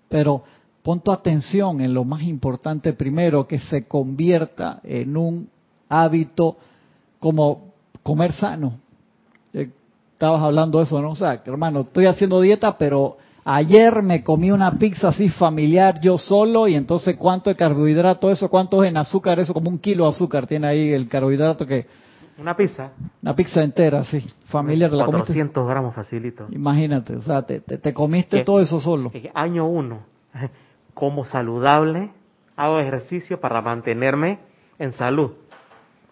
pero 0.09 0.43
pon 0.87 1.01
tu 1.01 1.11
atención 1.11 1.81
en 1.81 1.93
lo 1.93 2.05
más 2.05 2.21
importante 2.23 2.93
primero, 2.93 3.45
que 3.45 3.59
se 3.59 3.89
convierta 3.89 4.79
en 4.85 5.17
un 5.17 5.49
hábito 5.89 6.55
como 7.19 7.73
comer 8.03 8.31
sano. 8.31 8.79
Eh, 9.51 9.69
estabas 10.13 10.41
hablando 10.41 10.77
de 10.77 10.85
eso, 10.85 11.01
¿no? 11.01 11.09
O 11.09 11.15
sea, 11.17 11.41
hermano, 11.45 11.81
estoy 11.81 12.05
haciendo 12.05 12.39
dieta, 12.39 12.77
pero 12.77 13.17
ayer 13.43 14.01
me 14.01 14.23
comí 14.23 14.49
una 14.49 14.71
pizza 14.79 15.09
así 15.09 15.27
familiar 15.27 15.99
yo 15.99 16.17
solo 16.17 16.69
y 16.69 16.75
entonces 16.75 17.17
cuánto 17.17 17.49
de 17.49 17.57
carbohidrato 17.57 18.31
eso, 18.31 18.47
cuánto 18.47 18.81
es 18.81 18.89
en 18.89 18.95
azúcar 18.95 19.41
eso, 19.41 19.53
como 19.53 19.69
un 19.69 19.79
kilo 19.79 20.05
de 20.05 20.11
azúcar 20.11 20.47
tiene 20.47 20.67
ahí 20.67 20.93
el 20.93 21.09
carbohidrato 21.09 21.67
que... 21.67 21.85
Una 22.37 22.55
pizza. 22.55 22.91
Una 23.21 23.35
pizza 23.35 23.61
entera, 23.61 24.05
sí, 24.05 24.25
familiar. 24.45 24.89
400 24.89 25.67
gramos 25.67 25.93
facilito. 25.93 26.47
Imagínate, 26.49 27.17
o 27.17 27.21
sea, 27.21 27.41
te, 27.41 27.59
te, 27.59 27.93
comiste 27.93 28.45
todo 28.45 28.61
eso 28.61 28.79
solo. 28.79 29.11
Año 29.33 29.67
uno 29.67 30.15
como 30.97 31.25
saludable, 31.25 32.09
hago 32.55 32.79
ejercicio 32.79 33.39
para 33.39 33.61
mantenerme 33.61 34.39
en 34.79 34.93
salud. 34.93 35.29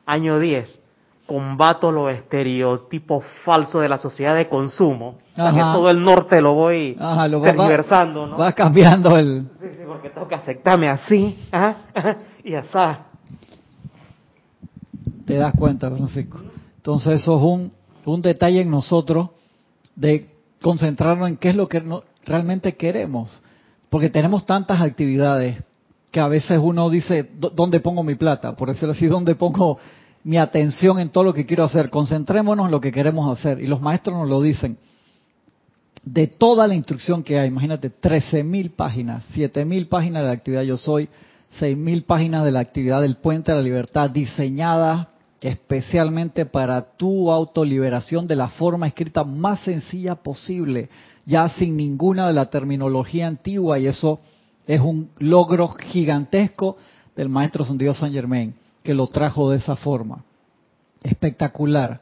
Año 0.06 0.38
10, 0.38 0.80
combato 1.26 1.92
los 1.92 2.12
estereotipos 2.12 3.26
falsos 3.44 3.82
de 3.82 3.90
la 3.90 3.98
sociedad 3.98 4.36
de 4.36 4.48
consumo. 4.48 5.18
O 5.32 5.36
sea, 5.36 5.52
que 5.52 5.60
todo 5.60 5.90
el 5.90 6.04
norte 6.04 6.40
lo 6.40 6.54
voy 6.54 6.96
Ajá, 7.00 7.28
lo 7.28 7.42
tergiversando, 7.42 8.30
va, 8.30 8.38
Va 8.38 8.54
cambiando 8.54 9.18
el... 9.18 9.48
Sí, 9.60 9.70
sí, 9.76 9.84
porque 9.88 10.12
tengo 10.12 10.28
que 10.28 10.36
aceptarme 10.36 10.88
así, 10.88 11.36
y 12.44 12.54
así. 12.54 12.78
Te 15.26 15.34
das 15.34 15.54
cuenta, 15.58 15.90
Francisco. 15.90 16.42
Entonces 16.78 17.22
eso 17.22 17.38
es 17.38 17.44
un, 17.44 17.72
un 18.06 18.22
detalle 18.22 18.62
en 18.62 18.70
nosotros 18.70 19.30
de 19.96 20.30
concentrarnos 20.62 21.28
en 21.28 21.38
qué 21.38 21.50
es 21.50 21.56
lo 21.56 21.68
que 21.68 21.82
realmente 22.24 22.76
queremos. 22.76 23.42
Porque 23.96 24.10
tenemos 24.10 24.46
tantas 24.46 24.82
actividades 24.82 25.58
que 26.12 26.20
a 26.20 26.28
veces 26.28 26.60
uno 26.62 26.90
dice, 26.90 27.30
¿dónde 27.40 27.80
pongo 27.80 28.04
mi 28.04 28.16
plata? 28.16 28.54
Por 28.54 28.68
decirlo 28.68 28.92
así, 28.92 29.08
¿dónde 29.08 29.36
pongo 29.36 29.80
mi 30.26 30.36
atención 30.36 31.00
en 31.00 31.08
todo 31.08 31.24
lo 31.24 31.34
que 31.34 31.46
quiero 31.46 31.64
hacer? 31.64 31.90
Concentrémonos 31.90 32.66
en 32.66 32.72
lo 32.74 32.82
que 32.82 32.92
queremos 32.92 33.32
hacer. 33.32 33.62
Y 33.62 33.68
los 33.68 33.80
maestros 33.80 34.18
nos 34.18 34.28
lo 34.28 34.42
dicen. 34.42 34.78
De 36.04 36.28
toda 36.28 36.68
la 36.68 36.76
instrucción 36.76 37.24
que 37.24 37.40
hay, 37.40 37.48
imagínate, 37.48 37.90
13.000 37.90 38.76
páginas, 38.76 39.24
7.000 39.34 39.88
páginas 39.88 40.24
de 40.24 40.28
la 40.28 40.34
actividad 40.34 40.64
Yo 40.64 40.76
Soy, 40.76 41.08
6.000 41.58 42.06
páginas 42.06 42.44
de 42.44 42.52
la 42.52 42.60
actividad 42.60 43.00
del 43.02 43.16
Puente 43.16 43.54
de 43.54 43.60
la 43.60 43.64
Libertad, 43.64 44.10
diseñadas 44.10 45.08
especialmente 45.48 46.46
para 46.46 46.82
tu 46.82 47.32
autoliberación 47.32 48.26
de 48.26 48.36
la 48.36 48.48
forma 48.50 48.88
escrita 48.88 49.24
más 49.24 49.60
sencilla 49.62 50.16
posible 50.16 50.90
ya 51.26 51.50
sin 51.50 51.76
ninguna 51.76 52.28
de 52.28 52.34
la 52.34 52.50
terminología 52.50 53.28
antigua 53.28 53.80
y 53.80 53.88
eso 53.88 54.20
es 54.68 54.80
un 54.80 55.10
logro 55.20 55.70
gigantesco 55.70 56.78
del 57.16 57.30
maestro 57.30 57.66
Santiago 57.66 57.94
San 57.94 58.12
Germain, 58.12 58.54
que 58.84 58.94
lo 58.94 59.08
trajo 59.08 59.50
de 59.50 59.58
esa 59.58 59.76
forma. 59.76 60.24
Espectacular. 61.04 62.02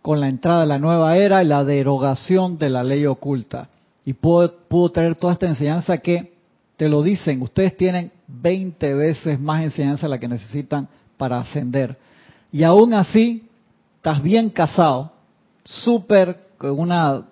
Con 0.00 0.20
la 0.20 0.28
entrada 0.28 0.60
de 0.60 0.66
la 0.66 0.78
nueva 0.78 1.16
era 1.16 1.42
y 1.42 1.46
la 1.46 1.64
derogación 1.64 2.58
de 2.58 2.70
la 2.70 2.82
ley 2.82 3.06
oculta. 3.06 3.68
Y 4.04 4.14
pudo, 4.14 4.52
pudo 4.68 4.90
traer 4.90 5.16
toda 5.16 5.34
esta 5.34 5.46
enseñanza 5.46 5.98
que, 5.98 6.32
te 6.76 6.88
lo 6.88 7.02
dicen, 7.02 7.40
ustedes 7.42 7.76
tienen 7.76 8.10
20 8.26 8.94
veces 8.94 9.38
más 9.38 9.62
enseñanza 9.62 10.08
la 10.08 10.18
que 10.18 10.28
necesitan 10.28 10.88
para 11.16 11.38
ascender. 11.38 11.96
Y 12.52 12.64
aún 12.64 12.92
así, 12.92 13.48
estás 13.96 14.22
bien 14.22 14.50
casado, 14.50 15.10
súper, 15.64 16.48
con 16.58 16.78
una 16.78 17.24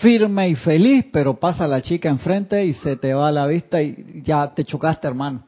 firme 0.00 0.50
y 0.50 0.56
feliz, 0.56 1.06
pero 1.10 1.40
pasa 1.40 1.66
la 1.66 1.80
chica 1.80 2.10
enfrente 2.10 2.64
y 2.64 2.74
se 2.74 2.96
te 2.96 3.14
va 3.14 3.28
a 3.28 3.32
la 3.32 3.46
vista 3.46 3.80
y 3.80 4.22
ya 4.22 4.52
te 4.54 4.64
chocaste, 4.64 5.08
hermano. 5.08 5.42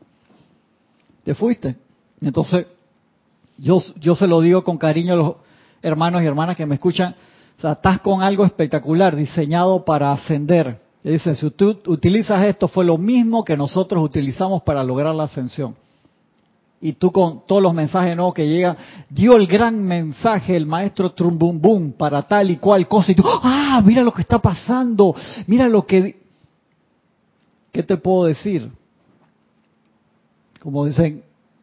Te 1.22 1.34
fuiste. 1.34 1.76
Entonces, 2.22 2.66
yo, 3.58 3.78
yo 4.00 4.14
se 4.14 4.26
lo 4.26 4.40
digo 4.40 4.64
con 4.64 4.78
cariño 4.78 5.12
a 5.12 5.16
los 5.16 5.36
hermanos 5.82 6.22
y 6.22 6.26
hermanas 6.26 6.56
que 6.56 6.64
me 6.64 6.76
escuchan. 6.76 7.14
O 7.58 7.60
sea, 7.60 7.72
estás 7.72 8.00
con 8.00 8.22
algo 8.22 8.46
espectacular, 8.46 9.14
diseñado 9.14 9.84
para 9.84 10.12
ascender. 10.12 10.78
Y 11.04 11.10
dice, 11.10 11.34
si 11.34 11.50
tú 11.50 11.78
utilizas 11.86 12.42
esto, 12.46 12.68
fue 12.68 12.86
lo 12.86 12.96
mismo 12.96 13.44
que 13.44 13.56
nosotros 13.56 14.02
utilizamos 14.02 14.62
para 14.62 14.82
lograr 14.82 15.14
la 15.14 15.24
ascensión 15.24 15.74
y 16.80 16.94
tú 16.94 17.12
con 17.12 17.46
todos 17.46 17.62
los 17.62 17.74
mensajes 17.74 18.16
nuevos 18.16 18.34
que 18.34 18.48
llegan, 18.48 18.76
dio 19.10 19.36
el 19.36 19.46
gran 19.46 19.82
mensaje 19.82 20.56
el 20.56 20.66
maestro 20.66 21.12
Trumbumbum 21.12 21.92
para 21.92 22.22
tal 22.22 22.50
y 22.50 22.56
cual 22.56 22.88
cosa 22.88 23.12
y 23.12 23.14
tú, 23.14 23.22
ah, 23.26 23.82
mira 23.84 24.02
lo 24.02 24.12
que 24.12 24.22
está 24.22 24.38
pasando, 24.38 25.14
mira 25.46 25.68
lo 25.68 25.84
que... 25.86 26.20
¿Qué 27.72 27.82
te 27.82 27.96
puedo 27.96 28.24
decir? 28.24 28.70
Como 30.60 30.86
dicen 30.86 31.22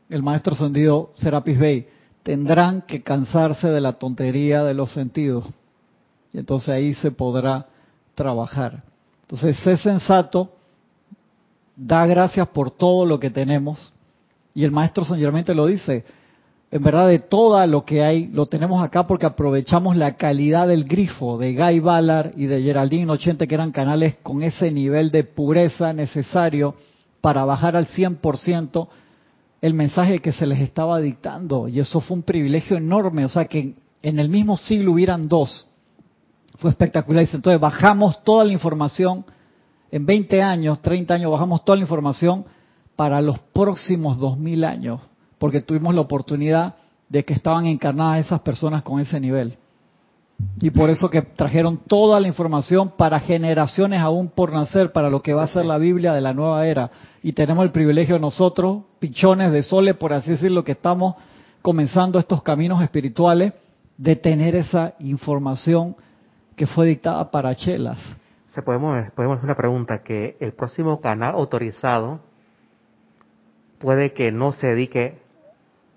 el 0.09 0.23
maestro 0.23 0.53
ascendido 0.53 1.11
Serapis 1.15 1.59
Bey, 1.59 1.87
tendrán 2.23 2.81
que 2.83 3.03
cansarse 3.03 3.67
de 3.67 3.81
la 3.81 3.93
tontería 3.93 4.63
de 4.63 4.73
los 4.73 4.91
sentidos. 4.91 5.45
Y 6.31 6.39
entonces 6.39 6.69
ahí 6.69 6.93
se 6.93 7.11
podrá 7.11 7.67
trabajar. 8.15 8.83
Entonces, 9.21 9.57
sé 9.59 9.77
sensato, 9.77 10.51
da 11.75 12.05
gracias 12.05 12.47
por 12.49 12.71
todo 12.71 13.05
lo 13.05 13.19
que 13.19 13.29
tenemos, 13.29 13.91
y 14.57 14.63
el 14.63 14.71
maestro 14.71 15.05
San 15.05 15.19
Germain 15.19 15.45
te 15.45 15.53
lo 15.53 15.67
dice. 15.67 16.03
En 16.71 16.81
verdad, 16.81 17.07
de 17.07 17.19
todo 17.19 17.63
lo 17.67 17.85
que 17.85 18.03
hay, 18.03 18.25
lo 18.25 18.47
tenemos 18.47 18.83
acá 18.83 19.05
porque 19.05 19.27
aprovechamos 19.27 19.95
la 19.95 20.15
calidad 20.15 20.67
del 20.67 20.85
grifo 20.85 21.37
de 21.37 21.53
Guy 21.53 21.79
Ballard 21.79 22.31
y 22.35 22.47
de 22.47 22.63
Geraldine 22.63 23.11
80, 23.11 23.45
que 23.45 23.53
eran 23.53 23.71
canales 23.71 24.15
con 24.23 24.41
ese 24.41 24.71
nivel 24.71 25.11
de 25.11 25.25
pureza 25.25 25.93
necesario 25.93 26.73
para 27.21 27.45
bajar 27.45 27.75
al 27.75 27.85
100% 27.85 28.87
el 29.61 29.75
mensaje 29.75 30.17
que 30.17 30.31
se 30.31 30.47
les 30.47 30.59
estaba 30.61 30.99
dictando. 31.01 31.67
Y 31.67 31.79
eso 31.79 32.01
fue 32.01 32.17
un 32.17 32.23
privilegio 32.23 32.77
enorme. 32.77 33.25
O 33.25 33.29
sea, 33.29 33.45
que 33.45 33.75
en 34.01 34.17
el 34.17 34.27
mismo 34.27 34.57
siglo 34.57 34.93
hubieran 34.93 35.27
dos. 35.27 35.67
Fue 36.57 36.71
espectacular. 36.71 37.27
Entonces, 37.31 37.61
bajamos 37.61 38.23
toda 38.23 38.43
la 38.43 38.53
información. 38.53 39.23
En 39.91 40.07
20 40.07 40.41
años, 40.41 40.81
30 40.81 41.13
años, 41.13 41.31
bajamos 41.31 41.63
toda 41.63 41.75
la 41.75 41.83
información 41.83 42.56
para 42.97 43.21
los 43.21 43.39
próximos 43.39 44.17
dos 44.17 44.37
mil 44.37 44.65
años, 44.65 44.99
porque 45.37 45.61
tuvimos 45.61 45.95
la 45.95 46.01
oportunidad 46.01 46.75
de 47.07 47.23
que 47.23 47.33
estaban 47.33 47.67
encarnadas 47.67 48.25
esas 48.25 48.41
personas 48.41 48.83
con 48.83 48.99
ese 48.99 49.21
nivel. 49.21 49.57
Y 50.59 50.71
por 50.71 50.89
eso 50.89 51.09
que 51.09 51.21
trajeron 51.21 51.77
toda 51.77 52.19
la 52.19 52.27
información 52.27 52.91
para 52.97 53.19
generaciones 53.19 54.01
aún 54.01 54.27
por 54.27 54.51
nacer, 54.51 54.91
para 54.91 55.09
lo 55.09 55.21
que 55.21 55.33
va 55.33 55.43
a 55.43 55.47
ser 55.47 55.65
la 55.65 55.77
Biblia 55.77 56.13
de 56.13 56.21
la 56.21 56.33
nueva 56.33 56.67
era. 56.67 56.91
Y 57.23 57.33
tenemos 57.33 57.63
el 57.63 57.71
privilegio 57.71 58.19
nosotros, 58.19 58.83
pichones 58.99 59.51
de 59.51 59.63
sole, 59.63 59.93
por 59.93 60.13
así 60.13 60.31
decirlo, 60.31 60.63
que 60.63 60.73
estamos 60.73 61.15
comenzando 61.61 62.19
estos 62.19 62.43
caminos 62.43 62.81
espirituales, 62.81 63.53
de 63.97 64.15
tener 64.15 64.55
esa 64.55 64.93
información 64.99 65.95
que 66.55 66.67
fue 66.67 66.87
dictada 66.87 67.31
para 67.31 67.55
chelas. 67.55 67.99
Podemos, 68.65 69.11
podemos 69.15 69.37
hacer 69.37 69.45
una 69.45 69.55
pregunta, 69.55 70.01
que 70.01 70.35
el 70.39 70.53
próximo 70.53 70.99
canal 70.99 71.35
autorizado 71.35 72.19
puede 73.79 74.13
que 74.13 74.31
no 74.31 74.51
se 74.53 74.67
dedique 74.67 75.19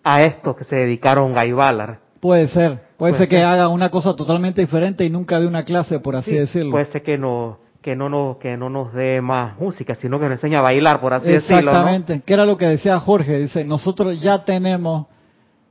a 0.04 0.22
esto 0.22 0.56
que 0.56 0.64
se 0.64 0.76
dedicaron 0.76 1.34
Guy 1.34 1.52
Ballard. 1.52 1.98
Puede 2.20 2.48
ser, 2.48 2.82
puede, 2.98 3.16
ser, 3.16 3.28
que 3.28 3.42
haga 3.42 3.68
una 3.68 3.90
cosa 3.90 4.14
totalmente 4.14 4.60
diferente 4.60 5.04
y 5.04 5.10
nunca 5.10 5.40
dé 5.40 5.46
una 5.46 5.64
clase, 5.64 6.00
por 6.00 6.16
así 6.16 6.34
decirlo. 6.34 6.72
Puede 6.72 6.86
ser 6.86 7.02
que 7.02 7.16
no 7.16 7.58
que 7.80 7.96
no 7.96 8.10
nos 8.10 8.36
que 8.36 8.58
no 8.58 8.68
nos 8.68 8.92
dé 8.92 9.22
más 9.22 9.58
música, 9.58 9.94
sino 9.94 10.18
que 10.18 10.26
nos 10.26 10.34
enseñe 10.34 10.56
a 10.56 10.60
bailar, 10.60 11.00
por 11.00 11.14
así 11.14 11.28
decirlo. 11.28 11.70
Exactamente, 11.70 12.20
que 12.20 12.34
era 12.34 12.44
lo 12.44 12.58
que 12.58 12.66
decía 12.66 12.98
Jorge, 13.00 13.38
dice, 13.38 13.64
nosotros 13.64 14.20
ya 14.20 14.44
tenemos 14.44 15.06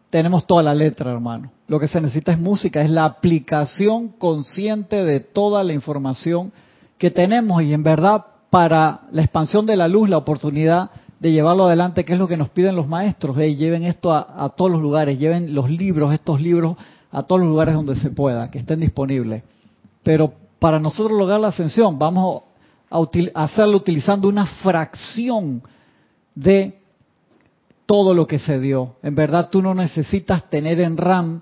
tenemos 0.10 0.48
toda 0.48 0.64
la 0.64 0.74
letra, 0.74 1.12
hermano. 1.12 1.52
Lo 1.68 1.80
que 1.80 1.88
se 1.88 2.02
necesita 2.02 2.32
es 2.32 2.40
música, 2.40 2.82
es 2.82 2.90
la 2.90 3.06
aplicación 3.06 4.08
consciente 4.08 5.06
de 5.06 5.20
toda 5.20 5.64
la 5.64 5.74
información 5.74 6.52
que 6.98 7.12
tenemos 7.12 7.62
y 7.62 7.74
en 7.74 7.84
verdad 7.84 8.26
para 8.50 9.02
la 9.12 9.22
expansión 9.22 9.68
de 9.68 9.76
la 9.76 9.88
luz, 9.88 10.10
la 10.10 10.18
oportunidad 10.18 10.90
de 11.20 11.32
llevarlo 11.32 11.66
adelante, 11.66 12.06
que 12.06 12.14
es 12.14 12.20
lo 12.20 12.28
que 12.28 12.38
nos 12.38 12.50
piden 12.50 12.76
los 12.76 12.88
maestros. 12.88 13.36
lleven 13.38 13.84
esto 13.84 14.14
a, 14.14 14.50
todos 14.56 14.72
los 14.72 14.82
lugares, 14.82 15.20
lleven 15.20 15.54
los 15.54 15.70
libros, 15.70 16.14
estos 16.14 16.42
libros, 16.42 16.78
a 17.12 17.24
todos 17.24 17.42
los 17.42 17.50
lugares 17.50 17.76
donde 17.76 17.96
se 17.96 18.10
pueda, 18.10 18.50
que 18.50 18.60
estén 18.60 18.80
disponibles. 18.80 19.44
Pero 20.04 20.34
para 20.60 20.80
nosotros 20.80 21.18
lograr 21.18 21.40
la 21.40 21.50
ascensión, 21.50 22.00
vamos 22.00 22.44
a, 22.90 23.00
hacerlo 23.36 23.78
utilizando 23.78 24.28
una 24.30 24.46
fracción 24.46 25.62
de 26.36 26.80
todo 27.86 28.14
lo 28.14 28.26
que 28.26 28.40
se 28.40 28.60
dio. 28.60 28.96
En 29.04 29.16
verdad 29.16 29.50
tú 29.52 29.62
no 29.62 29.74
necesitas 29.74 30.50
tener 30.50 30.80
en 30.80 30.96
RAM 30.96 31.42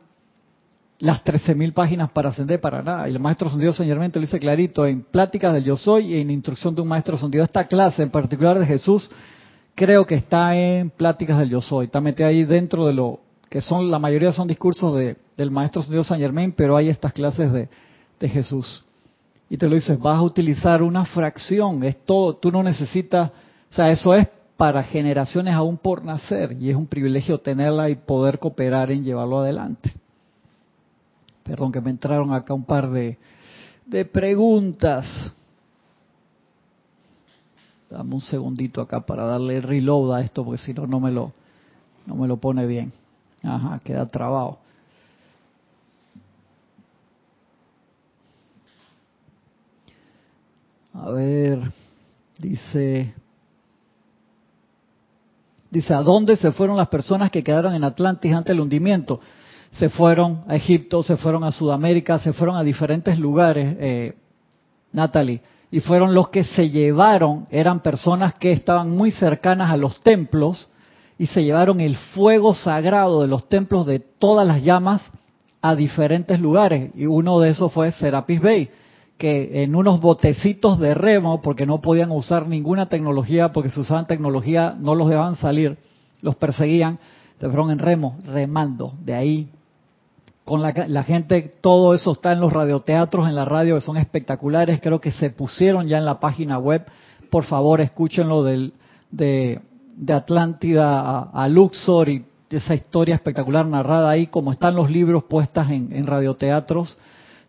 las 0.99 1.23
13.000 1.23 1.73
páginas 1.73 2.09
para 2.09 2.29
ascender 2.29 2.59
para 2.59 2.81
nada. 2.81 3.07
Y 3.07 3.11
el 3.11 3.19
maestro 3.19 3.49
Dios 3.51 3.77
señormente 3.77 4.17
lo 4.17 4.25
dice 4.25 4.39
clarito 4.39 4.85
en 4.87 5.03
Pláticas 5.03 5.53
del 5.53 5.63
Yo 5.63 5.77
Soy 5.77 6.15
y 6.15 6.21
en 6.21 6.31
Instrucción 6.31 6.73
de 6.73 6.81
un 6.81 6.87
Maestro 6.87 7.17
Dios. 7.29 7.45
Esta 7.45 7.67
clase 7.67 8.01
en 8.01 8.09
particular 8.09 8.57
de 8.57 8.65
Jesús 8.65 9.09
creo 9.77 10.07
que 10.07 10.15
está 10.15 10.55
en 10.55 10.89
Pláticas 10.89 11.37
del 11.37 11.51
Yo 11.51 11.61
Soy. 11.61 11.85
Está 11.85 12.01
metida 12.01 12.27
ahí 12.27 12.43
dentro 12.43 12.87
de 12.87 12.93
lo 12.93 13.19
que 13.47 13.61
son, 13.61 13.91
la 13.91 13.99
mayoría 13.99 14.33
son 14.33 14.47
discursos 14.47 14.95
de, 14.95 15.15
del 15.37 15.51
Maestro 15.51 15.83
Dios 15.83 16.07
San 16.07 16.19
Germain, 16.19 16.51
pero 16.51 16.75
hay 16.75 16.89
estas 16.89 17.13
clases 17.13 17.53
de, 17.53 17.69
Jesús. 18.27 18.83
Y 19.49 19.57
te 19.57 19.69
lo 19.69 19.75
dices, 19.75 19.99
vas 19.99 20.17
a 20.17 20.23
utilizar 20.23 20.81
una 20.81 21.05
fracción, 21.05 21.83
es 21.83 21.95
todo, 22.05 22.35
tú 22.35 22.51
no 22.51 22.63
necesitas, 22.63 23.29
o 23.29 23.73
sea, 23.73 23.91
eso 23.91 24.15
es 24.15 24.27
para 24.57 24.81
generaciones 24.81 25.53
aún 25.53 25.77
por 25.77 26.03
nacer 26.03 26.57
y 26.59 26.71
es 26.71 26.75
un 26.75 26.87
privilegio 26.87 27.37
tenerla 27.37 27.91
y 27.91 27.95
poder 27.95 28.39
cooperar 28.39 28.89
en 28.89 29.03
llevarlo 29.03 29.39
adelante. 29.39 29.93
Perdón 31.43 31.71
que 31.71 31.79
me 31.79 31.91
entraron 31.91 32.33
acá 32.33 32.55
un 32.55 32.65
par 32.65 32.89
de 32.89 33.15
preguntas. 34.11 35.05
Dame 37.89 38.15
un 38.15 38.21
segundito 38.21 38.81
acá 38.81 39.05
para 39.05 39.23
darle 39.23 39.61
reload 39.61 40.15
a 40.15 40.21
esto 40.21 40.43
porque 40.43 40.61
si 40.61 40.73
no 40.73 40.87
no 40.87 40.99
me 40.99 41.11
lo 41.11 41.31
no 42.05 42.15
me 42.15 42.27
lo 42.27 42.37
pone 42.37 42.65
bien. 42.65 42.91
Ajá, 43.43 43.79
queda 43.83 44.05
trabado. 44.07 44.59
A 50.93 51.11
ver, 51.11 51.59
dice 52.39 53.13
Dice, 55.69 55.93
¿a 55.93 56.01
dónde 56.01 56.37
se 56.37 56.51
fueron 56.53 56.77
las 56.77 56.87
personas 56.87 57.29
que 57.29 57.43
quedaron 57.43 57.75
en 57.75 57.83
Atlantis 57.83 58.33
ante 58.33 58.53
el 58.53 58.61
hundimiento? 58.61 59.19
se 59.71 59.89
fueron 59.89 60.41
a 60.47 60.55
Egipto, 60.55 61.03
se 61.03 61.17
fueron 61.17 61.43
a 61.43 61.51
Sudamérica, 61.51 62.19
se 62.19 62.33
fueron 62.33 62.55
a 62.55 62.63
diferentes 62.63 63.19
lugares, 63.19 63.75
eh, 63.79 64.15
Natalie, 64.91 65.41
y 65.71 65.81
fueron 65.81 66.13
los 66.13 66.29
que 66.29 66.43
se 66.43 66.69
llevaron, 66.69 67.45
eran 67.51 67.81
personas 67.81 68.35
que 68.35 68.51
estaban 68.51 68.95
muy 68.95 69.11
cercanas 69.11 69.71
a 69.71 69.77
los 69.77 70.01
templos 70.01 70.69
y 71.17 71.27
se 71.27 71.43
llevaron 71.43 71.81
el 71.81 71.97
fuego 71.97 72.53
sagrado 72.53 73.21
de 73.21 73.27
los 73.27 73.49
templos 73.49 73.85
de 73.85 73.99
todas 73.99 74.47
las 74.47 74.63
llamas 74.63 75.11
a 75.61 75.75
diferentes 75.75 76.39
lugares. 76.39 76.91
Y 76.95 77.05
uno 77.05 77.39
de 77.39 77.49
esos 77.49 77.71
fue 77.73 77.91
Serapis 77.91 78.41
Bay, 78.41 78.69
que 79.17 79.63
en 79.63 79.75
unos 79.75 79.99
botecitos 79.99 80.79
de 80.79 80.93
remo, 80.93 81.41
porque 81.41 81.65
no 81.65 81.81
podían 81.81 82.11
usar 82.11 82.47
ninguna 82.47 82.87
tecnología, 82.87 83.51
porque 83.51 83.69
si 83.69 83.79
usaban 83.79 84.07
tecnología 84.07 84.75
no 84.79 84.95
los 84.95 85.09
dejaban 85.09 85.35
salir, 85.35 85.77
los 86.21 86.35
perseguían, 86.35 86.99
se 87.39 87.47
fueron 87.47 87.71
en 87.71 87.79
remo, 87.79 88.17
remando, 88.25 88.93
de 89.03 89.13
ahí 89.13 89.49
con 90.47 90.61
la, 90.61 91.03
gente, 91.03 91.55
todo 91.59 91.93
eso 91.93 92.13
está 92.13 92.31
en 92.31 92.39
los 92.39 92.53
radioteatros, 92.53 93.27
en 93.27 93.35
la 93.35 93.43
radio, 93.43 93.75
que 93.75 93.81
son 93.81 93.97
espectaculares, 93.97 94.79
creo 94.81 95.01
que 95.01 95.11
se 95.11 95.29
pusieron 95.29 95.89
ya 95.89 95.97
en 95.97 96.05
la 96.05 96.21
página 96.21 96.57
web. 96.57 96.85
Por 97.29 97.43
favor, 97.43 97.81
escúchenlo 97.81 98.45
del, 98.45 98.71
de, 99.11 99.59
Atlántida 100.07 101.19
a, 101.23 101.49
Luxor 101.49 102.07
y 102.07 102.23
esa 102.49 102.75
historia 102.75 103.15
espectacular 103.15 103.65
narrada 103.65 104.09
ahí, 104.09 104.27
como 104.27 104.53
están 104.53 104.77
los 104.77 104.89
libros 104.89 105.25
puestas 105.25 105.69
en, 105.69 105.89
en 105.91 106.07
radioteatros, 106.07 106.97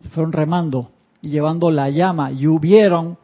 se 0.01 0.09
fueron 0.09 0.33
remando 0.33 0.89
y 1.21 1.29
llevando 1.29 1.71
la 1.71 1.89
llama. 1.89 2.33
Y 2.33 2.47
hubieron 2.47 3.17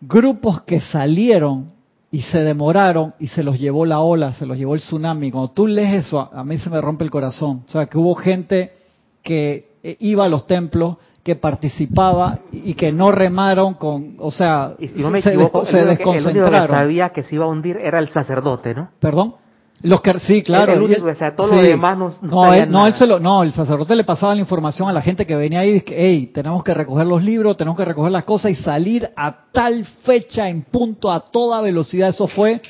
grupos 0.00 0.62
que 0.62 0.80
salieron 0.80 1.71
y 2.12 2.20
se 2.20 2.40
demoraron 2.40 3.14
y 3.18 3.28
se 3.28 3.42
los 3.42 3.58
llevó 3.58 3.86
la 3.86 4.00
ola, 4.00 4.34
se 4.34 4.44
los 4.44 4.58
llevó 4.58 4.74
el 4.74 4.80
tsunami. 4.80 5.30
Cuando 5.30 5.50
tú 5.50 5.66
lees 5.66 6.06
eso, 6.06 6.30
a 6.30 6.44
mí 6.44 6.58
se 6.58 6.68
me 6.68 6.78
rompe 6.78 7.04
el 7.04 7.10
corazón. 7.10 7.64
O 7.66 7.72
sea, 7.72 7.86
que 7.86 7.96
hubo 7.96 8.14
gente 8.14 8.74
que 9.22 9.78
eh, 9.82 9.96
iba 9.98 10.26
a 10.26 10.28
los 10.28 10.46
templos, 10.46 10.98
que 11.22 11.36
participaba 11.36 12.40
y 12.52 12.74
que 12.74 12.92
no 12.92 13.12
remaron 13.12 13.74
con, 13.74 14.16
o 14.18 14.30
sea, 14.30 14.74
y 14.78 14.88
si 14.88 15.00
no 15.00 15.10
me 15.10 15.22
se, 15.22 15.30
equivoco, 15.30 15.64
se 15.64 15.84
desconcentraron. 15.84 16.66
que 16.66 16.74
sabía 16.74 17.08
que 17.10 17.22
se 17.22 17.36
iba 17.36 17.46
a 17.46 17.48
hundir 17.48 17.78
era 17.78 17.98
el 17.98 18.10
sacerdote, 18.10 18.74
¿no? 18.74 18.90
Perdón. 19.00 19.36
Los 19.82 20.00
que, 20.00 20.20
sí, 20.20 20.42
claro. 20.42 20.74
El 20.74 20.82
único, 20.82 21.06
o 21.06 21.14
sea, 21.14 21.34
todo 21.34 21.56
lo 21.56 21.60
demás 21.60 21.98
no, 21.98 22.14
no, 22.22 22.54
él, 22.54 22.70
no, 22.70 22.86
él 22.86 22.94
se 22.94 23.06
lo, 23.06 23.18
no, 23.18 23.42
el 23.42 23.52
sacerdote 23.52 23.96
le 23.96 24.04
pasaba 24.04 24.34
la 24.34 24.40
información 24.40 24.88
a 24.88 24.92
la 24.92 25.02
gente 25.02 25.26
que 25.26 25.34
venía 25.34 25.60
ahí 25.60 25.70
y 25.70 25.72
dice, 25.72 25.94
hey, 25.96 26.30
tenemos 26.32 26.62
que 26.62 26.72
recoger 26.72 27.06
los 27.06 27.22
libros, 27.22 27.56
tenemos 27.56 27.76
que 27.76 27.84
recoger 27.84 28.12
las 28.12 28.24
cosas 28.24 28.52
y 28.52 28.56
salir 28.56 29.10
a 29.16 29.46
tal 29.52 29.84
fecha 30.04 30.48
en 30.48 30.62
punto 30.62 31.10
a 31.10 31.20
toda 31.20 31.60
velocidad. 31.60 32.10
Eso 32.10 32.28
fue 32.28 32.62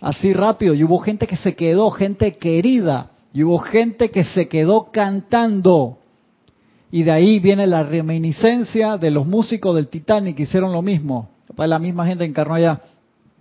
así 0.00 0.32
rápido. 0.32 0.74
Y 0.74 0.84
hubo 0.84 0.98
gente 0.98 1.26
que 1.26 1.36
se 1.36 1.56
quedó, 1.56 1.90
gente 1.90 2.36
querida, 2.36 3.10
y 3.32 3.42
hubo 3.42 3.58
gente 3.58 4.10
que 4.10 4.22
se 4.22 4.48
quedó 4.48 4.90
cantando. 4.92 5.98
Y 6.92 7.02
de 7.02 7.10
ahí 7.10 7.40
viene 7.40 7.66
la 7.66 7.82
reminiscencia 7.82 8.96
de 8.96 9.10
los 9.10 9.26
músicos 9.26 9.74
del 9.74 9.88
Titanic 9.88 10.36
que 10.36 10.44
hicieron 10.44 10.72
lo 10.72 10.82
mismo. 10.82 11.30
La 11.56 11.80
misma 11.80 12.06
gente 12.06 12.24
encarnó 12.24 12.54
allá. 12.54 12.80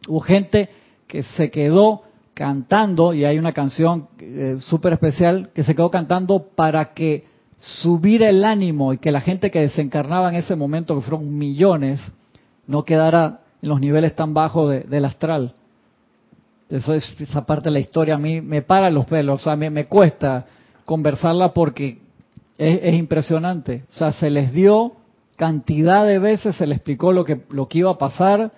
Hubo 0.08 0.20
gente 0.22 0.70
que 1.08 1.22
se 1.22 1.52
quedó 1.52 2.03
cantando, 2.34 3.14
y 3.14 3.26
hay 3.26 3.38
una 3.38 3.54
canción 3.54 4.08
eh, 4.20 4.58
súper 4.60 4.94
especial 4.94 5.52
que 5.54 5.64
se 5.64 5.76
quedó 5.76 5.90
cantando 5.92 6.48
para 6.56 6.94
que 6.94 7.26
subir 7.60 8.24
el 8.24 8.44
ánimo 8.44 8.94
y 8.94 8.98
que 8.98 9.12
la 9.12 9.22
gente 9.22 9.52
que 9.52 9.62
desencarnaba 9.62 10.30
en 10.30 10.36
ese 10.36 10.56
momento, 10.56 10.96
que 10.96 11.02
fueron 11.02 11.38
millones, 11.38 12.00
no 12.68 12.84
quedara 12.84 13.42
en 13.62 13.70
los 13.70 13.80
niveles 13.80 14.16
tan 14.16 14.34
bajos 14.34 14.84
del 14.88 15.06
astral. 15.06 15.54
Eso 16.70 16.94
es, 16.94 17.16
esa 17.20 17.46
parte 17.46 17.66
de 17.66 17.74
la 17.74 17.80
historia 17.80 18.16
a 18.16 18.18
mí 18.18 18.42
me 18.42 18.62
para 18.62 18.90
los 18.90 19.06
pelos, 19.06 19.42
o 19.42 19.44
sea, 19.44 19.56
me, 19.56 19.70
me 19.70 19.86
cuesta 19.86 20.46
conversarla 20.86 21.54
porque 21.54 22.00
es, 22.58 22.80
es, 22.84 22.96
impresionante. 22.96 23.84
O 23.90 23.94
sea, 23.94 24.12
se 24.12 24.30
les 24.30 24.52
dio 24.54 24.94
cantidad 25.36 26.06
de 26.06 26.20
veces, 26.20 26.56
se 26.56 26.66
les 26.66 26.78
explicó 26.78 27.12
lo 27.12 27.24
que, 27.24 27.44
lo 27.50 27.68
que 27.68 27.80
iba 27.80 27.92
a 27.92 27.98
pasar, 27.98 28.52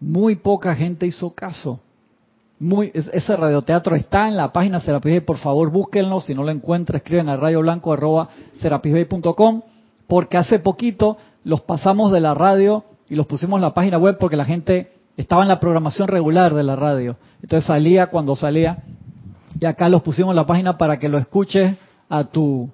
muy 0.00 0.36
poca 0.36 0.74
gente 0.74 1.06
hizo 1.06 1.30
caso 1.34 1.80
muy, 2.60 2.92
ese 2.94 3.36
radioteatro 3.36 3.96
está 3.96 4.28
en 4.28 4.36
la 4.36 4.52
página 4.52 4.80
Serapis 4.80 5.22
por 5.22 5.38
favor 5.38 5.70
búsquenlo, 5.70 6.20
si 6.20 6.34
no 6.34 6.44
lo 6.44 6.50
encuentran 6.50 6.98
escriben 6.98 7.30
a 7.30 7.36
radioblanco 7.36 7.92
arroba 7.92 8.28
porque 10.06 10.36
hace 10.36 10.58
poquito 10.58 11.16
los 11.42 11.62
pasamos 11.62 12.12
de 12.12 12.20
la 12.20 12.34
radio 12.34 12.84
y 13.08 13.16
los 13.16 13.26
pusimos 13.26 13.56
en 13.56 13.62
la 13.62 13.72
página 13.72 13.96
web 13.96 14.18
porque 14.18 14.36
la 14.36 14.44
gente 14.44 14.92
estaba 15.16 15.42
en 15.42 15.48
la 15.48 15.58
programación 15.58 16.08
regular 16.08 16.54
de 16.54 16.62
la 16.62 16.76
radio, 16.76 17.16
entonces 17.42 17.66
salía 17.66 18.08
cuando 18.08 18.36
salía. 18.36 18.84
Y 19.58 19.66
acá 19.66 19.88
los 19.88 20.02
pusimos 20.02 20.30
en 20.30 20.36
la 20.36 20.46
página 20.46 20.78
para 20.78 20.98
que 20.98 21.08
lo 21.08 21.18
escuches 21.18 21.76
a 22.08 22.24
tu 22.24 22.70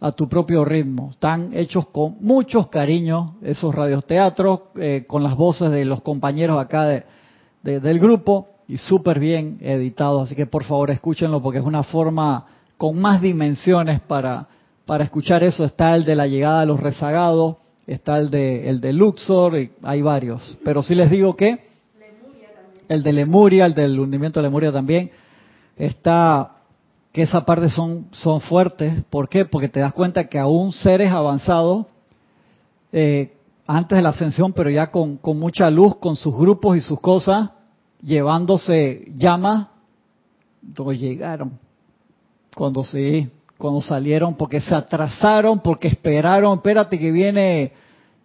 a 0.00 0.12
tu 0.12 0.28
propio 0.28 0.64
ritmo. 0.64 1.10
Están 1.10 1.50
hechos 1.52 1.86
con 1.88 2.16
muchos 2.20 2.68
cariños 2.68 3.32
esos 3.42 3.74
radioteatros, 3.74 4.60
eh, 4.76 5.04
con 5.06 5.22
las 5.22 5.34
voces 5.34 5.70
de 5.70 5.84
los 5.84 6.00
compañeros 6.00 6.58
acá 6.58 6.84
de, 6.84 7.04
del 7.62 7.98
grupo 7.98 8.48
y 8.70 8.78
súper 8.78 9.18
bien 9.18 9.56
editado, 9.60 10.20
así 10.20 10.36
que 10.36 10.46
por 10.46 10.62
favor 10.62 10.92
escúchenlo 10.92 11.42
porque 11.42 11.58
es 11.58 11.64
una 11.64 11.82
forma 11.82 12.46
con 12.76 13.00
más 13.00 13.20
dimensiones 13.20 14.00
para, 14.00 14.46
para 14.86 15.02
escuchar 15.02 15.42
eso. 15.42 15.64
Está 15.64 15.96
el 15.96 16.04
de 16.04 16.14
la 16.14 16.28
llegada 16.28 16.60
de 16.60 16.66
los 16.66 16.78
rezagados, 16.78 17.56
está 17.88 18.16
el 18.18 18.30
de, 18.30 18.68
el 18.68 18.80
de 18.80 18.92
Luxor, 18.92 19.58
y 19.58 19.72
hay 19.82 20.02
varios. 20.02 20.56
Pero 20.64 20.84
sí 20.84 20.94
les 20.94 21.10
digo 21.10 21.34
que 21.34 21.66
el 22.88 23.02
de 23.02 23.12
Lemuria, 23.12 23.66
el 23.66 23.74
del 23.74 23.98
hundimiento 23.98 24.38
de 24.38 24.44
Lemuria 24.44 24.70
también, 24.70 25.10
está 25.76 26.52
que 27.12 27.22
esa 27.22 27.44
parte 27.44 27.70
son, 27.70 28.06
son 28.12 28.40
fuertes. 28.40 29.02
¿Por 29.10 29.28
qué? 29.28 29.44
Porque 29.46 29.68
te 29.68 29.80
das 29.80 29.92
cuenta 29.92 30.28
que 30.28 30.38
aún 30.38 30.72
seres 30.72 31.10
avanzados, 31.10 31.86
eh, 32.92 33.36
antes 33.66 33.96
de 33.96 34.02
la 34.02 34.10
ascensión, 34.10 34.52
pero 34.52 34.70
ya 34.70 34.92
con, 34.92 35.16
con 35.16 35.40
mucha 35.40 35.68
luz, 35.70 35.96
con 35.96 36.14
sus 36.14 36.36
grupos 36.36 36.76
y 36.76 36.80
sus 36.80 37.00
cosas, 37.00 37.50
llevándose 38.02 39.12
llamas, 39.14 39.68
no 40.76 40.92
llegaron. 40.92 41.58
Cuando 42.54 42.84
sí, 42.84 43.28
cuando 43.58 43.80
salieron, 43.80 44.34
porque 44.34 44.60
se 44.60 44.74
atrasaron, 44.74 45.60
porque 45.60 45.88
esperaron, 45.88 46.58
espérate 46.58 46.98
que 46.98 47.10
viene, 47.10 47.72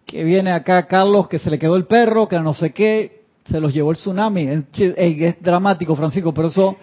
que 0.04 0.24
viene 0.24 0.52
acá 0.52 0.86
Carlos, 0.86 1.28
que 1.28 1.38
se 1.38 1.50
le 1.50 1.58
quedó 1.58 1.76
el 1.76 1.86
perro, 1.86 2.28
que 2.28 2.38
no 2.40 2.54
sé 2.54 2.72
qué, 2.72 3.24
se 3.48 3.60
los 3.60 3.72
llevó 3.72 3.92
el 3.92 3.96
tsunami. 3.96 4.42
Es, 4.42 4.64
es 4.72 5.42
dramático, 5.42 5.94
Francisco, 5.94 6.32
pero 6.34 6.48
eso, 6.48 6.76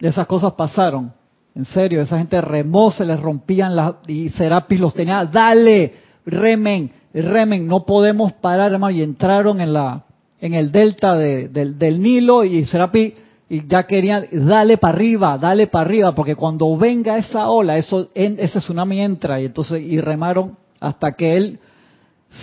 esas 0.00 0.26
cosas 0.26 0.52
pasaron. 0.52 1.12
En 1.54 1.64
serio, 1.64 2.02
esa 2.02 2.18
gente 2.18 2.38
remó, 2.42 2.90
se 2.90 3.06
les 3.06 3.18
rompían 3.18 3.74
las, 3.74 3.94
y 4.06 4.28
Serapis 4.28 4.78
los 4.78 4.92
tenía, 4.92 5.24
dale, 5.24 5.94
remen, 6.26 6.92
remen, 7.14 7.66
no 7.66 7.86
podemos 7.86 8.34
parar, 8.34 8.72
hermano, 8.72 8.94
y 8.94 9.02
entraron 9.02 9.60
en 9.62 9.72
la, 9.72 10.05
en 10.40 10.54
el 10.54 10.70
delta 10.70 11.14
del, 11.14 12.02
Nilo 12.02 12.44
y 12.44 12.64
Serapi 12.64 13.14
y 13.48 13.66
ya 13.66 13.84
querían, 13.84 14.26
dale 14.32 14.76
para 14.76 14.94
arriba, 14.94 15.38
dale 15.38 15.68
para 15.68 15.86
arriba, 15.86 16.14
porque 16.14 16.34
cuando 16.34 16.76
venga 16.76 17.16
esa 17.16 17.48
ola, 17.48 17.78
eso, 17.78 18.08
ese 18.14 18.58
tsunami 18.58 19.00
entra 19.00 19.40
y 19.40 19.46
entonces 19.46 19.82
y 19.82 20.00
remaron 20.00 20.56
hasta 20.80 21.12
que 21.12 21.36
él 21.36 21.60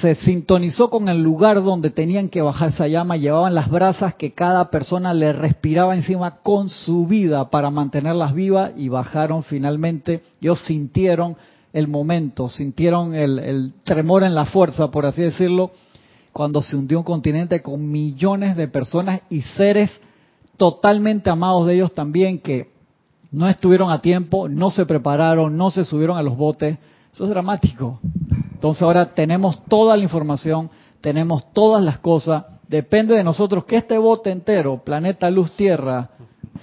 se 0.01 0.15
sintonizó 0.15 0.89
con 0.89 1.07
el 1.09 1.21
lugar 1.21 1.61
donde 1.61 1.91
tenían 1.91 2.29
que 2.29 2.41
bajar 2.41 2.69
esa 2.69 2.87
llama, 2.87 3.17
llevaban 3.17 3.53
las 3.53 3.69
brasas 3.69 4.15
que 4.15 4.31
cada 4.31 4.69
persona 4.69 5.13
le 5.13 5.33
respiraba 5.33 5.95
encima 5.95 6.37
con 6.41 6.69
su 6.69 7.05
vida 7.05 7.49
para 7.49 7.69
mantenerlas 7.69 8.33
vivas 8.33 8.71
y 8.75 8.89
bajaron 8.89 9.43
finalmente. 9.43 10.21
Ellos 10.41 10.61
sintieron 10.61 11.35
el 11.73 11.87
momento, 11.87 12.49
sintieron 12.49 13.13
el, 13.13 13.73
tremor 13.83 14.23
en 14.23 14.35
la 14.35 14.45
fuerza, 14.45 14.89
por 14.89 15.05
así 15.05 15.21
decirlo, 15.21 15.71
cuando 16.33 16.63
se 16.63 16.75
hundió 16.75 16.97
un 16.97 17.05
continente 17.05 17.61
con 17.61 17.89
millones 17.89 18.57
de 18.57 18.67
personas 18.67 19.21
y 19.29 19.41
seres 19.41 19.91
totalmente 20.57 21.29
amados 21.29 21.67
de 21.67 21.75
ellos 21.75 21.93
también 21.93 22.39
que 22.39 22.71
no 23.31 23.47
estuvieron 23.47 23.91
a 23.91 24.01
tiempo, 24.01 24.49
no 24.49 24.71
se 24.71 24.85
prepararon, 24.85 25.55
no 25.55 25.69
se 25.71 25.85
subieron 25.85 26.17
a 26.17 26.23
los 26.23 26.35
botes. 26.35 26.77
Eso 27.11 27.23
es 27.23 27.29
dramático. 27.29 27.99
Entonces 28.53 28.81
ahora 28.81 29.13
tenemos 29.13 29.63
toda 29.65 29.95
la 29.95 30.03
información, 30.03 30.69
tenemos 31.01 31.51
todas 31.53 31.83
las 31.83 31.99
cosas. 31.99 32.45
Depende 32.67 33.15
de 33.15 33.23
nosotros 33.23 33.65
que 33.65 33.77
este 33.77 33.97
bote 33.97 34.31
entero, 34.31 34.81
planeta 34.83 35.29
luz 35.29 35.51
tierra, 35.55 36.09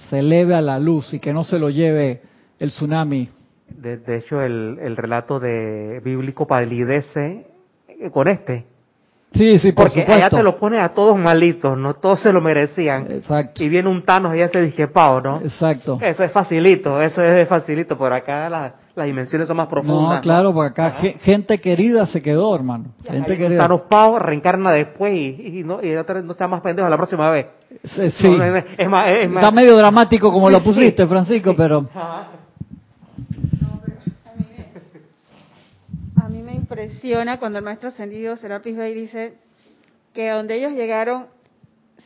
se 0.09 0.19
eleve 0.19 0.55
a 0.55 0.61
la 0.61 0.79
luz 0.79 1.13
y 1.13 1.19
que 1.19 1.33
no 1.33 1.43
se 1.43 1.59
lo 1.59 1.69
lleve 1.69 2.21
el 2.59 2.69
tsunami. 2.69 3.29
De, 3.69 4.17
hecho, 4.17 4.41
el, 4.41 4.97
relato 4.97 5.39
de 5.39 6.01
bíblico 6.03 6.45
palidece 6.45 7.47
con 8.11 8.27
este. 8.27 8.70
Sí, 9.33 9.59
sí, 9.59 9.71
por 9.71 9.85
Porque 9.85 10.11
allá 10.11 10.29
te 10.29 10.43
lo 10.43 10.57
pone 10.57 10.77
a 10.79 10.89
todos 10.89 11.17
malitos, 11.17 11.77
¿no? 11.77 11.93
Todos 11.93 12.19
se 12.19 12.33
lo 12.33 12.41
merecían. 12.41 13.09
Exacto. 13.09 13.63
Y 13.63 13.69
viene 13.69 13.87
un 13.87 14.03
Thanos 14.03 14.35
y 14.35 14.39
ya 14.39 14.49
se 14.49 14.61
disquepado, 14.61 15.21
¿no? 15.21 15.39
Exacto. 15.41 15.97
Eso 16.01 16.23
es 16.25 16.31
facilito, 16.33 17.01
eso 17.01 17.23
es 17.23 17.47
facilito. 17.47 17.97
Por 17.97 18.11
acá 18.11 18.49
la, 18.49 18.73
las 18.93 19.05
dimensiones 19.05 19.47
son 19.47 19.55
más 19.55 19.67
profundas. 19.67 20.17
No, 20.17 20.21
claro, 20.21 20.53
porque 20.53 20.71
acá 20.71 20.91
gente 21.21 21.61
querida 21.61 22.05
se 22.07 22.21
quedó, 22.21 22.53
hermano. 22.53 22.87
Gente 23.09 23.37
querida. 23.37 23.59
Thanos 23.59 23.83
Pau 23.83 24.19
reencarna 24.19 24.73
después 24.73 25.13
y, 25.13 25.59
y, 25.59 25.63
no, 25.63 25.81
y 25.81 25.95
no 26.23 26.33
sea 26.33 26.49
más 26.49 26.59
pendejo 26.59 26.89
la 26.89 26.97
próxima 26.97 27.29
vez. 27.31 27.47
Sí, 27.85 28.11
sí. 28.11 28.27
es, 28.77 28.89
más, 28.89 29.05
es 29.07 29.29
más. 29.29 29.43
Está 29.43 29.51
medio 29.51 29.77
dramático 29.77 30.29
como 30.33 30.49
lo 30.49 30.61
pusiste, 30.61 31.07
Francisco, 31.07 31.55
pero... 31.55 31.85
A 36.21 36.27
mí 36.29 36.41
me 36.41 36.53
impresiona 36.83 37.39
cuando 37.39 37.59
el 37.59 37.65
maestro 37.65 37.89
ascendido 37.89 38.35
Serapis 38.37 38.75
Bey 38.75 38.93
dice 38.93 39.33
que 40.13 40.29
donde 40.29 40.55
ellos 40.55 40.73
llegaron 40.73 41.27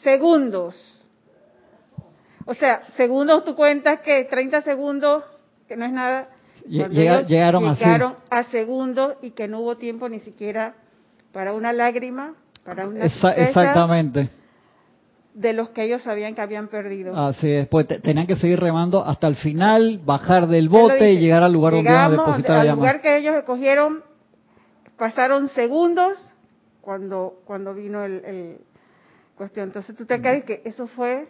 segundos. 0.03 1.09
O 2.45 2.53
sea, 2.53 2.83
segundos 2.95 3.43
tú 3.45 3.55
cuentas 3.55 4.01
que 4.01 4.25
30 4.25 4.61
segundos, 4.61 5.23
que 5.67 5.75
no 5.75 5.85
es 5.85 5.91
nada, 5.91 6.27
llegaron, 6.67 7.25
llegaron 7.75 8.15
a 8.29 8.43
segundos 8.43 9.15
y 9.21 9.31
que 9.31 9.47
no 9.47 9.61
hubo 9.61 9.77
tiempo 9.77 10.09
ni 10.09 10.19
siquiera 10.19 10.75
para 11.31 11.53
una 11.53 11.73
lágrima, 11.73 12.33
para 12.63 12.87
una 12.87 13.05
Exactamente. 13.05 14.29
De 15.33 15.51
los 15.51 15.69
que 15.69 15.83
ellos 15.83 16.01
sabían 16.01 16.33
que 16.33 16.41
habían 16.41 16.69
perdido. 16.69 17.15
Así 17.17 17.51
es, 17.51 17.67
pues 17.67 17.87
tenían 17.87 18.25
que 18.25 18.37
seguir 18.37 18.59
remando 18.59 19.03
hasta 19.03 19.27
el 19.27 19.35
final, 19.35 19.99
bajar 20.05 20.47
del 20.47 20.69
bote 20.69 21.11
y 21.11 21.19
llegar 21.19 21.43
al 21.43 21.51
lugar 21.51 21.73
donde 21.73 21.89
iban 21.89 22.05
a 22.05 22.09
depositar 22.09 22.59
al 22.59 22.75
lugar 22.75 23.01
que 23.01 23.17
ellos 23.17 23.35
escogieron, 23.35 24.03
pasaron 24.97 25.47
segundos 25.49 26.17
cuando 26.81 27.41
cuando 27.45 27.73
vino 27.73 28.03
el, 28.03 28.25
el 28.25 28.57
cuestión. 29.35 29.67
Entonces 29.67 29.95
tú 29.95 30.05
te 30.05 30.19
crees 30.21 30.45
que 30.45 30.61
eso 30.65 30.87
fue 30.87 31.27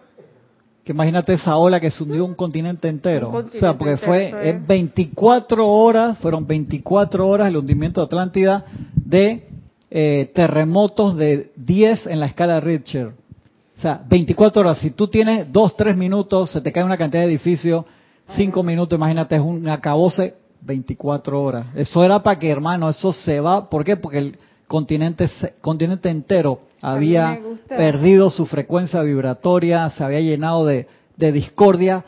que 0.86 0.92
imagínate 0.92 1.34
esa 1.34 1.58
ola 1.58 1.80
que 1.80 1.90
se 1.90 2.04
hundió 2.04 2.24
un 2.24 2.36
continente 2.36 2.88
entero. 2.88 3.32
o 3.32 3.48
sea, 3.60 3.76
porque 3.76 3.98
fue 3.98 4.62
24 4.68 5.68
horas, 5.68 6.20
fueron 6.20 6.46
24 6.46 7.28
horas 7.28 7.48
el 7.48 7.58
hundimiento 7.58 8.02
de 8.02 8.06
Atlántida 8.06 8.64
de 8.94 9.48
eh, 9.90 10.32
terremotos 10.36 11.16
de 11.16 11.52
10 11.56 12.06
en 12.06 12.20
la 12.20 12.28
escala 12.28 12.60
Richter. 12.60 13.14
O 13.78 13.82
sea, 13.82 14.00
24 14.08 14.62
horas. 14.62 14.78
Si 14.78 14.92
tú 14.92 15.08
tienes 15.08 15.52
2, 15.52 15.76
3 15.76 15.98
minutos, 15.98 16.52
se 16.52 16.62
te 16.62 16.72
cae 16.72 16.84
una 16.84 16.98
cantidad 16.98 17.24
de 17.24 17.30
edificios, 17.30 17.84
5 18.36 18.62
minutos, 18.62 18.96
imagínate, 18.96 19.38
es 19.38 19.42
un 19.42 19.68
acabose, 19.68 20.36
24 20.66 21.42
horas. 21.42 21.68
Eso 21.76 22.04
era 22.04 22.22
para 22.22 22.40
que, 22.40 22.50
hermano, 22.50 22.90
eso 22.90 23.14
se 23.14 23.40
va. 23.40 23.70
¿Por 23.70 23.84
qué? 23.84 23.98
Porque 23.98 24.18
el 24.18 24.40
continente, 24.68 25.30
continente 25.62 26.10
entero 26.10 26.62
había 26.82 27.40
perdido 27.68 28.30
su 28.30 28.46
frecuencia 28.46 29.02
vibratoria, 29.02 29.90
se 29.92 30.04
había 30.04 30.22
llenado 30.22 30.66
de, 30.66 30.88
discordia, 31.18 32.04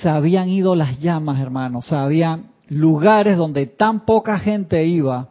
se 0.00 0.08
habían 0.08 0.48
ido 0.48 0.74
las 0.74 1.00
llamas, 1.00 1.40
hermanos, 1.40 1.90
o 1.92 1.96
habían 1.96 2.50
lugares 2.68 3.36
donde 3.36 3.66
tan 3.66 4.04
poca 4.04 4.38
gente 4.38 4.84
iba 4.86 5.28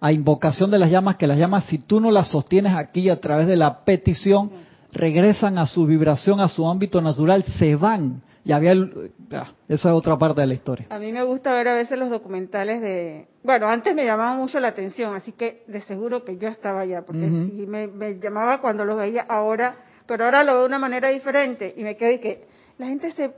a 0.00 0.12
invocación 0.12 0.70
de 0.70 0.78
las 0.78 0.90
llamas 0.90 1.16
que 1.16 1.26
las 1.26 1.38
llamas, 1.38 1.64
si 1.66 1.78
tú 1.78 2.00
no 2.00 2.10
las 2.10 2.28
sostienes 2.28 2.74
aquí 2.74 3.08
a 3.08 3.20
través 3.20 3.46
de 3.46 3.56
la 3.56 3.84
petición, 3.84 4.50
regresan 4.92 5.58
a 5.58 5.66
su 5.66 5.86
vibración, 5.86 6.40
a 6.40 6.48
su 6.48 6.68
ámbito 6.68 7.00
natural, 7.00 7.44
se 7.44 7.76
van. 7.76 8.22
Y 8.44 8.50
había, 8.50 8.72
esa 8.72 9.54
es 9.68 9.86
otra 9.86 10.18
parte 10.18 10.40
de 10.40 10.48
la 10.48 10.54
historia. 10.54 10.86
A 10.90 10.98
mí 10.98 11.12
me 11.12 11.22
gusta 11.22 11.52
ver 11.52 11.68
a 11.68 11.74
veces 11.74 11.96
los 11.96 12.10
documentales 12.10 12.80
de, 12.80 13.28
bueno, 13.44 13.68
antes 13.68 13.94
me 13.94 14.04
llamaba 14.04 14.34
mucho 14.34 14.58
la 14.58 14.68
atención, 14.68 15.14
así 15.14 15.32
que 15.32 15.62
de 15.68 15.80
seguro 15.82 16.24
que 16.24 16.36
yo 16.38 16.48
estaba 16.48 16.80
allá, 16.80 17.02
porque 17.02 17.26
me, 17.26 18.18
llamaba 18.18 18.60
cuando 18.60 18.84
los 18.84 18.96
veía 18.96 19.22
ahora, 19.28 19.76
pero 20.06 20.24
ahora 20.24 20.42
lo 20.42 20.52
veo 20.52 20.60
de 20.62 20.66
una 20.66 20.80
manera 20.80 21.10
diferente 21.10 21.72
y 21.76 21.84
me 21.84 21.96
quedo 21.96 22.10
y 22.10 22.18
que 22.18 22.44
la 22.78 22.86
gente 22.86 23.12
se 23.12 23.32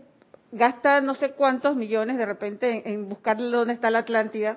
gasta 0.53 1.03
no 1.03 1.15
sé 1.15 1.33
cuántos 1.33 1.77
millones 1.77 2.17
de 2.17 2.25
repente 2.25 2.91
en, 2.91 3.09
buscar 3.09 3.37
dónde 3.37 3.75
está 3.75 3.91
la 3.91 4.01
Atlántida 4.01 4.57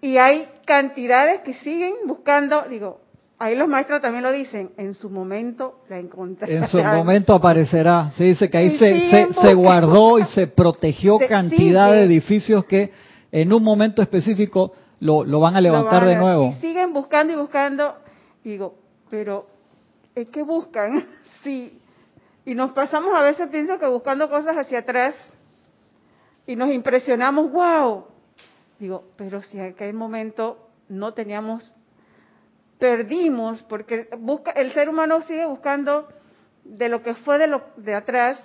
y 0.00 0.18
hay 0.18 0.48
cantidades 0.64 1.40
que 1.40 1.54
siguen 1.54 1.94
buscando, 2.06 2.66
digo, 2.68 3.00
Ahí 3.38 3.54
los 3.54 3.68
maestros 3.68 4.00
también 4.00 4.24
lo 4.24 4.32
dicen, 4.32 4.70
en 4.78 4.94
su 4.94 5.10
momento 5.10 5.80
la 5.90 5.98
encontrarán. 5.98 6.56
En 6.56 6.66
su 6.66 6.82
momento 6.82 7.34
aparecerá. 7.34 8.10
Se 8.16 8.24
dice 8.24 8.48
que 8.48 8.56
ahí 8.56 8.78
se, 8.78 9.32
se, 9.32 9.54
guardó 9.54 10.18
y 10.18 10.24
se 10.24 10.46
protegió 10.46 11.18
cantidad 11.28 11.92
de 11.92 12.04
edificios 12.04 12.64
que 12.64 12.90
en 13.30 13.52
un 13.52 13.62
momento 13.62 14.00
específico 14.00 14.72
lo, 15.00 15.24
lo 15.24 15.40
van 15.40 15.54
a 15.54 15.60
levantar 15.60 16.06
de 16.06 16.16
nuevo. 16.16 16.46
Y 16.46 16.60
siguen 16.60 16.94
buscando 16.94 17.34
y 17.34 17.36
buscando. 17.36 17.96
digo, 18.42 18.74
pero 19.10 19.44
es 20.14 20.28
que 20.28 20.42
buscan, 20.42 21.06
sí. 21.44 21.78
Y 22.46 22.54
nos 22.54 22.72
pasamos 22.72 23.10
a 23.14 23.22
veces, 23.22 23.48
pienso 23.48 23.78
que 23.78 23.86
buscando 23.86 24.30
cosas 24.30 24.56
hacia 24.56 24.78
atrás 24.78 25.14
y 26.46 26.56
nos 26.56 26.70
impresionamos, 26.70 27.52
wow. 27.52 28.04
Digo, 28.78 29.04
pero 29.16 29.42
si 29.42 29.58
en 29.58 29.72
aquel 29.72 29.92
momento 29.92 30.56
no 30.88 31.12
teníamos 31.12 31.74
perdimos, 32.78 33.62
porque 33.64 34.08
busca, 34.18 34.50
el 34.52 34.72
ser 34.72 34.88
humano 34.88 35.20
sigue 35.22 35.46
buscando 35.46 36.08
de 36.64 36.88
lo 36.88 37.02
que 37.02 37.14
fue 37.14 37.38
de, 37.38 37.46
lo, 37.46 37.62
de 37.76 37.94
atrás, 37.94 38.38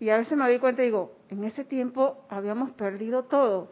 y 0.00 0.10
a 0.10 0.16
veces 0.16 0.36
me 0.36 0.44
doy 0.44 0.58
cuenta 0.58 0.82
y 0.82 0.86
digo, 0.86 1.12
en 1.30 1.44
ese 1.44 1.64
tiempo 1.64 2.24
habíamos 2.28 2.70
perdido 2.72 3.24
todo. 3.24 3.70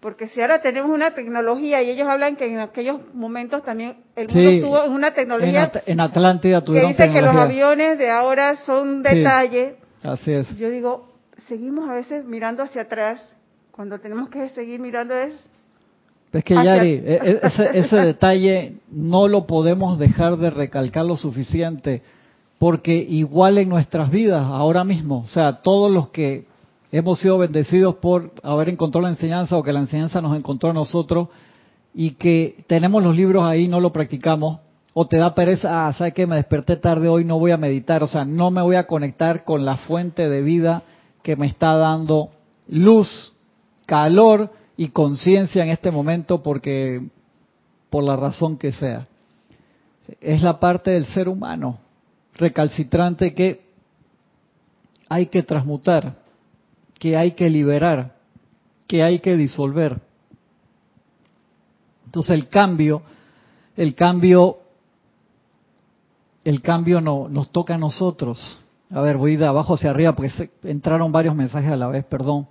Porque 0.00 0.28
si 0.28 0.40
ahora 0.40 0.60
tenemos 0.60 0.90
una 0.90 1.10
tecnología 1.10 1.82
y 1.82 1.90
ellos 1.90 2.08
hablan 2.08 2.36
que 2.36 2.46
en 2.46 2.60
aquellos 2.60 3.00
momentos 3.14 3.64
también 3.64 3.96
el 4.14 4.28
mundo 4.28 4.50
estuvo 4.50 4.84
en 4.84 4.92
una 4.92 5.12
tecnología 5.12 5.72
en, 5.86 6.00
Atlántida 6.00 6.62
tuvieron 6.62 6.94
que 6.94 7.02
dice 7.02 7.12
que 7.12 7.20
los 7.20 7.34
aviones 7.34 7.98
de 7.98 8.08
ahora 8.08 8.54
son 8.64 9.02
detalle. 9.02 9.76
así 10.04 10.32
es. 10.32 10.56
Yo 10.56 10.70
digo, 10.70 11.12
seguimos 11.48 11.88
a 11.88 11.94
veces 11.94 12.24
mirando 12.24 12.62
hacia 12.62 12.82
atrás 12.82 13.20
cuando 13.72 13.98
tenemos 13.98 14.28
que 14.28 14.48
seguir 14.50 14.78
mirando 14.78 15.14
es 15.14 15.34
es 16.32 16.44
que 16.44 16.54
Yari, 16.54 16.90
e, 17.04 17.20
e, 17.22 17.40
ese, 17.42 17.78
ese 17.78 17.96
detalle 17.96 18.76
no 18.90 19.28
lo 19.28 19.46
podemos 19.46 19.98
dejar 19.98 20.36
de 20.36 20.50
recalcar 20.50 21.04
lo 21.04 21.16
suficiente, 21.16 22.02
porque 22.58 22.94
igual 22.96 23.58
en 23.58 23.68
nuestras 23.68 24.10
vidas, 24.10 24.44
ahora 24.44 24.84
mismo, 24.84 25.20
o 25.20 25.28
sea, 25.28 25.62
todos 25.62 25.90
los 25.90 26.08
que 26.08 26.46
hemos 26.90 27.20
sido 27.20 27.38
bendecidos 27.38 27.96
por 27.96 28.32
haber 28.42 28.68
encontrado 28.68 29.06
la 29.06 29.12
enseñanza 29.12 29.56
o 29.56 29.62
que 29.62 29.72
la 29.72 29.80
enseñanza 29.80 30.20
nos 30.20 30.36
encontró 30.36 30.70
a 30.70 30.74
nosotros 30.74 31.28
y 31.94 32.12
que 32.12 32.64
tenemos 32.66 33.02
los 33.02 33.16
libros 33.16 33.44
ahí, 33.44 33.68
no 33.68 33.80
lo 33.80 33.92
practicamos, 33.92 34.60
o 34.94 35.06
te 35.06 35.18
da 35.18 35.34
pereza, 35.34 35.86
ah, 35.86 35.92
¿sabes 35.92 36.14
que 36.14 36.26
Me 36.26 36.36
desperté 36.36 36.76
tarde 36.76 37.08
hoy, 37.08 37.24
no 37.24 37.38
voy 37.38 37.52
a 37.52 37.56
meditar, 37.56 38.02
o 38.02 38.06
sea, 38.06 38.24
no 38.24 38.50
me 38.50 38.62
voy 38.62 38.76
a 38.76 38.86
conectar 38.86 39.44
con 39.44 39.64
la 39.64 39.76
fuente 39.76 40.28
de 40.28 40.42
vida 40.42 40.82
que 41.22 41.36
me 41.36 41.46
está 41.46 41.74
dando 41.74 42.30
luz, 42.68 43.32
calor, 43.86 44.50
y 44.78 44.90
conciencia 44.90 45.64
en 45.64 45.70
este 45.70 45.90
momento 45.90 46.40
porque 46.40 47.02
por 47.90 48.04
la 48.04 48.14
razón 48.14 48.56
que 48.56 48.70
sea. 48.70 49.08
Es 50.20 50.40
la 50.40 50.60
parte 50.60 50.92
del 50.92 51.04
ser 51.06 51.28
humano 51.28 51.80
recalcitrante 52.34 53.34
que 53.34 53.66
hay 55.08 55.26
que 55.26 55.42
transmutar, 55.42 56.14
que 57.00 57.16
hay 57.16 57.32
que 57.32 57.50
liberar, 57.50 58.14
que 58.86 59.02
hay 59.02 59.18
que 59.18 59.36
disolver. 59.36 60.00
Entonces 62.06 62.30
el 62.30 62.48
cambio, 62.48 63.02
el 63.76 63.96
cambio, 63.96 64.58
el 66.44 66.62
cambio 66.62 67.00
no, 67.00 67.28
nos 67.28 67.50
toca 67.50 67.74
a 67.74 67.78
nosotros. 67.78 68.60
A 68.90 69.00
ver, 69.00 69.16
voy 69.16 69.34
de 69.34 69.46
abajo 69.46 69.74
hacia 69.74 69.90
arriba 69.90 70.14
porque 70.14 70.50
entraron 70.62 71.10
varios 71.10 71.34
mensajes 71.34 71.72
a 71.72 71.76
la 71.76 71.88
vez, 71.88 72.04
perdón. 72.04 72.46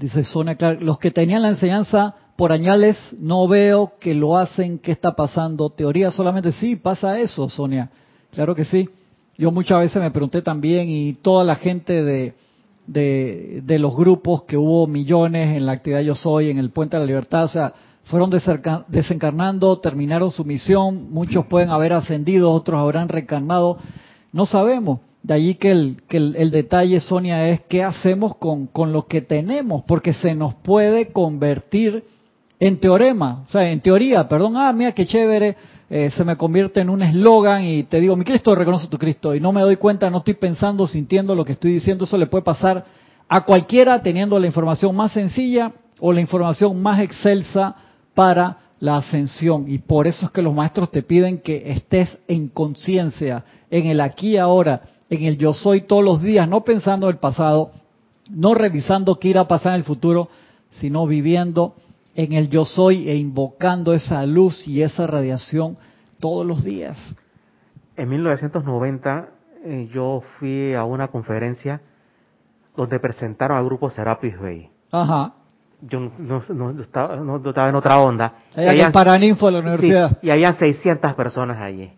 Dice 0.00 0.24
Sonia, 0.24 0.54
claro, 0.54 0.80
los 0.80 0.98
que 0.98 1.10
tenían 1.10 1.42
la 1.42 1.50
enseñanza 1.50 2.14
por 2.34 2.52
añales 2.52 2.96
no 3.18 3.46
veo 3.46 3.92
que 4.00 4.14
lo 4.14 4.38
hacen, 4.38 4.78
¿qué 4.78 4.92
está 4.92 5.14
pasando? 5.14 5.68
Teoría 5.68 6.10
solamente 6.10 6.52
sí, 6.52 6.76
pasa 6.76 7.20
eso, 7.20 7.50
Sonia. 7.50 7.90
Claro 8.32 8.54
que 8.54 8.64
sí. 8.64 8.88
Yo 9.36 9.52
muchas 9.52 9.78
veces 9.80 10.00
me 10.00 10.10
pregunté 10.10 10.40
también 10.40 10.88
y 10.88 11.12
toda 11.12 11.44
la 11.44 11.54
gente 11.56 12.02
de, 12.02 12.32
de, 12.86 13.60
de 13.62 13.78
los 13.78 13.94
grupos 13.94 14.44
que 14.44 14.56
hubo 14.56 14.86
millones 14.86 15.54
en 15.54 15.66
la 15.66 15.72
actividad 15.72 16.00
Yo 16.00 16.14
Soy, 16.14 16.48
en 16.48 16.56
el 16.56 16.70
Puente 16.70 16.96
de 16.96 17.00
la 17.00 17.06
Libertad, 17.06 17.44
o 17.44 17.48
sea, 17.48 17.74
fueron 18.04 18.30
desencarnando, 18.88 19.80
terminaron 19.80 20.30
su 20.30 20.46
misión, 20.46 21.10
muchos 21.10 21.44
pueden 21.44 21.68
haber 21.68 21.92
ascendido, 21.92 22.50
otros 22.52 22.80
habrán 22.80 23.10
reencarnado, 23.10 23.76
no 24.32 24.46
sabemos. 24.46 25.00
De 25.22 25.34
allí 25.34 25.54
que 25.56 25.70
el, 25.70 26.02
que 26.08 26.16
el, 26.16 26.50
detalle, 26.50 26.98
Sonia, 27.00 27.48
es 27.48 27.60
qué 27.68 27.84
hacemos 27.84 28.36
con, 28.36 28.66
con 28.66 28.92
lo 28.92 29.06
que 29.06 29.20
tenemos, 29.20 29.82
porque 29.86 30.14
se 30.14 30.34
nos 30.34 30.54
puede 30.54 31.12
convertir 31.12 32.04
en 32.58 32.78
teorema, 32.78 33.44
o 33.46 33.50
sea, 33.50 33.70
en 33.70 33.80
teoría, 33.80 34.28
perdón, 34.28 34.56
ah, 34.56 34.72
mira 34.72 34.92
qué 34.92 35.06
chévere, 35.06 35.56
eh, 35.88 36.10
se 36.14 36.24
me 36.24 36.36
convierte 36.36 36.80
en 36.80 36.90
un 36.90 37.02
eslogan 37.02 37.64
y 37.64 37.82
te 37.84 38.00
digo, 38.00 38.16
mi 38.16 38.24
Cristo, 38.24 38.54
reconoce 38.54 38.88
tu 38.88 38.98
Cristo, 38.98 39.34
y 39.34 39.40
no 39.40 39.50
me 39.50 39.62
doy 39.62 39.76
cuenta, 39.76 40.10
no 40.10 40.18
estoy 40.18 40.34
pensando, 40.34 40.86
sintiendo 40.86 41.34
lo 41.34 41.44
que 41.44 41.52
estoy 41.52 41.72
diciendo, 41.72 42.04
eso 42.04 42.18
le 42.18 42.26
puede 42.26 42.44
pasar 42.44 42.84
a 43.28 43.44
cualquiera 43.44 44.02
teniendo 44.02 44.38
la 44.38 44.46
información 44.46 44.94
más 44.94 45.12
sencilla 45.12 45.72
o 46.00 46.12
la 46.12 46.20
información 46.20 46.80
más 46.82 47.00
excelsa 47.00 47.76
para 48.14 48.58
la 48.80 48.96
ascensión. 48.96 49.64
Y 49.68 49.78
por 49.78 50.06
eso 50.06 50.26
es 50.26 50.32
que 50.32 50.42
los 50.42 50.54
maestros 50.54 50.90
te 50.90 51.02
piden 51.02 51.38
que 51.38 51.70
estés 51.70 52.18
en 52.26 52.48
conciencia, 52.48 53.44
en 53.70 53.86
el 53.86 54.00
aquí 54.00 54.30
y 54.30 54.36
ahora, 54.36 54.82
en 55.10 55.24
el 55.24 55.36
yo 55.36 55.52
soy 55.52 55.82
todos 55.82 56.04
los 56.04 56.22
días, 56.22 56.48
no 56.48 56.62
pensando 56.62 57.08
en 57.08 57.14
el 57.14 57.18
pasado, 57.18 57.72
no 58.30 58.54
revisando 58.54 59.18
qué 59.18 59.28
irá 59.28 59.42
a 59.42 59.48
pasar 59.48 59.72
en 59.72 59.80
el 59.80 59.84
futuro, 59.84 60.28
sino 60.70 61.06
viviendo 61.06 61.74
en 62.14 62.32
el 62.32 62.48
yo 62.48 62.64
soy 62.64 63.08
e 63.08 63.16
invocando 63.16 63.92
esa 63.92 64.24
luz 64.24 64.66
y 64.66 64.82
esa 64.82 65.06
radiación 65.06 65.76
todos 66.20 66.46
los 66.46 66.64
días. 66.64 66.96
En 67.96 68.08
1990 68.08 69.28
eh, 69.64 69.88
yo 69.92 70.22
fui 70.38 70.74
a 70.74 70.84
una 70.84 71.08
conferencia 71.08 71.80
donde 72.76 72.98
presentaron 72.98 73.58
al 73.58 73.64
grupo 73.64 73.90
Serapis 73.90 74.38
Bay. 74.38 74.70
Ajá 74.90 75.34
yo 75.82 76.00
no, 76.00 76.42
no, 76.48 76.82
estaba, 76.82 77.16
no, 77.16 77.36
estaba, 77.36 77.68
en 77.68 77.74
otra 77.74 77.98
onda. 77.98 78.34
Allá 78.54 78.86
en 78.86 78.92
Paraninfo 78.92 79.46
de 79.46 79.52
la 79.52 79.58
universidad. 79.60 80.18
y 80.22 80.30
habían 80.30 80.56
600 80.56 81.14
personas 81.14 81.58
allí. 81.58 81.90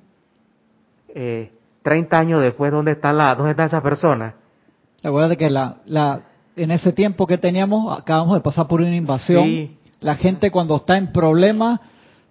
Eh, 1.08 1.52
30 1.82 2.18
años 2.18 2.42
después, 2.42 2.72
¿dónde 2.72 2.92
están, 2.92 3.18
la, 3.18 3.34
dónde 3.34 3.52
están 3.52 3.66
esas 3.66 3.82
personas? 3.82 4.34
Acuérdate 5.02 5.36
que 5.36 5.50
la, 5.50 5.78
la, 5.86 6.22
en 6.56 6.70
ese 6.70 6.92
tiempo 6.92 7.26
que 7.26 7.38
teníamos, 7.38 7.98
acabamos 7.98 8.34
de 8.34 8.40
pasar 8.40 8.68
por 8.68 8.80
una 8.80 8.94
invasión. 8.94 9.70
La 10.00 10.14
gente 10.14 10.50
cuando 10.50 10.76
está 10.76 10.96
en 10.96 11.12
problemas 11.12 11.80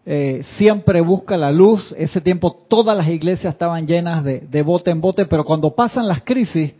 eh, 0.06 0.44
siempre 0.58 1.02
busca 1.02 1.38
la 1.38 1.52
luz. 1.52 1.94
Ese 1.98 2.22
tiempo 2.22 2.56
todas 2.68 2.96
las 2.96 3.08
iglesias 3.08 3.54
estaban 3.54 3.86
llenas 3.88 4.24
de, 4.24 4.40
de 4.40 4.62
bote 4.64 4.92
en 4.92 5.02
bote, 5.02 5.26
pero 5.26 5.44
cuando 5.44 5.76
pasan 5.76 6.08
las 6.08 6.22
crisis, 6.24 6.74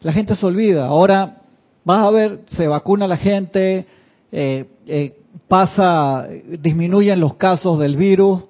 la 0.00 0.12
gente 0.12 0.34
se 0.34 0.46
olvida. 0.46 0.86
Ahora 0.86 1.42
vas 1.84 2.04
a 2.04 2.10
ver, 2.10 2.40
se 2.46 2.68
vacuna 2.68 3.08
la 3.08 3.16
gente, 3.16 3.86
eh, 4.32 4.66
eh, 4.86 5.14
pasa, 5.48 6.28
disminuyen 6.60 7.20
los 7.20 7.34
casos 7.34 7.78
del 7.78 7.96
virus 7.96 8.42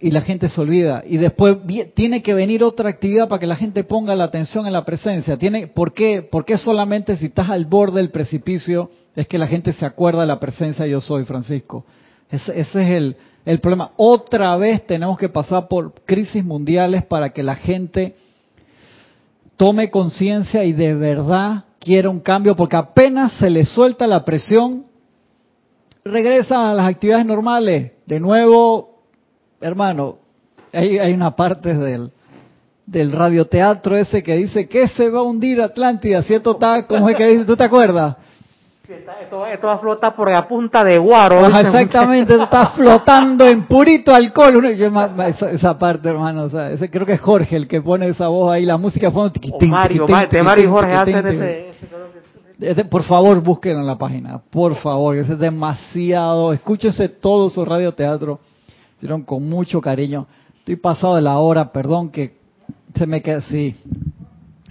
y 0.00 0.10
la 0.10 0.20
gente 0.20 0.48
se 0.48 0.60
olvida. 0.60 1.02
Y 1.06 1.16
después 1.16 1.58
tiene 1.94 2.22
que 2.22 2.34
venir 2.34 2.62
otra 2.62 2.90
actividad 2.90 3.28
para 3.28 3.38
que 3.38 3.46
la 3.46 3.56
gente 3.56 3.84
ponga 3.84 4.14
la 4.14 4.24
atención 4.24 4.66
en 4.66 4.72
la 4.72 4.84
presencia. 4.84 5.36
Tiene, 5.36 5.66
¿por, 5.66 5.92
qué, 5.92 6.22
¿Por 6.22 6.44
qué 6.44 6.58
solamente 6.58 7.16
si 7.16 7.26
estás 7.26 7.50
al 7.50 7.66
borde 7.66 8.00
del 8.00 8.10
precipicio 8.10 8.90
es 9.16 9.26
que 9.26 9.38
la 9.38 9.46
gente 9.46 9.72
se 9.72 9.86
acuerda 9.86 10.20
de 10.20 10.26
la 10.26 10.40
presencia 10.40 10.86
yo 10.86 11.00
soy, 11.00 11.24
Francisco? 11.24 11.84
Ese, 12.30 12.58
es 12.58 12.74
el, 12.74 13.16
el 13.44 13.60
problema. 13.60 13.92
Otra 13.96 14.56
vez 14.56 14.86
tenemos 14.86 15.18
que 15.18 15.28
pasar 15.28 15.68
por 15.68 15.94
crisis 16.04 16.44
mundiales 16.44 17.04
para 17.04 17.30
que 17.30 17.42
la 17.42 17.56
gente 17.56 18.14
tome 19.56 19.90
conciencia 19.90 20.64
y 20.64 20.72
de 20.72 20.94
verdad 20.94 21.64
quiere 21.78 22.08
un 22.08 22.20
cambio 22.20 22.56
porque 22.56 22.76
apenas 22.76 23.32
se 23.34 23.50
le 23.50 23.64
suelta 23.64 24.06
la 24.06 24.24
presión, 24.24 24.86
regresa 26.04 26.70
a 26.70 26.74
las 26.74 26.88
actividades 26.88 27.26
normales. 27.26 27.92
De 28.06 28.20
nuevo, 28.20 28.93
hermano, 29.64 30.16
hay, 30.72 30.98
hay 30.98 31.12
una 31.12 31.34
parte 31.34 31.74
del, 31.74 32.10
del 32.86 33.12
radioteatro 33.12 33.96
ese 33.96 34.22
que 34.22 34.36
dice 34.36 34.68
que 34.68 34.88
se 34.88 35.08
va 35.08 35.20
a 35.20 35.22
hundir 35.22 35.60
Atlántida, 35.60 36.22
¿cierto? 36.22 36.52
Está, 36.52 36.86
¿Cómo 36.86 37.08
es 37.08 37.16
que 37.16 37.26
dice? 37.26 37.44
¿Tú 37.44 37.56
te 37.56 37.64
acuerdas? 37.64 38.16
Esto, 38.86 39.46
esto, 39.46 39.66
va 39.66 39.72
a 39.72 39.78
flotar 39.78 40.14
por 40.14 40.30
la 40.30 40.46
punta 40.46 40.84
de 40.84 40.98
guaro. 40.98 41.46
exactamente, 41.46 42.34
está 42.34 42.66
flotando 42.76 43.46
en 43.46 43.66
purito 43.66 44.14
alcohol. 44.14 44.62
esa, 44.66 45.78
parte, 45.78 46.10
hermano, 46.10 46.44
o 46.44 46.50
sea, 46.50 46.70
ese, 46.70 46.90
creo 46.90 47.06
que 47.06 47.14
es 47.14 47.20
Jorge 47.20 47.56
el 47.56 47.66
que 47.66 47.80
pone 47.80 48.08
esa 48.08 48.28
voz 48.28 48.52
ahí, 48.52 48.66
la 48.66 48.76
música 48.76 49.10
fue... 49.10 49.30
Mario, 49.68 50.06
Mario 50.06 50.64
y 50.64 50.68
Jorge 50.68 50.92
hacen 50.92 51.72
ese, 52.60 52.84
por 52.84 53.02
favor, 53.02 53.40
busquen 53.40 53.78
en 53.78 53.86
la 53.86 53.96
página, 53.96 54.40
por 54.50 54.76
favor, 54.76 55.16
es 55.16 55.38
demasiado. 55.38 56.52
Escúchense 56.52 57.08
todo 57.08 57.50
su 57.50 57.64
radioteatro, 57.64 58.38
hicieron 58.96 59.22
con 59.22 59.48
mucho 59.48 59.80
cariño. 59.80 60.26
Estoy 60.58 60.76
pasado 60.76 61.16
de 61.16 61.22
la 61.22 61.38
hora, 61.38 61.72
perdón 61.72 62.10
que 62.10 62.38
se 62.94 63.06
me 63.06 63.22
sí, 63.42 63.76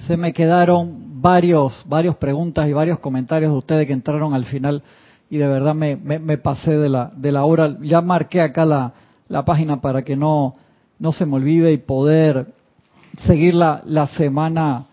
se 0.07 0.17
me 0.17 0.33
quedaron 0.33 1.21
varios, 1.21 1.83
varios 1.87 2.15
preguntas 2.17 2.67
y 2.67 2.73
varios 2.73 2.99
comentarios 2.99 3.51
de 3.51 3.57
ustedes 3.57 3.87
que 3.87 3.93
entraron 3.93 4.33
al 4.33 4.45
final 4.45 4.83
y 5.29 5.37
de 5.37 5.47
verdad 5.47 5.73
me, 5.73 5.95
me, 5.95 6.37
pasé 6.37 6.77
de 6.77 6.89
la, 6.89 7.11
de 7.15 7.31
la 7.31 7.43
hora. 7.45 7.77
Ya 7.81 8.01
marqué 8.01 8.41
acá 8.41 8.65
la, 8.65 8.93
la 9.27 9.43
página 9.45 9.81
para 9.81 10.03
que 10.03 10.15
no, 10.15 10.53
no 10.99 11.11
se 11.11 11.25
me 11.25 11.37
olvide 11.37 11.71
y 11.73 11.77
poder 11.77 12.53
seguir 13.25 13.55
la, 13.55 13.81
la 13.85 14.07
semana, 14.07 14.85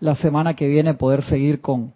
la 0.00 0.14
semana 0.14 0.54
que 0.54 0.66
viene, 0.66 0.94
poder 0.94 1.22
seguir 1.22 1.60
con, 1.60 1.92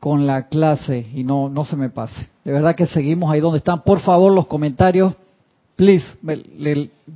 con 0.00 0.26
la 0.26 0.48
clase 0.48 1.06
y 1.14 1.24
no, 1.24 1.48
no 1.48 1.64
se 1.64 1.76
me 1.76 1.88
pase. 1.88 2.28
De 2.44 2.52
verdad 2.52 2.74
que 2.74 2.86
seguimos 2.86 3.30
ahí 3.30 3.40
donde 3.40 3.58
están. 3.58 3.82
Por 3.82 4.00
favor, 4.00 4.32
los 4.32 4.46
comentarios, 4.46 5.14
please, 5.82 6.06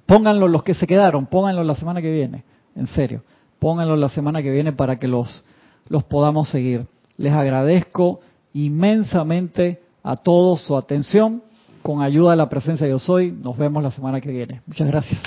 pónganlo 0.06 0.48
los 0.48 0.64
que 0.64 0.74
se 0.74 0.88
quedaron, 0.88 1.26
pónganlo 1.26 1.62
la 1.62 1.76
semana 1.76 2.02
que 2.02 2.10
viene, 2.10 2.42
en 2.74 2.88
serio. 2.88 3.22
Pónganlo 3.60 3.94
la 3.96 4.08
semana 4.08 4.42
que 4.42 4.50
viene 4.50 4.72
para 4.72 4.98
que 4.98 5.06
los, 5.06 5.44
los 5.88 6.02
podamos 6.02 6.48
seguir. 6.48 6.84
Les 7.16 7.32
agradezco 7.32 8.18
inmensamente 8.52 9.80
a 10.02 10.16
todos 10.16 10.62
su 10.62 10.76
atención. 10.76 11.42
Con 11.82 12.02
ayuda 12.02 12.32
de 12.32 12.38
la 12.38 12.48
presencia 12.48 12.86
de 12.86 12.90
Yo 12.90 12.98
Soy, 12.98 13.30
nos 13.30 13.56
vemos 13.56 13.80
la 13.84 13.92
semana 13.92 14.20
que 14.20 14.32
viene. 14.32 14.62
Muchas 14.66 14.88
gracias. 14.88 15.20